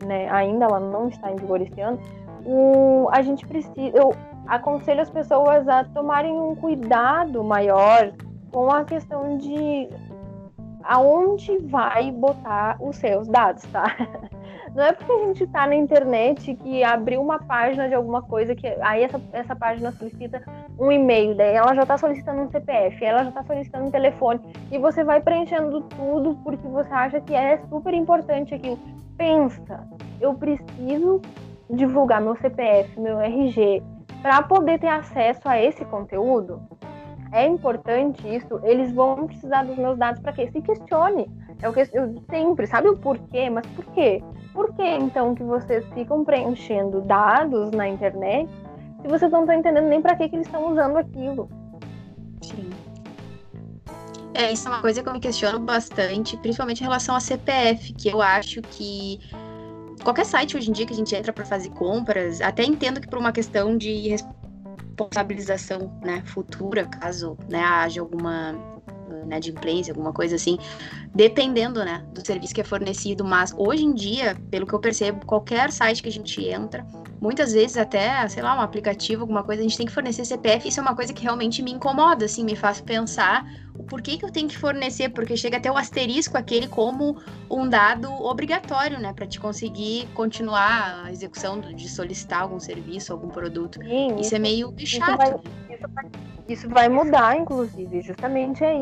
né, 0.05 0.29
ainda 0.29 0.65
ela 0.65 0.79
não 0.79 1.07
está 1.07 1.31
em 1.31 1.35
vigor 1.35 1.61
este 1.61 1.79
ano, 1.81 1.99
o, 2.45 3.07
a 3.11 3.21
gente 3.21 3.45
precisa, 3.45 3.95
eu 3.95 4.13
aconselho 4.49 5.01
as 5.01 5.09
pessoas 5.09 5.67
a 5.67 5.83
tomarem 5.83 6.33
um 6.33 6.55
cuidado 6.55 7.43
maior 7.43 8.11
com 8.51 8.69
a 8.71 8.83
questão 8.83 9.37
de 9.37 9.87
aonde 10.83 11.57
vai 11.59 12.11
botar 12.11 12.77
os 12.79 12.95
seus 12.95 13.27
dados, 13.27 13.63
tá? 13.71 13.95
Não 14.73 14.83
é 14.83 14.91
porque 14.91 15.11
a 15.11 15.25
gente 15.25 15.43
está 15.43 15.67
na 15.67 15.75
internet 15.75 16.55
que 16.55 16.83
abriu 16.83 17.21
uma 17.21 17.39
página 17.39 17.87
de 17.87 17.95
alguma 17.95 18.21
coisa 18.21 18.55
que 18.55 18.67
aí 18.81 19.03
essa, 19.03 19.19
essa 19.33 19.55
página 19.55 19.91
solicita 19.91 20.41
um 20.79 20.91
e-mail, 20.91 21.35
daí 21.35 21.55
ela 21.55 21.73
já 21.73 21.81
está 21.81 21.97
solicitando 21.97 22.41
um 22.41 22.49
CPF, 22.49 23.03
ela 23.03 23.23
já 23.23 23.29
está 23.29 23.43
solicitando 23.43 23.85
um 23.85 23.91
telefone 23.91 24.39
e 24.71 24.77
você 24.77 25.03
vai 25.03 25.21
preenchendo 25.21 25.81
tudo 25.81 26.37
porque 26.43 26.67
você 26.67 26.91
acha 26.91 27.19
que 27.19 27.33
é 27.33 27.57
super 27.69 27.93
importante 27.93 28.53
aquilo. 28.53 28.79
Pensa, 29.17 29.87
eu 30.21 30.33
preciso 30.35 31.21
divulgar 31.69 32.21
meu 32.21 32.35
CPF, 32.37 32.99
meu 32.99 33.19
RG 33.19 33.83
para 34.21 34.41
poder 34.43 34.79
ter 34.79 34.87
acesso 34.87 35.41
a 35.45 35.61
esse 35.61 35.83
conteúdo. 35.85 36.61
É 37.31 37.45
importante 37.45 38.27
isso. 38.27 38.59
Eles 38.63 38.91
vão 38.91 39.27
precisar 39.27 39.63
dos 39.63 39.77
meus 39.77 39.97
dados 39.97 40.21
para 40.21 40.33
quê? 40.33 40.49
Se 40.51 40.61
questione. 40.61 41.29
É 41.61 41.67
o 41.67 41.73
que 41.73 41.81
eu 41.81 42.23
sempre, 42.29 42.65
sabe 42.67 42.89
o 42.89 42.97
porquê? 42.97 43.49
Mas 43.49 43.65
por 43.67 43.85
quê? 43.93 44.23
Por 44.53 44.73
que 44.73 44.83
então 44.83 45.35
que 45.35 45.43
vocês 45.43 45.85
ficam 45.93 46.23
preenchendo 46.23 47.01
dados 47.01 47.71
na 47.71 47.87
internet 47.87 48.49
se 49.01 49.07
vocês 49.07 49.31
não 49.31 49.41
estão 49.41 49.55
entendendo 49.55 49.87
nem 49.87 50.01
para 50.01 50.15
que, 50.15 50.27
que 50.29 50.35
eles 50.35 50.47
estão 50.47 50.71
usando 50.71 50.97
aquilo? 50.97 51.49
Sim. 52.41 52.69
É, 54.33 54.51
isso 54.53 54.67
é 54.67 54.71
uma 54.71 54.81
coisa 54.81 55.03
que 55.03 55.09
eu 55.09 55.13
me 55.13 55.19
questiono 55.19 55.59
bastante, 55.59 56.37
principalmente 56.37 56.79
em 56.79 56.83
relação 56.83 57.15
a 57.15 57.19
CPF, 57.19 57.93
que 57.93 58.09
eu 58.09 58.21
acho 58.21 58.61
que 58.61 59.19
qualquer 60.03 60.25
site 60.25 60.57
hoje 60.57 60.69
em 60.69 60.73
dia 60.73 60.85
que 60.85 60.93
a 60.93 60.95
gente 60.95 61.15
entra 61.15 61.31
para 61.31 61.45
fazer 61.45 61.69
compras, 61.71 62.41
até 62.41 62.63
entendo 62.63 62.99
que 62.99 63.07
por 63.07 63.19
uma 63.19 63.31
questão 63.31 63.77
de 63.77 64.09
responsabilização 64.09 65.91
né, 66.03 66.21
futura, 66.25 66.85
caso 66.85 67.37
né, 67.49 67.61
haja 67.61 68.01
alguma 68.01 68.53
né, 69.25 69.39
de 69.39 69.51
imprensa, 69.51 69.91
alguma 69.91 70.13
coisa 70.13 70.35
assim, 70.35 70.57
dependendo, 71.13 71.83
né, 71.83 72.05
do 72.13 72.25
serviço 72.25 72.53
que 72.53 72.61
é 72.61 72.63
fornecido, 72.63 73.23
mas 73.23 73.53
hoje 73.57 73.83
em 73.83 73.93
dia, 73.93 74.35
pelo 74.49 74.65
que 74.65 74.73
eu 74.73 74.79
percebo, 74.79 75.25
qualquer 75.25 75.71
site 75.71 76.01
que 76.01 76.09
a 76.09 76.11
gente 76.11 76.43
entra, 76.45 76.85
muitas 77.21 77.53
vezes 77.53 77.77
até, 77.77 78.27
sei 78.27 78.43
lá, 78.43 78.55
um 78.55 78.61
aplicativo, 78.61 79.21
alguma 79.21 79.43
coisa, 79.43 79.61
a 79.61 79.63
gente 79.63 79.77
tem 79.77 79.85
que 79.85 79.91
fornecer 79.91 80.25
CPF, 80.25 80.67
isso 80.67 80.79
é 80.79 80.83
uma 80.83 80.95
coisa 80.95 81.13
que 81.13 81.23
realmente 81.23 81.61
me 81.61 81.71
incomoda, 81.71 82.25
assim, 82.25 82.43
me 82.43 82.55
faz 82.55 82.81
pensar 82.81 83.45
o 83.79 83.83
porquê 83.83 84.17
que 84.17 84.25
eu 84.25 84.31
tenho 84.31 84.49
que 84.49 84.57
fornecer, 84.57 85.09
porque 85.09 85.37
chega 85.37 85.55
até 85.55 85.71
o 85.71 85.77
asterisco 85.77 86.37
aquele 86.37 86.67
como 86.67 87.17
um 87.49 87.67
dado 87.67 88.11
obrigatório, 88.11 88.99
né, 88.99 89.13
para 89.13 89.25
te 89.25 89.39
conseguir 89.39 90.07
continuar 90.13 91.05
a 91.05 91.11
execução 91.11 91.61
de 91.61 91.87
solicitar 91.87 92.41
algum 92.41 92.59
serviço, 92.59 93.13
algum 93.13 93.29
produto. 93.29 93.79
Sim, 93.81 94.15
isso, 94.15 94.21
isso, 94.21 94.35
é 94.35 94.39
meio 94.39 94.73
chato. 94.85 95.17
Vai, 95.17 95.29
isso 95.69 95.87
vai, 95.93 96.05
isso 96.49 96.69
vai 96.69 96.89
mudar, 96.89 97.37
inclusive, 97.37 98.01
justamente 98.01 98.63
aí, 98.65 98.77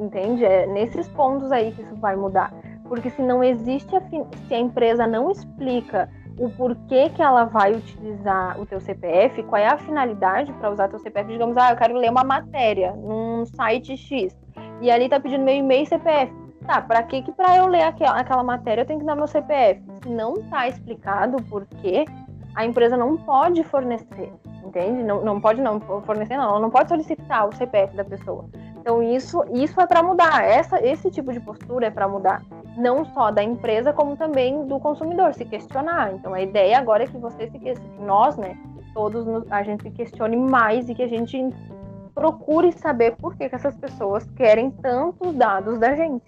entende? 0.00 0.44
É 0.44 0.66
nesses 0.66 1.06
pontos 1.08 1.52
aí 1.52 1.72
que 1.72 1.82
isso 1.82 1.94
vai 1.96 2.16
mudar. 2.16 2.50
Porque 2.88 3.10
se 3.10 3.20
não 3.20 3.44
existe, 3.44 3.94
a, 3.94 4.00
se 4.00 4.54
a 4.54 4.58
empresa 4.58 5.06
não 5.06 5.30
explica 5.30 6.08
o 6.38 6.48
porquê 6.50 7.10
que 7.10 7.20
ela 7.20 7.44
vai 7.44 7.72
utilizar 7.72 8.60
o 8.60 8.64
teu 8.64 8.80
CPF, 8.80 9.42
qual 9.42 9.60
é 9.60 9.66
a 9.66 9.78
finalidade 9.78 10.52
para 10.54 10.70
usar 10.70 10.88
teu 10.88 10.98
CPF, 10.98 11.30
digamos, 11.30 11.56
ah, 11.56 11.72
eu 11.72 11.76
quero 11.76 11.94
ler 11.96 12.10
uma 12.10 12.24
matéria 12.24 12.92
num 12.92 13.44
site 13.44 13.96
X, 13.96 14.36
e 14.80 14.90
ali 14.90 15.08
tá 15.08 15.18
pedindo 15.18 15.44
meu 15.44 15.54
e-mail 15.54 15.82
e 15.82 15.86
CPF. 15.86 16.32
Tá, 16.66 16.82
para 16.82 17.02
que 17.02 17.22
que 17.22 17.32
para 17.32 17.56
eu 17.56 17.66
ler 17.66 17.82
aquela, 17.82 18.20
aquela 18.20 18.42
matéria 18.42 18.82
eu 18.82 18.86
tenho 18.86 19.00
que 19.00 19.06
dar 19.06 19.16
meu 19.16 19.26
CPF? 19.26 19.82
Se 20.02 20.08
não 20.10 20.34
tá 20.50 20.68
explicado 20.68 21.38
o 21.38 21.42
porquê, 21.42 22.04
a 22.54 22.64
empresa 22.64 22.96
não 22.96 23.16
pode 23.16 23.62
fornecer, 23.64 24.32
entende? 24.64 25.02
Não, 25.02 25.24
não 25.24 25.40
pode 25.40 25.60
não 25.60 25.80
fornecer, 25.80 26.36
não, 26.36 26.44
ela 26.44 26.60
não 26.60 26.70
pode 26.70 26.88
solicitar 26.88 27.48
o 27.48 27.54
CPF 27.54 27.96
da 27.96 28.04
pessoa. 28.04 28.46
Então 28.80 29.02
isso, 29.02 29.44
isso 29.52 29.80
é 29.80 29.86
para 29.86 30.02
mudar, 30.02 30.44
essa, 30.44 30.84
esse 30.84 31.10
tipo 31.10 31.32
de 31.32 31.40
postura 31.40 31.86
é 31.86 31.90
para 31.90 32.08
mudar. 32.08 32.42
não 32.76 33.04
só 33.04 33.30
da 33.30 33.42
empresa, 33.42 33.92
como 33.92 34.16
também 34.16 34.66
do 34.66 34.78
consumidor 34.78 35.34
se 35.34 35.44
questionar. 35.44 36.14
Então, 36.14 36.32
a 36.32 36.40
ideia 36.40 36.78
agora 36.78 37.04
é 37.04 37.06
que 37.06 37.18
você 37.18 37.48
se 37.50 37.58
questione, 37.58 38.04
nós, 38.04 38.36
né, 38.36 38.56
todos 38.94 39.26
a 39.50 39.62
gente 39.62 39.82
se 39.82 39.90
questione 39.90 40.36
mais 40.36 40.88
e 40.88 40.94
que 40.94 41.02
a 41.02 41.08
gente 41.08 41.52
procure 42.14 42.72
saber 42.72 43.14
por 43.16 43.36
que, 43.36 43.48
que 43.48 43.54
essas 43.54 43.76
pessoas 43.76 44.28
querem 44.36 44.70
tantos 44.70 45.34
dados 45.34 45.78
da 45.78 45.94
gente. 45.94 46.24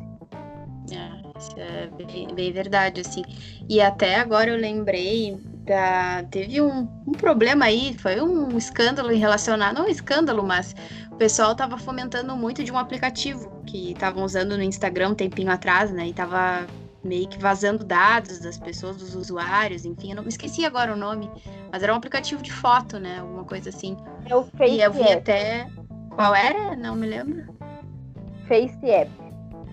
É, 0.93 1.39
isso 1.39 1.55
é 1.57 1.89
bem, 1.89 2.29
bem, 2.33 2.53
verdade, 2.53 3.01
assim. 3.01 3.23
E 3.69 3.81
até 3.81 4.17
agora 4.17 4.51
eu 4.51 4.57
lembrei 4.57 5.37
da. 5.71 6.25
Teve 6.31 6.61
um, 6.61 6.89
um 7.07 7.13
problema 7.13 7.67
aí, 7.67 7.95
foi 7.97 8.21
um 8.21 8.59
escândalo 8.59 9.13
em 9.13 9.19
relacionado. 9.19 9.77
Não 9.77 9.85
um 9.87 9.89
escândalo, 9.89 10.43
mas 10.43 10.75
o 11.11 11.15
pessoal 11.15 11.53
estava 11.53 11.79
fomentando 11.79 12.37
muito 12.37 12.65
de 12.65 12.73
um 12.73 12.77
aplicativo 12.77 13.49
que 13.65 13.93
estavam 13.93 14.25
usando 14.25 14.57
no 14.57 14.63
Instagram 14.63 15.11
um 15.11 15.15
tempinho 15.15 15.51
atrás, 15.51 15.93
né? 15.93 16.09
E 16.09 16.13
tava 16.13 16.67
meio 17.05 17.29
que 17.29 17.39
vazando 17.39 17.85
dados 17.85 18.41
das 18.41 18.59
pessoas, 18.59 18.97
dos 18.97 19.15
usuários, 19.15 19.87
enfim, 19.87 20.11
eu 20.11 20.17
não 20.17 20.23
me 20.23 20.29
esqueci 20.29 20.67
agora 20.67 20.93
o 20.93 20.97
nome, 20.97 21.31
mas 21.73 21.83
era 21.83 21.95
um 21.95 21.97
aplicativo 21.97 22.43
de 22.43 22.53
foto, 22.53 22.99
né? 22.99 23.21
Alguma 23.21 23.45
coisa 23.45 23.71
assim. 23.71 23.97
É 24.27 24.35
o 24.35 24.43
Face 24.43 24.75
E 24.75 24.83
eu 24.83 24.93
vi 24.93 25.11
até. 25.11 25.67
Qual 26.11 26.35
era? 26.35 26.77
Não 26.77 26.97
me 26.97 27.07
lembro. 27.07 27.47
Face 28.47 28.91
App. 28.91 29.20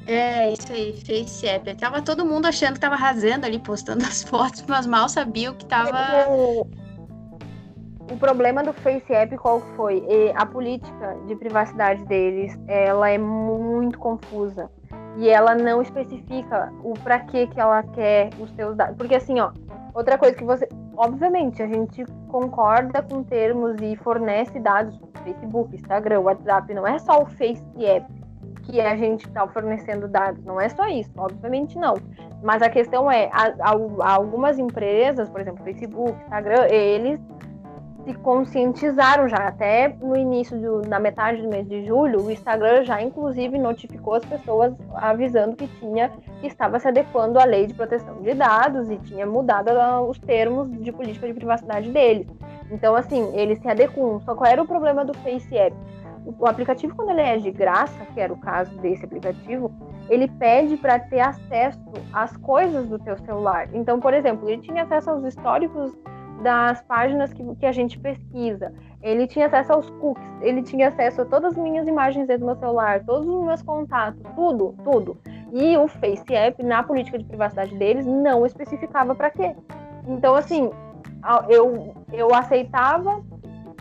É, 0.07 0.53
isso 0.53 0.71
aí, 0.71 0.93
Face 0.93 1.45
App. 1.45 1.75
Tava 1.75 2.01
todo 2.01 2.25
mundo 2.25 2.45
achando 2.45 2.75
que 2.75 2.79
tava 2.79 2.95
arrasando 2.95 3.45
ali, 3.45 3.59
postando 3.59 4.03
as 4.07 4.23
fotos, 4.23 4.63
mas 4.67 4.87
mal 4.87 5.09
sabiam 5.09 5.53
que 5.53 5.65
tava. 5.65 6.29
O, 6.29 6.61
o 8.09 8.17
problema 8.17 8.63
do 8.63 8.71
Face 8.71 9.13
App 9.13 9.37
qual 9.37 9.59
foi? 9.75 10.01
E 10.07 10.31
a 10.33 10.45
política 10.45 11.17
de 11.27 11.35
privacidade 11.35 12.05
deles, 12.05 12.57
ela 12.67 13.09
é 13.09 13.17
muito 13.17 13.99
confusa 13.99 14.71
e 15.17 15.27
ela 15.27 15.53
não 15.53 15.81
especifica 15.81 16.71
o 16.83 16.93
para 16.93 17.19
que 17.19 17.47
que 17.47 17.59
ela 17.59 17.83
quer 17.83 18.29
os 18.39 18.49
seus 18.55 18.77
dados. 18.77 18.95
Porque 18.95 19.15
assim, 19.15 19.41
ó, 19.41 19.51
outra 19.93 20.17
coisa 20.17 20.37
que 20.37 20.45
você, 20.45 20.69
obviamente, 20.95 21.61
a 21.61 21.67
gente 21.67 22.05
concorda 22.29 23.01
com 23.01 23.23
termos 23.23 23.75
e 23.81 23.97
fornece 23.97 24.57
dados 24.57 24.97
Facebook, 25.25 25.75
Instagram, 25.75 26.21
WhatsApp, 26.21 26.73
não 26.73 26.87
é 26.87 26.97
só 26.99 27.21
o 27.21 27.25
Face 27.25 27.61
App 27.83 28.26
que 28.67 28.81
a 28.81 28.95
gente 28.95 29.25
está 29.25 29.47
fornecendo 29.47 30.07
dados, 30.07 30.43
não 30.43 30.59
é 30.59 30.67
só 30.67 30.87
isso, 30.87 31.09
obviamente 31.17 31.77
não. 31.77 31.95
Mas 32.43 32.61
a 32.61 32.69
questão 32.69 33.09
é, 33.09 33.29
a, 33.31 33.53
a, 33.61 34.13
algumas 34.13 34.59
empresas, 34.59 35.29
por 35.29 35.39
exemplo, 35.39 35.63
Facebook, 35.63 36.13
Instagram, 36.23 36.67
eles 36.69 37.19
se 38.05 38.13
conscientizaram 38.15 39.27
já. 39.27 39.37
Até 39.37 39.89
no 40.01 40.15
início, 40.15 40.59
do, 40.59 40.87
na 40.87 40.99
metade 40.99 41.41
do 41.41 41.47
mês 41.47 41.67
de 41.67 41.85
julho, 41.85 42.21
o 42.21 42.31
Instagram 42.31 42.83
já 42.83 43.01
inclusive 43.01 43.57
notificou 43.57 44.15
as 44.15 44.25
pessoas 44.25 44.73
avisando 44.95 45.55
que 45.55 45.67
tinha 45.79 46.09
que 46.39 46.47
estava 46.47 46.79
se 46.79 46.87
adequando 46.87 47.39
à 47.39 47.45
lei 47.45 47.67
de 47.67 47.73
proteção 47.73 48.21
de 48.21 48.33
dados 48.33 48.89
e 48.89 48.97
tinha 48.97 49.25
mudado 49.25 49.71
os 50.07 50.19
termos 50.19 50.71
de 50.83 50.91
política 50.91 51.27
de 51.27 51.33
privacidade 51.33 51.89
deles. 51.89 52.27
Então, 52.69 52.95
assim, 52.95 53.35
eles 53.35 53.59
se 53.59 53.67
adequam. 53.67 54.19
Só 54.21 54.35
qual 54.35 54.51
era 54.51 54.61
o 54.61 54.67
problema 54.67 55.05
do 55.05 55.13
Face 55.15 55.57
App? 55.57 55.75
O 56.39 56.45
aplicativo, 56.45 56.93
quando 56.95 57.11
ele 57.11 57.21
é 57.21 57.37
de 57.37 57.51
graça, 57.51 58.05
que 58.13 58.19
era 58.19 58.33
o 58.33 58.37
caso 58.37 58.75
desse 58.79 59.05
aplicativo, 59.05 59.71
ele 60.09 60.27
pede 60.27 60.75
para 60.75 60.99
ter 60.99 61.21
acesso 61.21 61.79
às 62.11 62.35
coisas 62.37 62.89
do 62.89 62.99
teu 62.99 63.17
celular. 63.19 63.69
Então, 63.73 63.99
por 63.99 64.13
exemplo, 64.13 64.49
ele 64.49 64.61
tinha 64.61 64.83
acesso 64.83 65.09
aos 65.09 65.23
históricos 65.23 65.97
das 66.41 66.81
páginas 66.83 67.31
que, 67.33 67.43
que 67.55 67.65
a 67.65 67.71
gente 67.71 67.97
pesquisa. 67.97 68.73
Ele 69.01 69.25
tinha 69.25 69.47
acesso 69.47 69.73
aos 69.73 69.89
cookies, 69.89 70.27
ele 70.41 70.61
tinha 70.61 70.89
acesso 70.89 71.21
a 71.21 71.25
todas 71.25 71.53
as 71.53 71.57
minhas 71.57 71.87
imagens 71.87 72.27
dentro 72.27 72.41
do 72.41 72.47
meu 72.47 72.55
celular, 72.55 73.03
todos 73.05 73.27
os 73.27 73.45
meus 73.45 73.61
contatos, 73.61 74.21
tudo, 74.35 74.75
tudo. 74.83 75.17
E 75.53 75.77
o 75.77 75.87
Face 75.87 76.35
App, 76.35 76.61
na 76.63 76.83
política 76.83 77.17
de 77.17 77.25
privacidade 77.25 77.75
deles, 77.77 78.05
não 78.05 78.45
especificava 78.45 79.15
para 79.15 79.29
quê. 79.29 79.55
Então, 80.07 80.35
assim, 80.35 80.69
eu, 81.49 81.95
eu 82.11 82.33
aceitava 82.33 83.21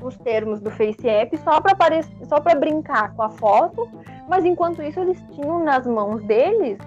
os 0.06 0.16
termos 0.18 0.60
do 0.60 0.70
Face 0.70 1.08
App 1.08 1.36
só 1.38 1.60
para 1.60 2.02
só 2.24 2.40
para 2.40 2.58
brincar 2.58 3.14
com 3.14 3.22
a 3.22 3.30
foto, 3.30 3.88
mas 4.28 4.44
enquanto 4.44 4.82
isso 4.82 5.00
eles 5.00 5.22
tinham 5.32 5.62
nas 5.62 5.86
mãos 5.86 6.22
deles 6.24 6.78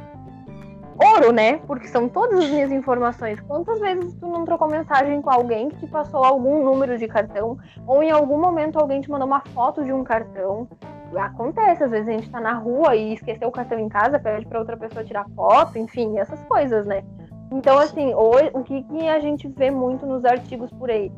ouro, 1.02 1.32
né? 1.32 1.58
Porque 1.66 1.88
são 1.88 2.10
todas 2.10 2.40
as 2.40 2.50
minhas 2.50 2.72
informações. 2.72 3.40
Quantas 3.42 3.80
vezes 3.80 4.14
tu 4.16 4.28
não 4.28 4.44
trocou 4.44 4.70
mensagem 4.70 5.22
com 5.22 5.30
alguém 5.30 5.70
que 5.70 5.78
te 5.78 5.88
passou 5.88 6.24
algum 6.24 6.64
número 6.64 6.98
de 6.98 7.08
cartão? 7.08 7.58
Ou 7.88 8.04
em 8.04 8.12
algum 8.12 8.40
momento 8.40 8.78
alguém 8.78 9.00
te 9.00 9.10
mandou 9.10 9.28
uma 9.28 9.42
foto 9.54 9.84
de 9.84 9.94
um 9.94 10.04
cartão? 10.04 10.68
Acontece, 11.16 11.84
às 11.84 11.90
vezes 11.90 12.08
a 12.08 12.12
gente 12.12 12.30
tá 12.30 12.40
na 12.40 12.54
rua 12.54 12.96
e 12.96 13.14
esqueceu 13.14 13.48
o 13.48 13.52
cartão 13.52 13.80
em 13.80 13.90
casa, 13.90 14.20
pede 14.20 14.46
para 14.46 14.60
outra 14.60 14.78
pessoa 14.78 15.04
tirar 15.04 15.26
foto, 15.36 15.80
enfim, 15.80 16.20
essas 16.20 16.44
coisas, 16.44 16.86
né? 16.86 17.04
Então, 17.52 17.80
assim, 17.80 18.14
o 18.14 18.64
que 18.64 18.86
a 19.08 19.20
gente 19.20 19.48
vê 19.48 19.72
muito 19.72 20.06
nos 20.06 20.24
artigos 20.24 20.70
por 20.72 20.92
aí? 20.92 21.12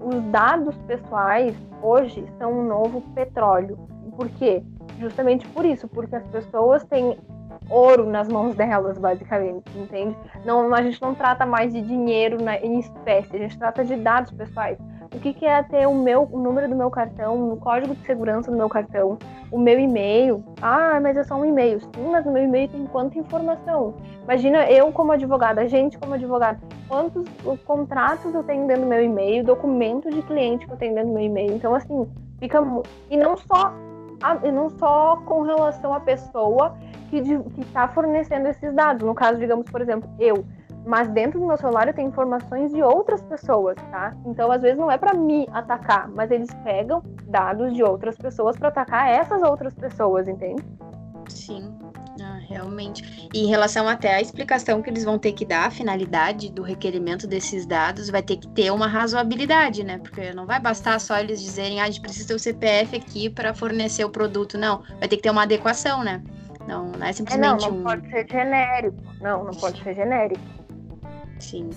Os 0.00 0.22
dados 0.30 0.76
pessoais 0.86 1.54
hoje 1.82 2.24
são 2.38 2.52
um 2.52 2.64
novo 2.64 3.00
petróleo. 3.14 3.78
Por 4.16 4.28
quê? 4.30 4.62
Justamente 4.98 5.46
por 5.48 5.64
isso, 5.64 5.86
porque 5.88 6.16
as 6.16 6.26
pessoas 6.26 6.84
têm 6.84 7.18
ouro 7.70 8.06
nas 8.06 8.28
mãos 8.28 8.54
delas, 8.54 8.98
basicamente, 8.98 9.64
entende? 9.76 10.16
Não, 10.44 10.72
a 10.74 10.82
gente 10.82 11.00
não 11.00 11.14
trata 11.14 11.44
mais 11.44 11.72
de 11.72 11.82
dinheiro 11.82 12.42
na, 12.42 12.56
em 12.56 12.78
espécie, 12.78 13.36
a 13.36 13.38
gente 13.38 13.58
trata 13.58 13.84
de 13.84 13.96
dados 13.96 14.30
pessoais. 14.32 14.78
O 15.14 15.18
que, 15.20 15.32
que 15.32 15.46
é 15.46 15.62
ter 15.62 15.86
o 15.86 15.94
meu 15.94 16.28
o 16.30 16.38
número 16.38 16.68
do 16.68 16.76
meu 16.76 16.90
cartão, 16.90 17.50
o 17.52 17.56
código 17.56 17.94
de 17.94 18.04
segurança 18.04 18.50
do 18.50 18.56
meu 18.56 18.68
cartão, 18.68 19.18
o 19.50 19.58
meu 19.58 19.78
e-mail? 19.80 20.44
Ah, 20.60 20.98
mas 21.00 21.16
é 21.16 21.24
só 21.24 21.34
um 21.34 21.44
e-mail. 21.44 21.80
Sim, 21.80 22.10
mas 22.10 22.26
no 22.26 22.32
meu 22.32 22.44
e-mail 22.44 22.68
tem 22.68 22.86
quanta 22.86 23.18
informação? 23.18 23.94
Imagina 24.24 24.70
eu 24.70 24.92
como 24.92 25.12
advogada, 25.12 25.62
a 25.62 25.66
gente 25.66 25.96
como 25.96 26.14
advogada, 26.14 26.60
quantos 26.86 27.24
contratos 27.64 28.34
eu 28.34 28.44
tenho 28.44 28.66
dentro 28.66 28.82
do 28.82 28.88
meu 28.88 29.02
e-mail, 29.02 29.42
documento 29.44 30.10
de 30.10 30.20
cliente 30.22 30.66
que 30.66 30.72
eu 30.72 30.76
tenho 30.76 30.94
dentro 30.94 31.08
do 31.08 31.14
meu 31.14 31.24
e-mail. 31.24 31.52
Então, 31.52 31.74
assim, 31.74 32.06
fica. 32.38 32.60
E 33.10 33.16
não 33.16 33.36
só, 33.36 33.72
e 34.44 34.52
não 34.52 34.68
só 34.68 35.16
com 35.24 35.42
relação 35.42 35.94
à 35.94 36.00
pessoa 36.00 36.76
que 37.08 37.16
está 37.58 37.88
fornecendo 37.88 38.48
esses 38.48 38.74
dados. 38.74 39.06
No 39.06 39.14
caso, 39.14 39.38
digamos, 39.38 39.70
por 39.70 39.80
exemplo, 39.80 40.08
eu. 40.18 40.44
Mas 40.88 41.06
dentro 41.08 41.38
do 41.38 41.46
meu 41.46 41.58
celular 41.58 41.86
eu 41.86 41.92
tenho 41.92 42.08
informações 42.08 42.72
de 42.72 42.82
outras 42.82 43.20
pessoas, 43.20 43.76
tá? 43.90 44.16
Então, 44.24 44.50
às 44.50 44.62
vezes, 44.62 44.78
não 44.78 44.90
é 44.90 44.96
para 44.96 45.12
me 45.12 45.46
atacar, 45.52 46.08
mas 46.08 46.30
eles 46.30 46.48
pegam 46.64 47.02
dados 47.24 47.74
de 47.74 47.82
outras 47.82 48.16
pessoas 48.16 48.56
para 48.56 48.68
atacar 48.68 49.06
essas 49.06 49.42
outras 49.42 49.74
pessoas, 49.74 50.26
entende? 50.26 50.64
Sim. 51.28 51.76
Ah, 52.22 52.38
realmente. 52.48 53.28
E 53.34 53.44
em 53.44 53.48
relação 53.48 53.86
até 53.86 54.14
à 54.14 54.22
explicação 54.22 54.80
que 54.80 54.88
eles 54.88 55.04
vão 55.04 55.18
ter 55.18 55.32
que 55.32 55.44
dar, 55.44 55.66
a 55.66 55.70
finalidade 55.70 56.50
do 56.50 56.62
requerimento 56.62 57.26
desses 57.26 57.66
dados, 57.66 58.08
vai 58.08 58.22
ter 58.22 58.38
que 58.38 58.48
ter 58.48 58.72
uma 58.72 58.86
razoabilidade, 58.86 59.84
né? 59.84 59.98
Porque 59.98 60.32
não 60.32 60.46
vai 60.46 60.58
bastar 60.58 60.98
só 61.00 61.18
eles 61.18 61.42
dizerem, 61.42 61.82
ah, 61.82 61.84
a 61.84 61.86
gente 61.86 62.00
precisa 62.00 62.28
ter 62.28 62.34
o 62.34 62.38
CPF 62.38 62.96
aqui 62.96 63.28
para 63.28 63.52
fornecer 63.52 64.06
o 64.06 64.10
produto. 64.10 64.56
Não, 64.56 64.82
vai 64.98 65.06
ter 65.06 65.16
que 65.16 65.22
ter 65.22 65.30
uma 65.30 65.42
adequação, 65.42 66.02
né? 66.02 66.22
Não, 66.66 66.86
não 66.92 67.06
é 67.06 67.12
simplesmente 67.12 67.64
é, 67.64 67.68
não, 67.68 67.74
não 67.74 67.80
um... 67.80 67.84
pode 67.84 68.08
ser 68.08 68.26
genérico. 68.26 68.96
Não, 69.20 69.44
não 69.44 69.52
pode 69.52 69.82
ser 69.82 69.94
genérico. 69.94 70.57
Sim. 71.38 71.70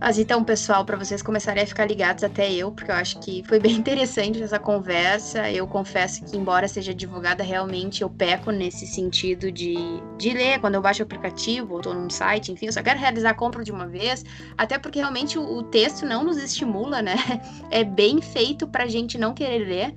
Mas 0.00 0.18
então, 0.18 0.42
pessoal, 0.42 0.82
para 0.82 0.96
vocês 0.96 1.20
começarem 1.20 1.62
a 1.62 1.66
ficar 1.66 1.84
ligados 1.84 2.24
até 2.24 2.50
eu, 2.50 2.72
porque 2.72 2.90
eu 2.90 2.94
acho 2.94 3.20
que 3.20 3.44
foi 3.46 3.60
bem 3.60 3.72
interessante 3.76 4.42
essa 4.42 4.58
conversa. 4.58 5.50
Eu 5.50 5.66
confesso 5.66 6.24
que, 6.24 6.38
embora 6.38 6.66
seja 6.66 6.92
advogada, 6.92 7.44
realmente 7.44 8.00
eu 8.00 8.08
peco 8.08 8.50
nesse 8.50 8.86
sentido 8.86 9.52
de, 9.52 9.74
de 10.16 10.30
ler 10.30 10.58
quando 10.58 10.76
eu 10.76 10.80
baixo 10.80 11.02
o 11.02 11.04
aplicativo 11.04 11.74
ou 11.74 11.80
estou 11.80 11.92
num 11.92 12.08
site, 12.08 12.50
enfim, 12.50 12.66
eu 12.66 12.72
só 12.72 12.82
quero 12.82 12.98
realizar 12.98 13.30
a 13.30 13.34
compra 13.34 13.62
de 13.62 13.70
uma 13.70 13.86
vez, 13.86 14.24
até 14.56 14.78
porque 14.78 14.98
realmente 14.98 15.38
o, 15.38 15.42
o 15.42 15.62
texto 15.64 16.06
não 16.06 16.24
nos 16.24 16.38
estimula, 16.38 17.02
né? 17.02 17.16
É 17.70 17.84
bem 17.84 18.20
feito 18.22 18.66
para 18.66 18.84
a 18.84 18.88
gente 18.88 19.18
não 19.18 19.34
querer 19.34 19.64
ler. 19.64 19.94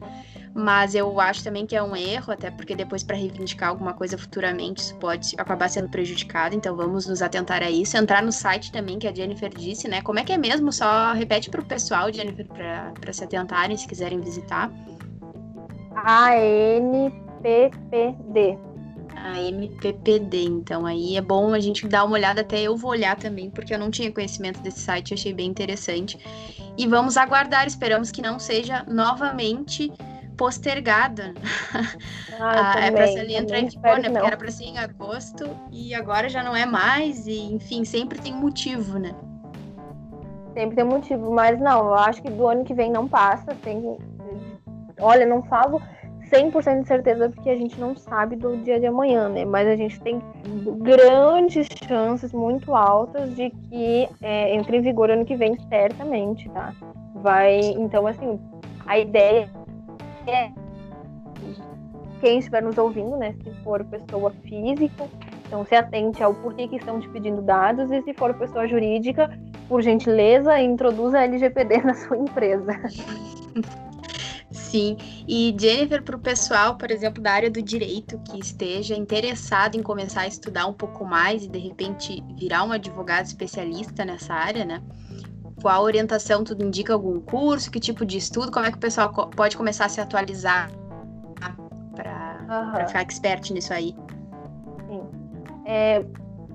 Mas 0.55 0.93
eu 0.93 1.19
acho 1.19 1.43
também 1.43 1.65
que 1.65 1.75
é 1.75 1.81
um 1.81 1.95
erro, 1.95 2.31
até 2.31 2.51
porque 2.51 2.75
depois 2.75 3.03
para 3.03 3.17
reivindicar 3.17 3.69
alguma 3.69 3.93
coisa 3.93 4.15
futuramente 4.17 4.83
isso 4.83 4.95
pode 4.97 5.33
acabar 5.35 5.67
sendo 5.67 5.89
prejudicado, 5.89 6.55
então 6.55 6.75
vamos 6.75 7.07
nos 7.07 7.23
atentar 7.23 7.63
a 7.63 7.71
isso. 7.71 7.97
Entrar 7.97 8.21
no 8.21 8.31
site 8.31 8.71
também 8.71 8.99
que 8.99 9.07
a 9.07 9.13
Jennifer 9.13 9.49
disse, 9.49 9.87
né? 9.87 10.01
Como 10.03 10.19
é 10.19 10.23
que 10.23 10.31
é 10.31 10.37
mesmo? 10.37 10.71
Só 10.71 11.13
repete 11.13 11.49
para 11.49 11.61
o 11.61 11.65
pessoal, 11.65 12.13
Jennifer, 12.13 12.45
para 12.45 13.11
se 13.11 13.23
atentarem 13.23 13.75
se 13.75 13.87
quiserem 13.87 14.19
visitar. 14.19 14.71
ANPPD. 15.95 17.09
A 19.15 19.41
MPPD, 19.41 20.43
então 20.43 20.85
aí 20.85 21.17
é 21.17 21.21
bom 21.21 21.53
a 21.53 21.59
gente 21.59 21.87
dar 21.87 22.03
uma 22.03 22.13
olhada, 22.13 22.41
até 22.41 22.61
eu 22.61 22.75
vou 22.75 22.91
olhar 22.91 23.15
também, 23.15 23.49
porque 23.49 23.73
eu 23.73 23.79
não 23.79 23.89
tinha 23.89 24.11
conhecimento 24.11 24.59
desse 24.61 24.81
site, 24.81 25.13
achei 25.13 25.33
bem 25.33 25.49
interessante. 25.49 26.17
E 26.77 26.85
vamos 26.85 27.17
aguardar, 27.17 27.65
esperamos 27.65 28.11
que 28.11 28.21
não 28.21 28.37
seja 28.37 28.83
novamente 28.87 29.91
postergada. 30.37 31.33
Ah, 32.39 32.73
ah, 32.75 32.85
é 32.85 32.91
para 32.91 33.07
ser 33.07 33.29
entrar 33.29 33.59
em 33.59 33.67
vigor, 33.67 33.99
né? 33.99 34.09
Porque 34.09 34.27
era 34.27 34.37
para 34.37 34.51
ser 34.51 34.65
em 34.65 34.77
agosto 34.77 35.49
e 35.71 35.93
agora 35.93 36.29
já 36.29 36.43
não 36.43 36.55
é 36.55 36.65
mais. 36.65 37.27
E, 37.27 37.53
enfim, 37.53 37.83
sempre 37.85 38.19
tem 38.19 38.33
motivo, 38.33 38.99
né? 38.99 39.13
Sempre 40.53 40.75
tem 40.75 40.85
motivo, 40.85 41.31
mas 41.31 41.59
não, 41.59 41.87
eu 41.87 41.95
acho 41.95 42.21
que 42.21 42.29
do 42.29 42.47
ano 42.47 42.63
que 42.63 42.73
vem 42.73 42.91
não 42.91 43.07
passa. 43.07 43.55
Tem... 43.63 43.97
Olha, 44.99 45.25
não 45.25 45.41
falo 45.43 45.81
100% 46.33 46.81
de 46.81 46.87
certeza 46.87 47.29
porque 47.29 47.49
a 47.49 47.55
gente 47.55 47.79
não 47.79 47.95
sabe 47.95 48.35
do 48.35 48.57
dia 48.57 48.79
de 48.79 48.87
amanhã, 48.87 49.29
né? 49.29 49.45
Mas 49.45 49.67
a 49.67 49.75
gente 49.75 49.99
tem 50.01 50.21
grandes 50.79 51.67
chances 51.87 52.31
muito 52.33 52.75
altas 52.75 53.35
de 53.35 53.49
que 53.49 54.07
é, 54.21 54.55
entre 54.55 54.77
em 54.77 54.81
vigor 54.81 55.11
ano 55.11 55.25
que 55.25 55.35
vem, 55.35 55.57
certamente, 55.69 56.49
tá? 56.49 56.73
Vai, 57.15 57.59
então, 57.59 58.07
assim, 58.07 58.39
a 58.85 58.97
ideia 58.97 59.49
é 60.31 60.51
quem 62.23 62.39
estiver 62.39 62.63
nos 62.63 62.77
ouvindo, 62.77 63.17
né? 63.17 63.35
Se 63.43 63.51
for 63.63 63.83
pessoa 63.83 64.31
física, 64.47 65.09
então 65.45 65.65
se 65.65 65.75
atente 65.75 66.23
ao 66.23 66.33
porquê 66.33 66.69
que 66.69 66.77
estão 66.77 66.99
te 66.99 67.09
pedindo 67.09 67.41
dados 67.41 67.91
e 67.91 68.01
se 68.01 68.13
for 68.13 68.33
pessoa 68.35 68.65
jurídica, 68.65 69.29
por 69.67 69.81
gentileza, 69.81 70.57
introduza 70.61 71.19
a 71.19 71.23
LGPD 71.25 71.79
na 71.83 71.93
sua 71.93 72.17
empresa. 72.17 72.79
Sim, 74.49 74.95
e 75.27 75.53
Jennifer, 75.59 76.01
para 76.01 76.15
o 76.15 76.19
pessoal, 76.19 76.77
por 76.77 76.89
exemplo, 76.89 77.21
da 77.21 77.31
área 77.31 77.51
do 77.51 77.61
direito 77.61 78.17
que 78.19 78.39
esteja 78.39 78.95
interessado 78.95 79.75
em 79.75 79.83
começar 79.83 80.21
a 80.21 80.27
estudar 80.27 80.65
um 80.65 80.73
pouco 80.73 81.03
mais 81.03 81.43
e 81.43 81.49
de 81.49 81.59
repente 81.59 82.23
virar 82.39 82.63
um 82.63 82.71
advogado 82.71 83.25
especialista 83.25 84.05
nessa 84.05 84.33
área, 84.33 84.63
né? 84.63 84.81
Qual 85.61 85.83
orientação 85.83 86.43
tu 86.43 86.53
indica 86.61 86.93
algum 86.93 87.19
curso, 87.19 87.71
que 87.71 87.79
tipo 87.79 88.05
de 88.05 88.17
estudo, 88.17 88.51
como 88.51 88.65
é 88.65 88.71
que 88.71 88.77
o 88.77 88.81
pessoal 88.81 89.11
pode 89.35 89.55
começar 89.55 89.85
a 89.85 89.89
se 89.89 90.01
atualizar 90.01 90.69
para 91.95 92.79
uhum. 92.81 92.87
ficar 92.87 93.01
expert 93.01 93.51
nisso 93.51 93.73
aí? 93.73 93.95
Sim. 94.87 95.01
É, 95.65 96.03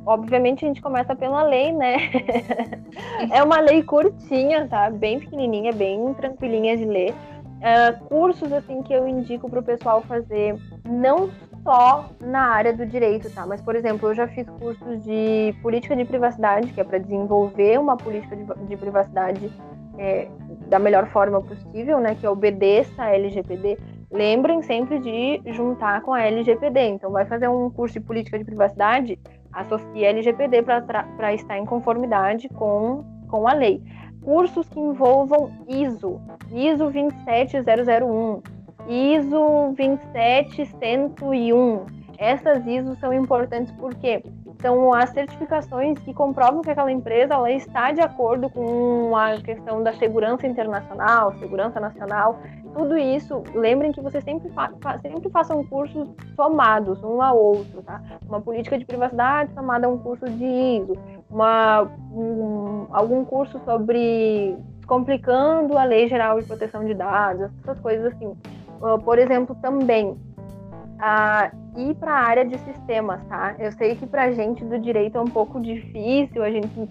obviamente 0.05 0.65
a 0.65 0.69
gente 0.69 0.83
começa 0.83 1.15
pela 1.15 1.43
lei, 1.43 1.73
né? 1.73 1.97
é 3.31 3.43
uma 3.43 3.61
lei 3.61 3.83
curtinha, 3.83 4.67
tá? 4.67 4.91
Bem 4.91 5.21
pequenininha, 5.21 5.73
bem 5.73 6.15
tranquilinha 6.15 6.77
de 6.77 6.85
ler. 6.85 7.15
Uh, 7.59 8.05
cursos 8.05 8.53
assim 8.53 8.83
que 8.83 8.93
eu 8.93 9.09
indico 9.09 9.51
para 9.51 9.59
o 9.59 9.63
pessoal 9.63 10.01
fazer, 10.03 10.57
não 10.85 11.29
só 11.69 12.09
na 12.19 12.47
área 12.47 12.73
do 12.73 12.87
direito, 12.87 13.31
tá? 13.31 13.47
Mas, 13.47 13.61
por 13.61 13.77
exemplo, 13.77 14.09
eu 14.09 14.15
já 14.15 14.27
fiz 14.27 14.49
cursos 14.49 15.05
de 15.05 15.55
política 15.61 15.95
de 15.95 16.07
privacidade, 16.07 16.73
que 16.73 16.81
é 16.81 16.85
para 16.85 16.97
desenvolver 16.97 17.79
uma 17.79 17.95
política 17.95 18.35
de, 18.35 18.45
de 18.67 18.75
privacidade 18.75 19.53
é, 19.99 20.29
da 20.67 20.79
melhor 20.79 21.09
forma 21.09 21.43
possível, 21.43 22.01
né? 22.01 22.15
Que 22.15 22.27
obedeça 22.27 23.03
a 23.03 23.15
LGPD. 23.15 23.77
Lembrem 24.11 24.63
sempre 24.63 24.99
de 24.99 25.43
juntar 25.53 26.01
com 26.01 26.15
a 26.15 26.23
LGPD. 26.23 26.81
Então, 26.89 27.11
vai 27.11 27.27
fazer 27.27 27.49
um 27.49 27.69
curso 27.69 28.01
de 28.01 28.07
política 28.07 28.39
de 28.39 28.47
privacidade, 28.47 29.19
associe 29.53 30.07
a 30.07 30.09
LGPD 30.09 30.63
para 30.63 31.35
estar 31.35 31.59
em 31.59 31.67
conformidade 31.67 32.49
com, 32.49 33.05
com 33.29 33.47
a 33.47 33.53
lei 33.53 33.83
cursos 34.23 34.69
que 34.69 34.81
envolvam 34.81 35.51
ISO, 35.69 36.21
ISO 36.53 36.91
27001, 36.91 38.43
ISO 38.89 39.75
27101. 39.77 41.87
Essas 42.19 42.67
ISO 42.67 42.97
são 42.97 43.13
importantes 43.13 43.71
porque 43.73 44.25
são 44.61 44.93
as 44.93 45.11
certificações 45.11 46.01
que 46.01 46.13
comprovam 46.13 46.63
que 46.63 46.71
aquela 46.71 46.91
empresa 46.91 47.35
ela 47.35 47.53
está 47.53 47.93
de 47.93 48.01
acordo 48.01 48.51
com 48.51 49.15
a 49.15 49.41
questão 49.41 49.85
da 49.85 49.93
segurança 49.93 50.49
internacional, 50.49 51.33
segurança 51.39 51.79
nacional 51.79 52.41
tudo 52.79 52.97
isso, 52.97 53.43
lembrem 53.55 53.91
que 53.91 54.01
vocês 54.01 54.23
sempre, 54.23 54.49
fa 54.51 54.71
sempre 55.03 55.29
façam 55.31 55.65
cursos 55.65 56.09
somados, 56.37 57.03
um 57.03 57.21
ao 57.21 57.37
outro, 57.37 57.83
tá? 57.83 58.01
Uma 58.29 58.41
política 58.41 58.79
de 58.79 58.85
privacidade 58.85 59.53
somada 59.53 59.87
a 59.87 59.91
um 59.91 59.99
curso 59.99 60.25
de 60.27 60.45
ISO, 60.45 60.97
uma, 61.29 61.83
um, 62.13 62.87
algum 62.93 63.25
curso 63.25 63.61
sobre 63.65 64.57
complicando 64.87 65.77
a 65.77 65.85
Lei 65.85 66.09
Geral 66.09 66.41
de 66.41 66.47
Proteção 66.47 66.85
de 66.85 66.95
Dados, 66.95 67.51
essas 67.63 67.79
coisas 67.81 68.13
assim. 68.13 68.37
Uh, 68.81 68.99
por 69.01 69.19
exemplo, 69.19 69.57
também 69.57 70.11
uh, 70.11 71.79
ir 71.79 71.95
para 71.97 72.13
a 72.13 72.23
área 72.23 72.45
de 72.45 72.59
sistemas, 72.59 73.25
tá? 73.27 73.55
Eu 73.59 73.73
sei 73.73 73.97
que 73.97 74.07
para 74.07 74.25
a 74.25 74.33
gente 74.33 74.65
do 74.65 74.79
direito 74.79 75.19
é 75.19 75.21
um 75.21 75.27
pouco 75.27 75.61
difícil, 75.61 76.43
a 76.43 76.51
gente 76.51 76.89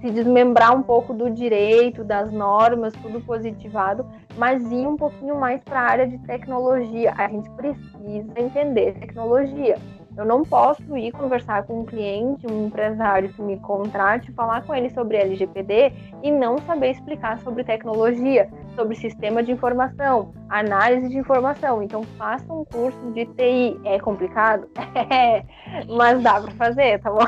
se 0.00 0.10
desmembrar 0.10 0.74
um 0.74 0.82
pouco 0.82 1.12
do 1.12 1.30
direito, 1.30 2.02
das 2.02 2.32
normas, 2.32 2.92
tudo 2.94 3.20
positivado, 3.20 4.06
mas 4.36 4.62
ir 4.70 4.86
um 4.86 4.96
pouquinho 4.96 5.38
mais 5.38 5.62
para 5.62 5.80
a 5.80 5.84
área 5.84 6.06
de 6.06 6.18
tecnologia. 6.18 7.12
A 7.16 7.28
gente 7.28 7.50
precisa 7.50 8.32
entender 8.40 8.94
tecnologia. 8.94 9.76
Eu 10.20 10.26
não 10.26 10.42
posso 10.42 10.98
ir 10.98 11.12
conversar 11.12 11.62
com 11.62 11.80
um 11.80 11.84
cliente, 11.86 12.46
um 12.46 12.66
empresário 12.66 13.32
que 13.32 13.40
me 13.40 13.58
contrate, 13.58 14.30
falar 14.32 14.62
com 14.64 14.74
ele 14.74 14.90
sobre 14.90 15.16
LGPD 15.16 15.94
e 16.22 16.30
não 16.30 16.58
saber 16.58 16.90
explicar 16.90 17.38
sobre 17.38 17.64
tecnologia, 17.64 18.50
sobre 18.76 18.94
sistema 18.96 19.42
de 19.42 19.50
informação, 19.50 20.34
análise 20.50 21.08
de 21.08 21.16
informação. 21.16 21.82
Então, 21.82 22.02
faça 22.18 22.52
um 22.52 22.66
curso 22.66 23.00
de 23.12 23.24
TI. 23.24 23.80
É 23.82 23.98
complicado? 23.98 24.68
É, 25.10 25.42
mas 25.88 26.22
dá 26.22 26.40
para 26.40 26.52
fazer, 26.52 27.00
tá 27.00 27.10
bom? 27.10 27.20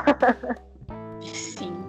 Sim. 1.23 1.82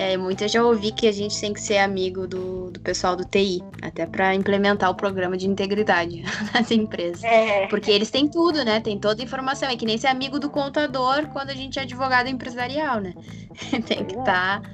É, 0.00 0.16
muita 0.16 0.48
já 0.48 0.64
ouvi 0.64 0.92
que 0.92 1.06
a 1.06 1.12
gente 1.12 1.38
tem 1.38 1.52
que 1.52 1.60
ser 1.60 1.76
amigo 1.76 2.26
do, 2.26 2.70
do 2.70 2.80
pessoal 2.80 3.14
do 3.14 3.22
TI, 3.22 3.62
até 3.82 4.06
para 4.06 4.34
implementar 4.34 4.88
o 4.88 4.94
programa 4.94 5.36
de 5.36 5.46
integridade 5.46 6.22
nas 6.54 6.70
empresas. 6.70 7.22
É. 7.22 7.66
Porque 7.66 7.90
eles 7.90 8.10
têm 8.10 8.26
tudo, 8.26 8.64
né? 8.64 8.80
Tem 8.80 8.98
toda 8.98 9.20
a 9.20 9.24
informação. 9.24 9.68
É 9.68 9.76
que 9.76 9.84
nem 9.84 9.98
ser 9.98 10.06
amigo 10.06 10.40
do 10.40 10.48
contador 10.48 11.26
quando 11.34 11.50
a 11.50 11.54
gente 11.54 11.78
é 11.78 11.82
advogado 11.82 12.30
empresarial, 12.30 12.98
né? 12.98 13.12
tem 13.86 14.06
que 14.06 14.16
estar. 14.16 14.62
Tá 14.62 14.70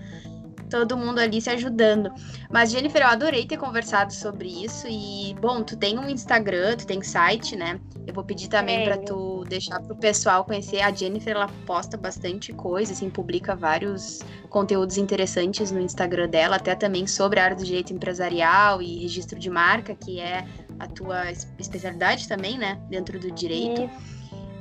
todo 0.69 0.97
mundo 0.97 1.19
ali 1.19 1.41
se 1.41 1.51
ajudando. 1.51 2.13
Mas, 2.51 2.71
Jennifer, 2.71 3.03
eu 3.03 3.09
adorei 3.09 3.47
ter 3.47 3.57
conversado 3.57 4.13
sobre 4.13 4.49
isso. 4.65 4.87
E, 4.89 5.35
bom, 5.41 5.63
tu 5.63 5.77
tem 5.77 5.99
um 5.99 6.09
Instagram, 6.09 6.77
tu 6.77 6.87
tem 6.87 7.03
site, 7.03 7.57
né? 7.57 7.81
Eu 8.07 8.15
vou 8.15 8.25
pedir 8.25 8.49
também 8.49 8.83
é. 8.83 8.85
para 8.85 8.99
tu 8.99 9.45
deixar 9.49 9.81
pro 9.81 9.97
pessoal 9.97 10.45
conhecer. 10.45 10.81
A 10.81 10.93
Jennifer, 10.93 11.35
ela 11.35 11.49
posta 11.67 11.97
bastante 11.97 12.53
coisa, 12.53 12.93
assim, 12.93 13.11
publica 13.11 13.55
vários 13.57 14.21
conteúdos 14.49 14.97
interessantes 14.97 15.71
no 15.71 15.81
Instagram 15.81 16.29
dela, 16.29 16.57
até 16.57 16.75
também 16.75 17.07
sobre 17.07 17.41
a 17.41 17.45
área 17.45 17.57
do 17.57 17.65
direito 17.65 17.93
empresarial 17.93 18.81
e 18.81 19.03
registro 19.03 19.39
de 19.39 19.51
marca, 19.51 19.95
que 19.95 20.21
é 20.21 20.47
a 20.79 20.87
tua 20.87 21.31
especialidade 21.59 22.29
também, 22.29 22.59
né? 22.59 22.81
Dentro 22.89 23.19
do 23.19 23.31
direito. 23.31 23.83
Isso. 23.83 24.16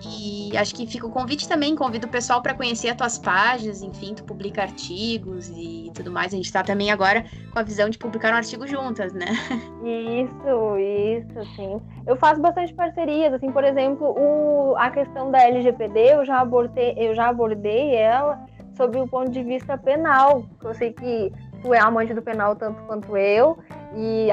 E 0.07 0.55
acho 0.57 0.75
que 0.75 0.85
fica 0.85 1.07
o 1.07 1.11
convite 1.11 1.47
também, 1.47 1.75
convido 1.75 2.07
o 2.07 2.09
pessoal 2.09 2.41
para 2.41 2.53
conhecer 2.53 2.89
as 2.89 2.95
tuas 2.95 3.17
páginas, 3.17 3.81
enfim, 3.81 4.13
tu 4.13 4.23
publica 4.23 4.61
artigos 4.61 5.49
e 5.49 5.91
tudo 5.93 6.11
mais. 6.11 6.33
A 6.33 6.35
gente 6.35 6.45
está 6.45 6.63
também 6.63 6.91
agora 6.91 7.25
com 7.51 7.59
a 7.59 7.63
visão 7.63 7.89
de 7.89 7.97
publicar 7.97 8.31
um 8.31 8.37
artigo 8.37 8.67
juntas, 8.67 9.13
né? 9.13 9.27
Isso, 9.83 10.77
isso, 10.77 11.55
sim. 11.55 11.81
Eu 12.05 12.15
faço 12.15 12.41
bastante 12.41 12.73
parcerias, 12.73 13.33
assim, 13.33 13.51
por 13.51 13.63
exemplo, 13.63 14.07
o, 14.17 14.75
a 14.77 14.89
questão 14.89 15.31
da 15.31 15.41
LGPD, 15.41 16.13
eu 16.13 16.25
já 16.25 16.39
abordei, 16.39 16.93
eu 16.97 17.15
já 17.15 17.27
abordei 17.29 17.95
ela 17.95 18.45
sob 18.75 18.99
o 18.99 19.07
ponto 19.07 19.31
de 19.31 19.43
vista 19.43 19.77
penal. 19.77 20.45
Eu 20.63 20.73
sei 20.73 20.93
que 20.93 21.31
tu 21.61 21.73
é 21.73 21.79
amante 21.79 22.13
do 22.13 22.21
penal 22.21 22.55
tanto 22.55 22.81
quanto 22.83 23.17
eu, 23.17 23.57
e 23.95 24.27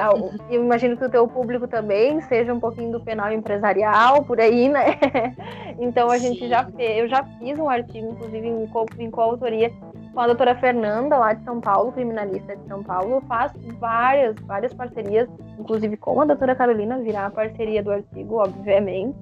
eu 0.50 0.64
imagino 0.64 0.96
que 0.96 1.04
o 1.04 1.10
teu 1.10 1.26
público 1.28 1.68
também 1.68 2.20
seja 2.22 2.52
um 2.52 2.58
pouquinho 2.58 2.90
do 2.90 3.00
penal 3.00 3.32
empresarial, 3.32 4.24
por 4.24 4.40
aí, 4.40 4.68
né? 4.68 4.98
Então 5.78 6.10
a 6.10 6.18
gente 6.18 6.48
já 6.48 6.64
fez, 6.64 6.98
eu 6.98 7.08
já 7.08 7.24
fiz 7.24 7.58
um 7.58 7.68
artigo, 7.68 8.12
inclusive 8.12 8.46
em, 8.46 8.66
co, 8.66 8.86
em 8.98 9.10
coautoria 9.10 9.72
com 10.12 10.20
a 10.20 10.26
doutora 10.26 10.54
Fernanda, 10.54 11.16
lá 11.16 11.32
de 11.32 11.42
São 11.44 11.60
Paulo, 11.60 11.92
criminalista 11.92 12.54
de 12.54 12.66
São 12.68 12.82
Paulo. 12.82 13.14
Eu 13.14 13.20
faço 13.22 13.54
várias, 13.78 14.36
várias 14.42 14.72
parcerias, 14.74 15.28
inclusive 15.58 15.96
com 15.96 16.20
a 16.20 16.24
doutora 16.24 16.54
Carolina, 16.54 16.98
virar 16.98 17.26
a 17.26 17.30
parceria 17.30 17.82
do 17.82 17.90
artigo, 17.90 18.36
obviamente. 18.36 19.16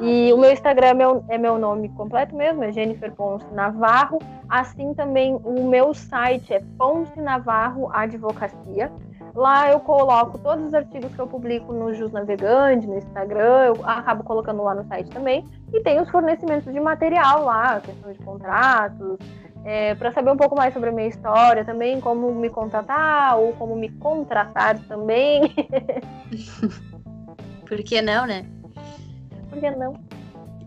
E 0.00 0.32
o 0.32 0.38
meu 0.38 0.50
Instagram 0.50 0.88
é 0.88 0.94
meu, 0.94 1.24
é 1.28 1.38
meu 1.38 1.58
nome 1.58 1.88
completo 1.90 2.34
mesmo, 2.34 2.64
é 2.64 2.72
Jennifer 2.72 3.12
Ponce 3.12 3.46
Navarro. 3.54 4.18
Assim 4.48 4.92
também 4.94 5.38
o 5.44 5.68
meu 5.68 5.94
site 5.94 6.52
é 6.52 6.62
Ponce 6.76 7.20
Navarro 7.20 7.88
Advocacia. 7.92 8.90
Lá 9.34 9.70
eu 9.70 9.80
coloco 9.80 10.38
todos 10.38 10.66
os 10.66 10.74
artigos 10.74 11.14
que 11.14 11.18
eu 11.18 11.26
publico 11.26 11.72
no 11.72 11.94
Jus 11.94 12.12
Navegante, 12.12 12.86
no 12.86 12.98
Instagram, 12.98 13.66
eu 13.66 13.80
acabo 13.84 14.22
colocando 14.24 14.62
lá 14.62 14.74
no 14.74 14.84
site 14.84 15.10
também. 15.10 15.46
E 15.72 15.80
tem 15.80 16.00
os 16.00 16.10
fornecimentos 16.10 16.70
de 16.70 16.78
material 16.78 17.44
lá, 17.44 17.80
questão 17.80 18.12
de 18.12 18.18
contratos, 18.18 19.18
é, 19.64 19.94
para 19.94 20.12
saber 20.12 20.30
um 20.30 20.36
pouco 20.36 20.54
mais 20.54 20.74
sobre 20.74 20.90
a 20.90 20.92
minha 20.92 21.08
história 21.08 21.64
também, 21.64 21.98
como 22.00 22.30
me 22.34 22.50
contratar 22.50 23.38
ou 23.38 23.54
como 23.54 23.74
me 23.74 23.88
contratar 23.88 24.78
também. 24.80 25.52
Por 27.66 27.82
que 27.82 28.02
não, 28.02 28.26
né? 28.26 28.44
Por 29.48 29.60
que 29.60 29.70
não? 29.70 29.94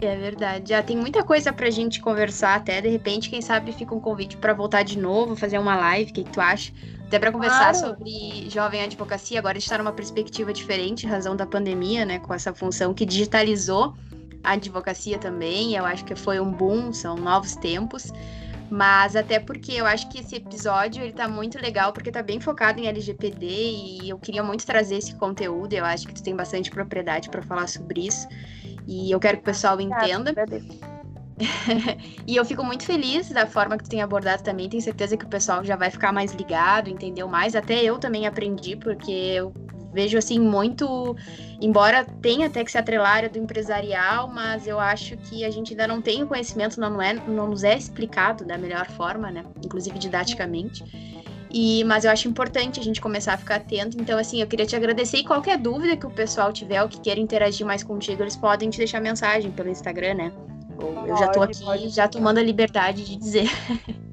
É 0.01 0.15
verdade. 0.15 0.69
Já 0.69 0.81
tem 0.81 0.97
muita 0.97 1.23
coisa 1.23 1.53
pra 1.53 1.69
gente 1.69 2.01
conversar 2.01 2.55
até. 2.55 2.81
De 2.81 2.89
repente, 2.89 3.29
quem 3.29 3.41
sabe 3.41 3.71
fica 3.71 3.93
um 3.93 3.99
convite 3.99 4.37
para 4.37 4.53
voltar 4.53 4.83
de 4.83 4.97
novo, 4.97 5.35
fazer 5.35 5.57
uma 5.57 5.75
live. 5.75 6.11
O 6.11 6.13
que, 6.13 6.23
que 6.23 6.31
tu 6.31 6.41
acha? 6.41 6.71
Até 7.07 7.19
para 7.19 7.31
conversar 7.31 7.71
claro. 7.71 7.77
sobre 7.77 8.49
jovem 8.49 8.81
advocacia. 8.81 9.39
Agora 9.39 9.57
a 9.57 9.59
gente 9.59 9.67
está 9.67 9.77
numa 9.77 9.93
perspectiva 9.93 10.51
diferente, 10.51 11.05
em 11.05 11.09
razão 11.09 11.35
da 11.35 11.45
pandemia, 11.45 12.05
né? 12.05 12.19
Com 12.19 12.33
essa 12.33 12.53
função 12.53 12.93
que 12.93 13.05
digitalizou 13.05 13.95
a 14.43 14.53
advocacia 14.53 15.17
também. 15.17 15.75
Eu 15.75 15.85
acho 15.85 16.03
que 16.03 16.15
foi 16.15 16.39
um 16.39 16.51
boom, 16.51 16.91
são 16.91 17.15
novos 17.15 17.55
tempos. 17.55 18.11
Mas 18.69 19.15
até 19.15 19.39
porque 19.39 19.73
eu 19.73 19.85
acho 19.85 20.09
que 20.09 20.19
esse 20.19 20.35
episódio 20.35 21.03
ele 21.03 21.13
tá 21.13 21.27
muito 21.27 21.61
legal 21.61 21.93
porque 21.93 22.11
tá 22.11 22.23
bem 22.23 22.39
focado 22.39 22.79
em 22.79 22.87
LGPD 22.87 23.45
e 23.45 24.09
eu 24.09 24.17
queria 24.17 24.41
muito 24.41 24.65
trazer 24.65 24.97
esse 24.97 25.13
conteúdo. 25.15 25.73
Eu 25.73 25.85
acho 25.85 26.07
que 26.07 26.13
tu 26.13 26.23
tem 26.23 26.35
bastante 26.35 26.71
propriedade 26.71 27.29
para 27.29 27.43
falar 27.43 27.67
sobre 27.67 28.07
isso. 28.07 28.27
E 28.87 29.11
eu 29.11 29.19
quero 29.19 29.37
que 29.37 29.43
o 29.43 29.45
pessoal 29.45 29.79
entenda. 29.79 30.33
e 32.25 32.35
eu 32.35 32.45
fico 32.45 32.63
muito 32.63 32.85
feliz 32.85 33.29
da 33.29 33.45
forma 33.45 33.77
que 33.77 33.83
tu 33.83 33.89
tem 33.89 34.01
abordado 34.01 34.43
também. 34.43 34.69
Tenho 34.69 34.81
certeza 34.81 35.17
que 35.17 35.25
o 35.25 35.27
pessoal 35.27 35.63
já 35.63 35.75
vai 35.75 35.89
ficar 35.89 36.11
mais 36.11 36.33
ligado, 36.33 36.89
entendeu 36.89 37.27
mais. 37.27 37.55
Até 37.55 37.83
eu 37.83 37.97
também 37.97 38.25
aprendi, 38.25 38.75
porque 38.75 39.11
eu 39.11 39.53
vejo 39.93 40.17
assim 40.17 40.39
muito, 40.39 41.15
embora 41.61 42.03
tenha 42.21 42.47
até 42.47 42.63
que 42.63 42.71
se 42.71 42.77
atrelar 42.77 43.11
a 43.11 43.15
área 43.15 43.29
do 43.29 43.39
empresarial, 43.39 44.27
mas 44.27 44.67
eu 44.67 44.77
acho 44.77 45.15
que 45.15 45.45
a 45.45 45.49
gente 45.49 45.71
ainda 45.71 45.87
não 45.87 46.01
tem 46.01 46.21
o 46.21 46.27
conhecimento, 46.27 46.79
não, 46.79 47.01
é, 47.01 47.13
não 47.13 47.47
nos 47.47 47.63
é 47.63 47.77
explicado 47.77 48.43
da 48.43 48.57
melhor 48.57 48.87
forma, 48.91 49.31
né? 49.31 49.45
Inclusive 49.63 49.97
didaticamente. 49.97 50.83
E, 51.49 51.85
mas 51.85 52.03
eu 52.03 52.11
acho 52.11 52.27
importante 52.27 52.81
a 52.81 52.83
gente 52.83 52.99
começar 52.99 53.33
a 53.33 53.37
ficar 53.37 53.55
atento. 53.55 53.95
Então, 53.97 54.19
assim, 54.19 54.41
eu 54.41 54.47
queria 54.47 54.65
te 54.65 54.75
agradecer. 54.75 55.19
E 55.19 55.23
qualquer 55.23 55.57
dúvida 55.57 55.95
que 55.95 56.05
o 56.05 56.11
pessoal 56.11 56.51
tiver 56.51 56.83
ou 56.83 56.89
que 56.89 56.99
queira 56.99 57.19
interagir 57.19 57.65
mais 57.65 57.81
contigo, 57.81 58.21
eles 58.21 58.35
podem 58.35 58.69
te 58.69 58.77
deixar 58.77 58.99
mensagem 58.99 59.49
pelo 59.51 59.69
Instagram, 59.69 60.15
né? 60.15 60.31
Eu 60.79 61.15
já 61.15 61.27
tô 61.29 61.41
aqui, 61.41 61.63
pode. 61.63 61.89
já 61.89 62.07
tomando 62.07 62.39
a 62.39 62.43
liberdade 62.43 63.05
de 63.05 63.15
dizer. 63.15 63.47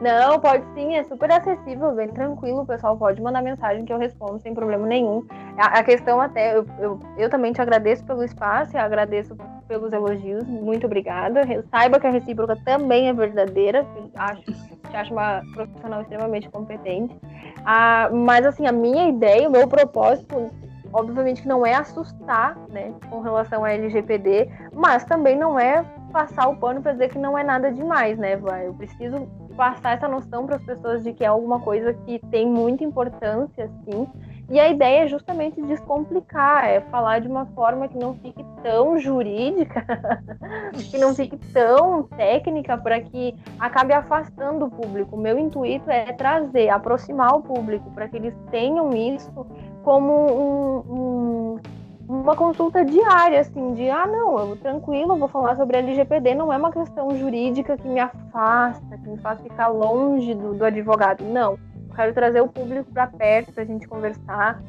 Não, 0.00 0.38
pode 0.38 0.64
sim, 0.74 0.94
é 0.94 1.02
super 1.04 1.30
acessível, 1.32 1.92
bem 1.92 2.08
tranquilo. 2.08 2.60
O 2.60 2.66
pessoal 2.66 2.96
pode 2.96 3.20
mandar 3.20 3.42
mensagem 3.42 3.84
que 3.84 3.92
eu 3.92 3.98
respondo 3.98 4.38
sem 4.40 4.54
problema 4.54 4.86
nenhum. 4.86 5.26
A, 5.56 5.80
a 5.80 5.82
questão 5.82 6.20
até, 6.20 6.56
eu, 6.56 6.64
eu, 6.78 7.00
eu, 7.16 7.28
também 7.28 7.52
te 7.52 7.60
agradeço 7.60 8.04
pelo 8.04 8.22
espaço 8.22 8.76
e 8.76 8.78
agradeço 8.78 9.36
pelos 9.66 9.92
elogios. 9.92 10.44
Muito 10.44 10.86
obrigada. 10.86 11.42
Saiba 11.70 11.98
que 11.98 12.06
a 12.06 12.10
recíproca 12.10 12.56
também 12.64 13.08
é 13.08 13.12
verdadeira. 13.12 13.84
Acho, 14.14 14.42
te 14.42 14.96
acho 14.96 15.12
uma 15.12 15.42
profissional 15.52 16.02
extremamente 16.02 16.48
competente. 16.48 17.16
Ah, 17.64 18.08
mas 18.12 18.46
assim, 18.46 18.66
a 18.66 18.72
minha 18.72 19.08
ideia, 19.08 19.48
o 19.48 19.52
meu 19.52 19.66
propósito 19.66 20.50
obviamente 20.98 21.42
que 21.42 21.48
não 21.48 21.64
é 21.64 21.74
assustar, 21.74 22.56
né, 22.68 22.92
com 23.08 23.20
relação 23.20 23.64
à 23.64 23.72
LGPD, 23.72 24.48
mas 24.72 25.04
também 25.04 25.36
não 25.36 25.58
é 25.58 25.84
passar 26.12 26.48
o 26.48 26.56
pano 26.56 26.82
para 26.82 26.92
dizer 26.92 27.10
que 27.10 27.18
não 27.18 27.36
é 27.36 27.44
nada 27.44 27.70
demais, 27.70 28.18
né, 28.18 28.36
vai. 28.36 28.66
Eu 28.66 28.74
preciso 28.74 29.28
passar 29.56 29.96
essa 29.96 30.08
noção 30.08 30.46
para 30.46 30.56
as 30.56 30.62
pessoas 30.62 31.02
de 31.02 31.12
que 31.12 31.24
é 31.24 31.26
alguma 31.26 31.60
coisa 31.60 31.92
que 31.92 32.18
tem 32.30 32.46
muita 32.46 32.84
importância, 32.84 33.70
sim. 33.84 34.06
E 34.50 34.58
a 34.58 34.70
ideia 34.70 35.04
é 35.04 35.08
justamente 35.08 35.60
descomplicar, 35.60 36.64
é 36.64 36.80
falar 36.80 37.20
de 37.20 37.28
uma 37.28 37.44
forma 37.46 37.86
que 37.86 37.98
não 37.98 38.14
fique 38.14 38.42
tão 38.62 38.98
jurídica, 38.98 39.84
que 40.90 40.96
não 40.96 41.14
fique 41.14 41.36
tão 41.52 42.04
técnica, 42.04 42.78
para 42.78 42.98
que 42.98 43.34
acabe 43.58 43.92
afastando 43.92 44.64
o 44.64 44.70
público. 44.70 45.16
O 45.16 45.20
meu 45.20 45.38
intuito 45.38 45.90
é 45.90 46.12
trazer, 46.14 46.70
aproximar 46.70 47.34
o 47.34 47.42
público, 47.42 47.90
para 47.90 48.08
que 48.08 48.16
eles 48.16 48.34
tenham 48.50 48.90
isso 48.94 49.46
como 49.88 50.12
um, 50.12 51.56
um 51.56 51.58
uma 52.06 52.36
consulta 52.36 52.84
diária, 52.84 53.40
assim, 53.40 53.72
de 53.72 53.88
ah, 53.88 54.06
não, 54.06 54.38
eu 54.38 54.56
tranquilo, 54.56 55.12
eu 55.12 55.18
vou 55.18 55.28
falar 55.28 55.56
sobre 55.56 55.78
LGPD, 55.78 56.34
não 56.34 56.52
é 56.52 56.58
uma 56.58 56.70
questão 56.70 57.14
jurídica 57.16 57.76
que 57.76 57.88
me 57.88 58.00
afasta, 58.00 58.98
que 58.98 59.08
me 59.08 59.16
faz 59.18 59.40
ficar 59.40 59.68
longe 59.68 60.34
do, 60.34 60.54
do 60.54 60.64
advogado. 60.64 61.24
Não. 61.24 61.52
Eu 61.52 61.94
quero 61.94 62.14
trazer 62.14 62.40
o 62.42 62.48
público 62.48 62.90
para 62.92 63.06
perto 63.06 63.52
para 63.52 63.62
a 63.62 63.66
gente 63.66 63.88
conversar 63.88 64.62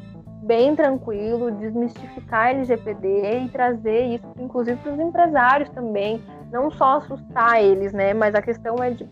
bem 0.44 0.74
tranquilo, 0.76 1.52
desmistificar 1.52 2.50
LGPD 2.50 3.42
e 3.46 3.50
trazer 3.50 4.16
isso, 4.16 4.26
inclusive, 4.38 4.78
para 4.82 4.94
os 4.94 5.00
empresários 5.00 5.70
também. 5.70 6.22
Não 6.52 6.72
só 6.72 6.98
assustar 6.98 7.62
eles, 7.62 7.94
né? 7.94 8.14
Mas 8.14 8.36
a 8.36 8.42
questão 8.42 8.78
é 8.82 8.92
de 8.92 9.08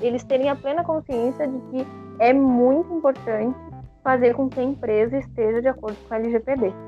eles 0.00 0.24
terem 0.24 0.48
a 0.48 0.56
plena 0.56 0.84
consciência 0.84 1.46
de 1.46 1.58
que 1.70 1.86
é 2.18 2.32
muito 2.32 2.92
importante 2.94 3.67
fazer 4.08 4.32
com 4.32 4.48
que 4.48 4.58
a 4.58 4.62
empresa 4.62 5.18
esteja 5.18 5.60
de 5.60 5.68
acordo 5.68 5.98
com 6.08 6.14
a 6.14 6.16
LGPD. 6.16 6.87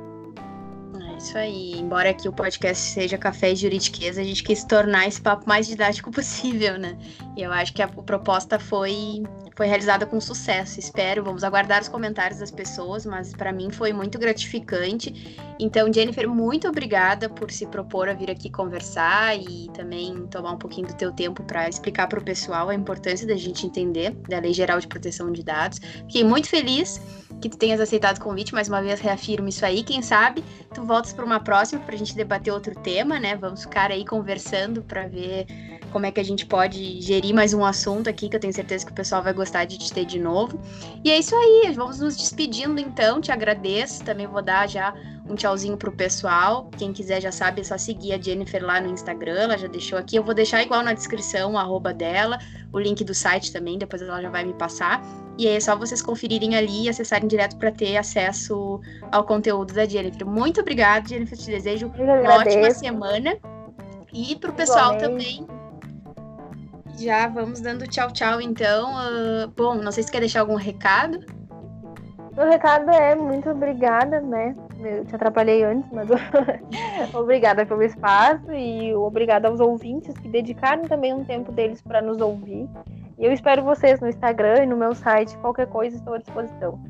Isso 1.21 1.37
aí. 1.37 1.79
Embora 1.79 2.09
aqui 2.09 2.27
o 2.27 2.33
podcast 2.33 2.83
seja 2.83 3.19
café 3.19 3.53
e 3.53 3.57
juridiquês, 3.57 4.17
a 4.17 4.25
gente 4.25 4.43
quis 4.43 4.65
tornar 4.65 5.07
esse 5.07 5.21
papo 5.21 5.47
mais 5.47 5.67
didático 5.67 6.11
possível, 6.11 6.79
né? 6.79 6.97
E 7.37 7.43
eu 7.43 7.53
acho 7.53 7.75
que 7.75 7.83
a 7.83 7.89
proposta 7.89 8.59
foi, 8.59 9.23
foi 9.55 9.67
realizada 9.67 10.07
com 10.07 10.19
sucesso. 10.19 10.81
Espero, 10.81 11.23
vamos 11.23 11.45
aguardar 11.45 11.83
os 11.83 11.89
comentários 11.89 12.41
das 12.41 12.51
pessoas, 12.51 13.05
mas 13.05 13.35
para 13.35 13.53
mim 13.53 13.71
foi 13.71 13.93
muito 13.93 14.19
gratificante. 14.19 15.37
Então, 15.61 15.93
Jennifer, 15.93 16.27
muito 16.27 16.67
obrigada 16.67 17.29
por 17.29 17.51
se 17.51 17.67
propor 17.67 18.09
a 18.09 18.15
vir 18.15 18.31
aqui 18.31 18.49
conversar 18.49 19.39
e 19.39 19.69
também 19.75 20.27
tomar 20.29 20.53
um 20.53 20.59
pouquinho 20.59 20.87
do 20.87 20.95
teu 20.95 21.13
tempo 21.13 21.43
para 21.43 21.69
explicar 21.69 22.09
para 22.09 22.19
o 22.19 22.25
pessoal 22.25 22.71
a 22.71 22.75
importância 22.75 23.27
da 23.27 23.37
gente 23.37 23.67
entender 23.67 24.13
da 24.27 24.39
Lei 24.39 24.55
Geral 24.55 24.81
de 24.81 24.89
Proteção 24.89 25.31
de 25.31 25.43
Dados. 25.43 25.81
Fiquei 26.07 26.25
muito 26.25 26.49
feliz 26.49 26.99
que 27.41 27.49
tu 27.49 27.57
tenhas 27.57 27.81
aceitado 27.81 28.19
o 28.19 28.21
convite, 28.21 28.53
mais 28.53 28.69
uma 28.69 28.83
vez 28.83 29.01
reafirmo 29.01 29.49
isso 29.49 29.65
aí. 29.65 29.83
Quem 29.83 30.03
sabe 30.03 30.45
tu 30.75 30.85
para 31.15 31.25
uma 31.25 31.41
próxima 31.41 31.81
para 31.83 31.95
a 31.95 31.99
gente 31.99 32.15
debater 32.15 32.53
outro 32.53 32.75
tema, 32.75 33.19
né? 33.19 33.37
Vamos 33.37 33.63
ficar 33.63 33.91
aí 33.91 34.05
conversando 34.05 34.83
para 34.83 35.07
ver 35.07 35.47
como 35.91 36.07
é 36.07 36.11
que 36.11 36.21
a 36.21 36.25
gente 36.25 36.47
pode 36.47 37.01
gerir 37.01 37.35
mais 37.35 37.53
um 37.53 37.65
assunto 37.65 38.09
aqui, 38.09 38.29
que 38.29 38.37
eu 38.37 38.41
tenho 38.41 38.53
certeza 38.53 38.87
que 38.87 38.93
o 38.93 38.95
pessoal 38.95 39.23
vai 39.23 39.33
gostar 39.33 39.65
de 39.65 39.79
te 39.79 39.93
ter 39.93 40.05
de 40.05 40.19
novo. 40.19 40.61
E 41.05 41.11
é 41.11 41.19
isso 41.19 41.35
aí, 41.35 41.73
vamos 41.75 41.99
nos 41.99 42.17
despedindo 42.17 42.81
então. 42.81 43.21
Te 43.21 43.33
agradeço, 43.33 44.05
também 44.05 44.27
vou 44.27 44.43
dar 44.43 44.69
já 44.69 44.95
um 45.31 45.35
tchauzinho 45.35 45.77
pro 45.77 45.93
pessoal. 45.93 46.69
Quem 46.77 46.93
quiser 46.93 47.21
já 47.21 47.31
sabe, 47.31 47.61
é 47.61 47.65
só 47.65 47.79
seguir 47.79 48.13
a 48.13 48.21
Jennifer 48.21 48.65
lá 48.65 48.81
no 48.81 48.91
Instagram, 48.91 49.43
ela 49.43 49.57
já 49.57 49.69
deixou 49.69 49.99
aqui. 49.99 50.17
Eu 50.17 50.25
vou 50.25 50.35
deixar 50.35 50.63
igual 50.63 50.83
na 50.83 50.93
descrição 50.93 51.53
o 51.53 51.59
arroba 51.59 51.95
dela, 51.95 52.39
o 52.73 52.79
link 52.79 53.05
do 53.05 53.15
site 53.15 53.53
também, 53.53 53.79
depois 53.79 54.03
ela 54.03 54.21
já 54.21 54.29
vai 54.29 54.45
me 54.45 54.55
passar. 54.55 55.03
E 55.39 55.47
aí 55.47 55.57
é 55.57 55.61
só 55.61 55.77
vocês 55.77 56.03
conferirem 56.03 56.57
ali 56.57 56.85
e 56.85 56.89
acessarem 56.89 57.29
direto 57.29 57.57
para 57.57 57.71
ter 57.71 57.97
acesso 57.97 58.81
ao 59.11 59.25
conteúdo 59.25 59.73
da 59.73 59.87
Jennifer. 59.87 60.27
Muito 60.27 60.61
obrigada, 60.61 61.09
Jennifer. 61.09 61.39
Te 61.39 61.47
desejo 61.47 61.93
uma 61.97 62.35
ótima 62.35 62.71
semana. 62.73 63.37
E 64.13 64.37
pro 64.37 64.53
pessoal 64.53 64.99
também. 64.99 65.47
Já 66.99 67.29
vamos 67.29 67.61
dando 67.61 67.87
tchau, 67.87 68.13
tchau, 68.13 68.41
então. 68.41 68.93
Uh, 68.93 69.49
bom, 69.57 69.77
não 69.77 69.91
sei 69.93 70.03
se 70.03 70.11
quer 70.11 70.21
deixar 70.21 70.41
algum 70.41 70.57
recado. 70.57 71.25
O 72.37 72.45
recado 72.45 72.91
é 72.91 73.15
muito 73.15 73.49
obrigada, 73.49 74.21
né? 74.21 74.55
Eu 74.83 75.05
te 75.05 75.15
atrapalhei 75.15 75.63
antes, 75.63 75.91
mas 75.93 76.09
obrigada 77.15 77.67
pelo 77.67 77.83
espaço 77.83 78.53
e 78.53 78.95
obrigada 78.95 79.49
aos 79.49 79.61
ouvintes 79.61 80.17
que 80.19 80.29
dedicaram 80.29 80.85
também 80.85 81.13
um 81.13 81.25
tempo 81.25 81.53
deles 81.53 81.83
para 81.83 82.01
nos 82.01 82.21
ouvir. 82.21 82.69
E 83.19 83.25
eu 83.25 83.33
espero 83.33 83.63
vocês 83.63 84.01
no 84.01 84.09
Instagram 84.09 84.63
e 84.63 84.67
no 84.67 84.77
meu 84.77 84.95
site. 84.95 85.37
Qualquer 85.39 85.67
coisa, 85.67 85.97
estou 85.97 86.15
à 86.15 86.19
disposição. 86.19 86.81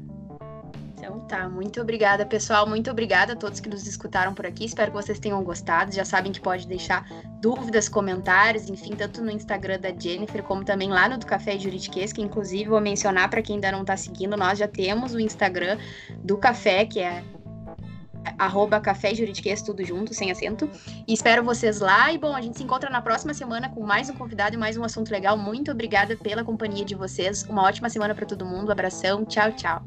Então 1.00 1.18
tá, 1.20 1.48
muito 1.48 1.80
obrigada, 1.80 2.24
pessoal. 2.24 2.68
Muito 2.68 2.90
obrigada 2.90 3.32
a 3.32 3.36
todos 3.36 3.58
que 3.58 3.68
nos 3.68 3.86
escutaram 3.86 4.34
por 4.34 4.46
aqui. 4.46 4.66
Espero 4.66 4.92
que 4.92 4.96
vocês 4.96 5.18
tenham 5.18 5.42
gostado. 5.42 5.92
Já 5.92 6.04
sabem 6.04 6.30
que 6.30 6.40
pode 6.40 6.68
deixar 6.68 7.04
dúvidas, 7.40 7.88
comentários, 7.88 8.68
enfim, 8.68 8.94
tanto 8.94 9.22
no 9.22 9.30
Instagram 9.30 9.80
da 9.80 9.90
Jennifer, 9.90 10.42
como 10.42 10.62
também 10.62 10.90
lá 10.90 11.08
no 11.08 11.18
do 11.18 11.26
Café 11.26 11.58
Juridiquês, 11.58 12.12
que 12.12 12.20
inclusive 12.22 12.68
vou 12.68 12.80
mencionar 12.80 13.28
para 13.30 13.40
quem 13.42 13.56
ainda 13.56 13.72
não 13.72 13.80
está 13.80 13.96
seguindo, 13.96 14.36
nós 14.36 14.58
já 14.58 14.68
temos 14.68 15.14
o 15.14 15.18
Instagram 15.18 15.78
do 16.22 16.36
Café, 16.36 16.84
que 16.84 17.00
é 17.00 17.24
arroba 18.38 18.80
café 18.80 19.14
juridiquês, 19.14 19.62
tudo 19.62 19.84
junto, 19.84 20.14
sem 20.14 20.30
acento. 20.30 20.68
E 21.06 21.12
espero 21.12 21.42
vocês 21.44 21.80
lá. 21.80 22.12
E 22.12 22.18
bom, 22.18 22.34
a 22.34 22.40
gente 22.40 22.58
se 22.58 22.64
encontra 22.64 22.90
na 22.90 23.00
próxima 23.00 23.34
semana 23.34 23.68
com 23.68 23.82
mais 23.84 24.08
um 24.10 24.14
convidado 24.14 24.54
e 24.54 24.58
mais 24.58 24.76
um 24.76 24.84
assunto 24.84 25.10
legal. 25.10 25.36
Muito 25.36 25.70
obrigada 25.70 26.16
pela 26.16 26.44
companhia 26.44 26.84
de 26.84 26.94
vocês. 26.94 27.44
Uma 27.44 27.62
ótima 27.62 27.88
semana 27.88 28.14
para 28.14 28.26
todo 28.26 28.44
mundo. 28.44 28.70
abração. 28.70 29.24
Tchau, 29.24 29.52
tchau. 29.52 29.82